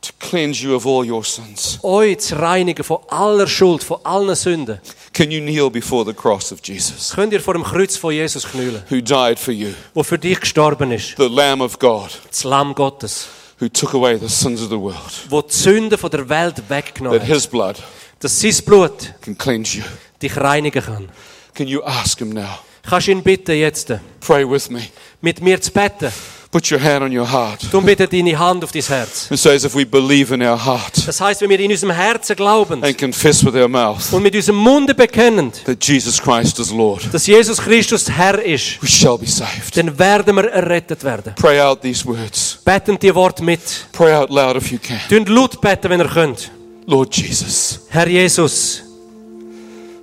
[0.00, 1.78] to cleanse you of all your sins?
[1.82, 4.80] euch zu reinigen von aller Schuld, von allen Sünden?
[5.12, 8.44] Can you kneel before the cross of Jesus, Könnt ihr vor dem Kreuz von Jesus
[8.48, 11.16] knüllen, who died for you, wo für dich gestorben ist?
[11.18, 13.26] the Lamb of God, Das Lamm Gottes,
[13.58, 15.26] who took away the sins of the world?
[15.28, 17.34] wo die Sünden von der Welt weggenommen That hat?
[17.34, 17.76] his blood
[18.20, 19.84] Dass sein Blut can cleanse you.
[20.22, 21.08] dich reinigen kann.
[21.54, 22.58] Can you ask him now?
[22.88, 24.80] Kannst ihn bitten jetzt, Pray with me.
[25.20, 26.10] mit mir zu beten?
[26.50, 29.30] Put your hand on your heart Du bitte deine Hand auf dein Herz.
[29.30, 32.34] It says if we believe in our heart Das heißt, wenn wir in unserem Herzen
[32.34, 36.72] glauben and confess with our mouth und mit unserem Munde bekennen, that Jesus Christ is
[36.72, 39.76] Lord, dass Jesus Christus Herr ist, we shall be saved.
[39.76, 41.34] dann werden wir errettet werden.
[41.36, 42.58] Pray out these words.
[42.64, 43.60] Beten die Worte mit.
[43.92, 44.98] Pray out loud if you can.
[45.08, 46.50] Tun laut beten, wenn ihr könnt.
[46.86, 48.82] Lord Jesus, Herr Jesus,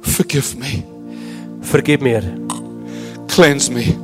[0.01, 0.83] forgive me,
[1.71, 2.23] vergib mir.
[3.27, 3.95] cleanse me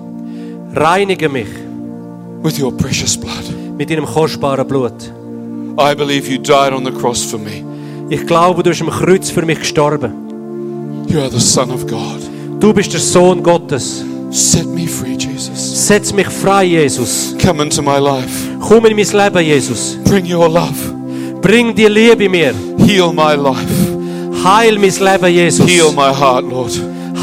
[0.75, 1.47] Reinige mich
[2.43, 3.43] with your precious blood.
[3.77, 5.11] mit deinem kostbaren Blut.
[5.79, 7.63] I believe you died on the cross for me.
[8.09, 10.11] Ich glaube, du bist am Kreuz für mich gestorben.
[11.07, 12.21] You are the Son of God.
[12.59, 14.03] Du bist der Sohn Gottes.
[14.31, 15.87] Set me free, Jesus.
[15.87, 17.35] Setz mich frei, Jesus.
[17.43, 18.47] Come into my life.
[18.59, 19.97] Komm in mein Leben, Jesus.
[20.05, 20.73] Bring your love.
[21.41, 22.53] Bring die Liebe mir.
[22.79, 23.93] Heal my life.
[24.43, 25.67] Heil mein Leben, Jesus.
[25.67, 26.71] Heal my heart, Lord.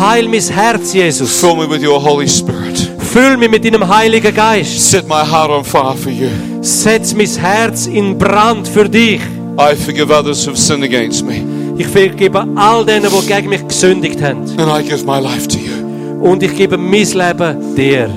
[0.01, 1.41] Heil mein Herz, Jesus.
[1.41, 2.79] Fill me with your Holy Spirit.
[3.13, 4.91] Füll mich mit deinem Heiligen Geist.
[4.91, 6.29] Set my heart on fire for you.
[6.63, 9.21] Setz mein Herz in Brand für dich.
[9.59, 11.43] I forgive others who've sinned against me,
[11.77, 14.43] Ich vergebe all denen, die gegen mich gesündigt haben.
[14.59, 16.23] and I give my life to you.
[16.23, 18.09] Und ich gebe mein Leben dir.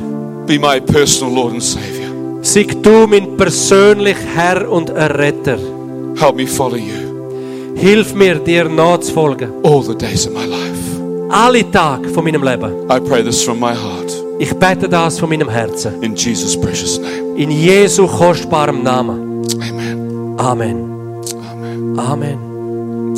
[0.48, 2.10] Be my personal Lord and Savior.
[2.42, 5.58] Sei du mein persönlich Herr und Erretter.
[6.18, 7.02] Help me follow you
[7.76, 9.50] Hilf mir, dir nachzufolgen.
[9.64, 10.93] all the days of my life.
[11.36, 12.72] Alle Tage von meinem Leben.
[12.92, 14.14] I pray this from my heart.
[14.38, 16.04] Ich bete das von meinem Herzen.
[16.04, 17.36] In Jesus' precious name.
[17.36, 19.42] In Jesu kostbarem Namen.
[19.60, 20.36] Amen.
[20.38, 20.94] Amen.
[21.98, 22.00] Amen.
[22.00, 22.38] Amen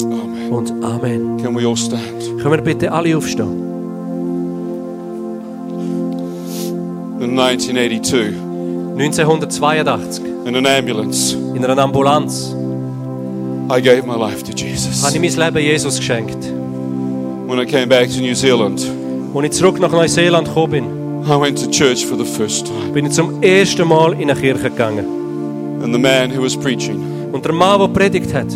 [0.02, 0.50] Amen.
[0.50, 1.44] und Amen.
[1.44, 2.02] Can we all stand?
[2.42, 3.62] Können wir bitte alle aufstehen?
[7.20, 8.34] In 1982,
[8.98, 12.56] 1982 in an ambulance, in einer Ambulanz
[13.70, 15.14] I gave my life to habe Jesus.
[15.14, 16.65] ich mein Leben Jesus geschenkt.
[17.48, 18.82] When I came back to New Zealand,
[19.36, 20.84] Als ich zurück nach Neuseeland gekommen bin,
[21.26, 22.92] I went to church for the first time.
[22.94, 25.06] bin ich zum ersten Mal in eine Kirche gegangen.
[25.84, 27.00] And the man who was preaching
[27.32, 28.48] Und der Mann, der predigt hat,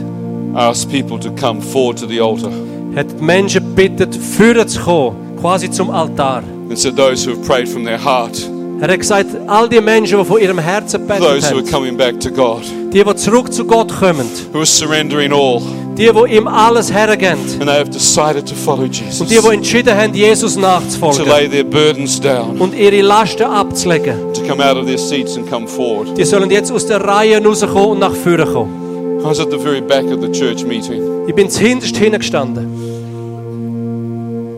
[0.55, 2.51] asked people to come forward to the altar
[2.95, 6.41] hat die Menschen gebeten, führen zu kommen, quasi zum Altar.
[6.69, 8.39] and said, Those who have prayed from their heart,
[8.81, 11.71] Er hat gesagt, all die Menschen, die von ihrem Herzen gebetet those who are haben,
[11.71, 15.61] coming back to God, die, die zurück zu Gott kommen, who are surrendering all,
[15.99, 19.53] die, die ihm alles hergeben and they have decided to follow und Jesus, die, die
[19.53, 24.63] entschieden haben, Jesus to nachzufolgen lay their burdens down, und ihre Lasten abzulegen, to come
[24.63, 26.17] out of their seats and come forward.
[26.17, 29.19] die sollen jetzt aus der Reihe rauskommen und nach vorne kommen.
[29.19, 31.27] I was at the very back of the church meeting.
[31.27, 32.89] Ich bin zuhinterst hingestanden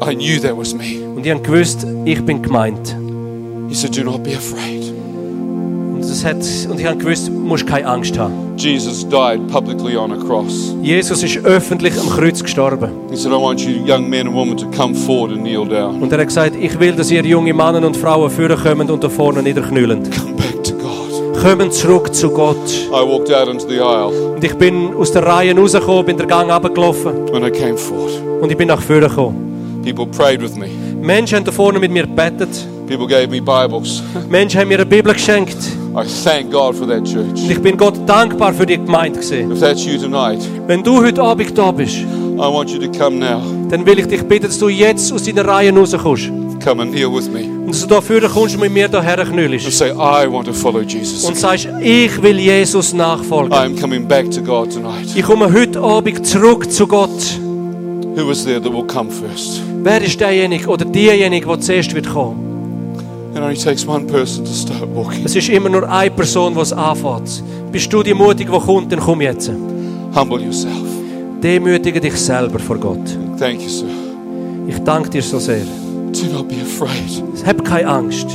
[0.04, 1.00] I knew that was me.
[1.16, 2.96] und ich habe gewusst, ich bin gemeint.
[3.70, 4.81] He said, Do not be afraid.
[6.12, 8.34] Und, das hat, und ich habe gewusst, du musst keine Angst haben.
[8.58, 10.76] Jesus died publicly on a cross.
[10.82, 12.92] Jesus ist öffentlich am Kreuz gestorben.
[13.10, 16.02] He said, I want you, young men and women, to come forward and kneel down.
[16.02, 19.08] Und er hat gesagt, ich will, dass ihr junge Männer und Frauen vorkommen und da
[19.08, 20.04] vorne niederknüllen.
[20.04, 21.42] Come back to God.
[21.42, 22.58] Kommen zurück zu Gott.
[22.90, 26.28] I walked out into the aisle Und ich bin aus der Reihe rausgekommen, bin den
[26.28, 28.12] Gang runtergelaufen and I came forward.
[28.42, 29.82] und ich bin nach vorne gekommen.
[29.86, 30.68] People prayed with me.
[31.02, 32.50] Menschen haben da vorne mit mir gebetet.
[32.86, 34.04] People gave me Bibles.
[34.30, 35.56] Menschen haben mir eine Bibel geschenkt.
[35.94, 37.50] I thank God for that church.
[37.50, 39.20] ich bin Gott dankbar für die Gemeinde.
[39.20, 43.18] If that's you tonight, Wenn du heute Abend da bist, I want you to come
[43.20, 43.42] now.
[43.70, 46.32] dann will ich dich bitten, dass du jetzt aus deiner Reihe rauskommst.
[46.64, 49.00] Come and kneel with me Und dass du da vorne kommst und mit mir da
[49.00, 49.70] and herknüllst.
[49.72, 51.26] say, I want to follow Jesus.
[51.26, 53.52] Und sagst, ich will Jesus nachfolgen.
[53.52, 55.08] I'm coming back to God tonight.
[55.16, 57.10] Ich komme heute Abend zurück zu Gott.
[58.16, 59.62] Who is there that will come first?
[59.84, 62.51] Wer ist derjenige oder diejenige, der zuerst wird kommen?
[65.24, 67.44] Es ist immer nur eine Person, die es anfängt.
[67.72, 69.50] Bist du die Mutige, die kommt, dann komm jetzt.
[70.14, 70.74] Humble yourself.
[71.42, 73.00] Demütige dich selber vor Gott.
[73.40, 73.86] Thank you, sir.
[74.68, 75.62] Ich danke dir so sehr.
[76.12, 77.24] Do not be afraid.
[77.46, 78.28] Hab keine Angst.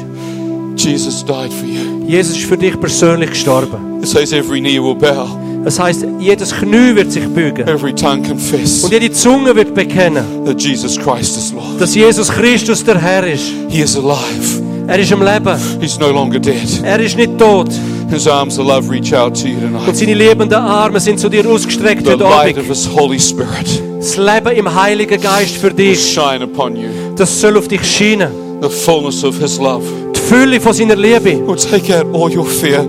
[0.76, 2.04] Jesus died for you.
[2.06, 4.00] Jesus ist für dich persönlich gestorben.
[4.00, 5.26] It says every knee will bow,
[5.64, 7.66] Das heißt, jedes Knie wird sich bügen.
[7.68, 11.80] every tongue confess Und jede Zunge wird bekennen, that Jesus Christ is Lord.
[11.80, 13.44] dass Jesus Christus der Herr ist.
[13.68, 14.62] He is alive.
[14.88, 15.56] Er ist am Leben.
[15.80, 16.80] He's no longer dead.
[16.84, 17.68] Er ist nicht tot.
[18.10, 19.96] His arms of love reach out to you Und tonight.
[19.96, 22.58] seine liebenden Arme sind zu dir ausgestreckt The heute light Abend.
[22.58, 26.88] of His Holy Spirit Das Leben im Heiligen Geist für will dich, shine upon you.
[27.16, 28.30] das soll auf dich scheinen.
[28.62, 29.82] The fullness of His love
[30.28, 31.46] Fülle von seiner Liebe.
[31.46, 32.84] will take out all your fear.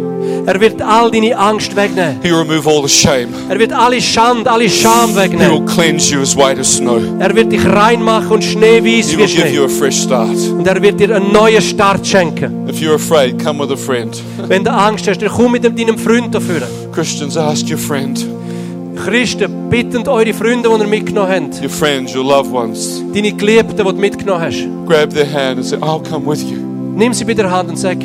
[0.46, 2.20] Er wird all deine Angst wegnehmen.
[2.24, 3.28] He will remove all the shame.
[3.50, 5.66] Er wird alle Schande, alle Scham He will wegnehmen.
[5.66, 7.02] cleanse you as white as snow.
[7.20, 9.66] Er wird dich reinmachen und schneeweiß He wie will give you Schnee.
[9.66, 10.30] a fresh start.
[10.58, 12.68] Und er wird dir einen neuen Start schenken.
[12.70, 14.16] If you're afraid, come with a friend.
[14.48, 16.62] Wenn du Angst hast, dann komm mit deinem Freund dafür.
[16.94, 18.26] Christians, ask your friend,
[19.04, 21.62] Christen, bittend eure Freunde, die ihr mitgenommen habt.
[21.62, 24.66] your friends, your loved ones, Deine Geliebten, die du mitgenommen hast.
[24.88, 26.67] grab their hand and say, I'll come with you.
[26.98, 27.98] Nimm sie bei der Hand und sag,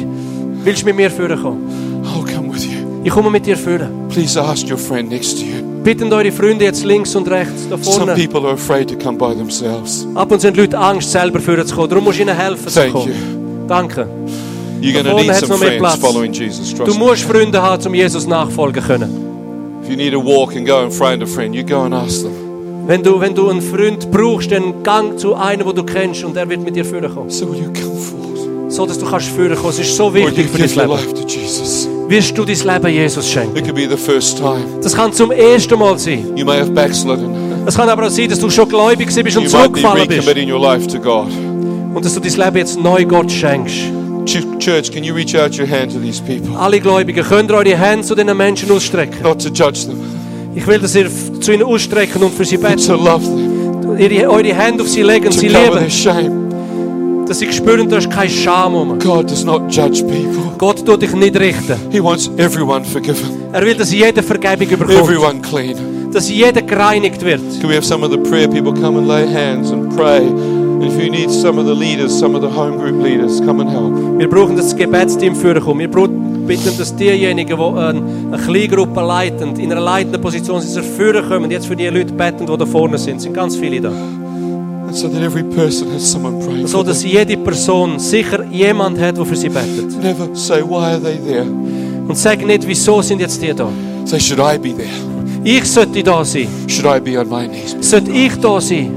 [0.65, 2.05] willst du mit mir führen kommen?
[2.05, 2.73] I'll come with you.
[3.03, 3.89] Ich komme mit dir führen.
[4.11, 5.63] Please ask your friend next to you.
[5.83, 8.15] Bittend eure Freunde jetzt links und rechts, da Some vorne.
[8.15, 10.07] people are afraid to come by themselves.
[10.15, 11.89] Ab und zu haben Leute Angst, selber führen zu kommen.
[11.89, 13.13] Darum musst du ihnen helfen zu Thank you.
[13.67, 14.07] Danke.
[14.83, 15.97] You're vorne need some friends Platz.
[15.97, 16.71] following Jesus.
[16.75, 17.05] Du Trust me.
[17.07, 19.11] musst Freunde haben, um Jesus nachfolgen können.
[19.83, 22.23] If you need to walk and go and find a friend, you go and ask
[22.23, 22.33] them.
[22.87, 26.37] Wenn du, wenn du einen Freund brauchst, dann gang zu einem, den du kennst und
[26.37, 27.31] er wird mit dir führen kommen.
[27.31, 28.32] So will you come forward?
[28.75, 29.69] So, dass du kannst führen kommen.
[29.71, 30.89] Es ist so wichtig für dein Leben.
[31.85, 32.09] to.
[32.09, 33.55] Wirst du dein Leben Jesus schenken?
[34.83, 36.25] Das kann zum ersten Mal sein.
[37.67, 40.27] Es kann aber auch sein, dass du schon gläubig bist und You zurückgefallen bist.
[40.27, 41.27] to.
[41.95, 43.75] Und dass du dein Leben jetzt neu Gott schenkst.
[44.25, 46.57] Ch- Church, can you reach out your hand to these people?
[46.59, 49.23] Alle Gläubigen, könnt ihr eure Hände zu diesen Menschen ausstrecken?
[49.23, 49.99] Not to judge them,
[50.55, 53.05] Ich will, dass ihr zu ihnen ausstrecken und für sie to beten.
[53.05, 53.97] love them,
[54.29, 56.42] eure Hände auf sie legen und to sie lieben.
[57.27, 58.99] Dass sie spüren, da ist kein Scham um.
[58.99, 60.53] God does not judge people.
[60.59, 61.77] Gott tut dich nicht richten.
[61.91, 64.91] He wants everyone forgiven, Er will, dass jeder Vergebung bekommt.
[64.91, 65.77] everyone clean.
[66.13, 67.41] Dass jeder gereinigt wird.
[67.61, 70.19] Can we have some of the prayer people come and lay hands and pray?
[70.19, 73.63] And if you need some of the leaders, some of the home group leaders, come
[73.63, 74.19] and help.
[74.19, 75.81] Wir brauchen das Gebetsteam führen kommen.
[75.81, 80.85] Wir bitten, dass diejenigen, die eine, eine Kleingruppe leiten, in einer leitenden Position sind, dass
[80.85, 81.51] sie führen kommen.
[81.51, 83.19] Jetzt für die Leute beten, die da vorne sind.
[83.19, 83.93] Es sind ganz viele da.
[84.95, 89.25] So that every person has someone praying So dass jede Person sicher jemand hat, der
[89.25, 89.91] für sie betet.
[90.03, 91.47] Never say, why are they there?
[92.07, 93.69] Und sag nicht, wieso sind jetzt die da?
[94.05, 94.89] Say, should I be there?
[95.45, 96.47] Ich sollte da sein.
[96.67, 97.75] Should I be on my knees?
[97.81, 98.91] Sollte ich da sein?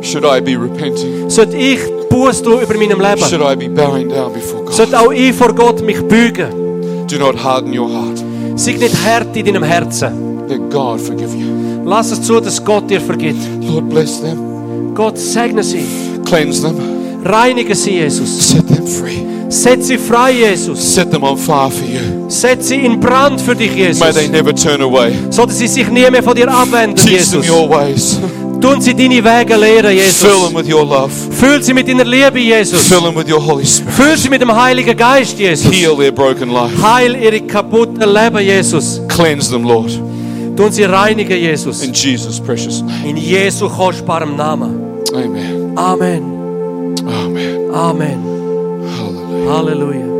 [0.00, 1.28] Should I be repenting?
[1.28, 3.42] Sollte ich Buß tun über meinem Should Leben?
[3.42, 4.74] I be bowing down before God?
[4.74, 7.06] Sollte auch ich vor Gott mich bügen?
[7.08, 8.24] Do not harden your heart.
[8.56, 10.48] Sei nicht hart in deinem Herzen.
[10.48, 11.84] Let God forgive you.
[11.84, 13.40] Lass es zu, dass Gott dir vergibt.
[13.60, 14.45] Lord, bless them.
[14.96, 15.84] Gott segne sie.
[16.24, 16.74] Cleanse them.
[17.24, 18.48] Reinige sie, Jesus.
[18.50, 19.24] Set them free.
[19.48, 20.80] Setz sie frei, Jesus.
[20.94, 22.28] Set them on fire for you.
[22.28, 24.14] Setz sie in Brand für dich, May Jesus.
[24.14, 25.12] they never turn away.
[25.30, 27.48] So dass sie sich nie mehr von dir abwenden, Teach them Jesus.
[27.48, 28.18] your ways.
[28.60, 30.22] Tun sie deine Wege lehren, Fill Jesus.
[30.48, 31.12] them with your love.
[31.30, 32.88] Füll sie mit deiner Liebe, Jesus.
[32.88, 33.92] Fill them with your Holy Spirit.
[33.94, 35.70] Füll sie mit dem Heiligen Geist, Jesus.
[35.70, 36.72] Heal their broken life.
[36.82, 39.00] Heil ihre kaputten Leben, Jesus.
[39.08, 39.90] Cleanse them, Lord.
[40.56, 41.82] Tun sie reinigen, Jesus.
[41.82, 43.10] In Jesus' precious name.
[43.10, 44.85] In Jesu kostbarem Namen.
[45.14, 45.78] Amen.
[45.78, 46.22] Amen.
[47.06, 47.70] Amen.
[47.70, 48.18] Amen.
[48.96, 49.50] Hallelujah.
[49.50, 50.15] Halleluja.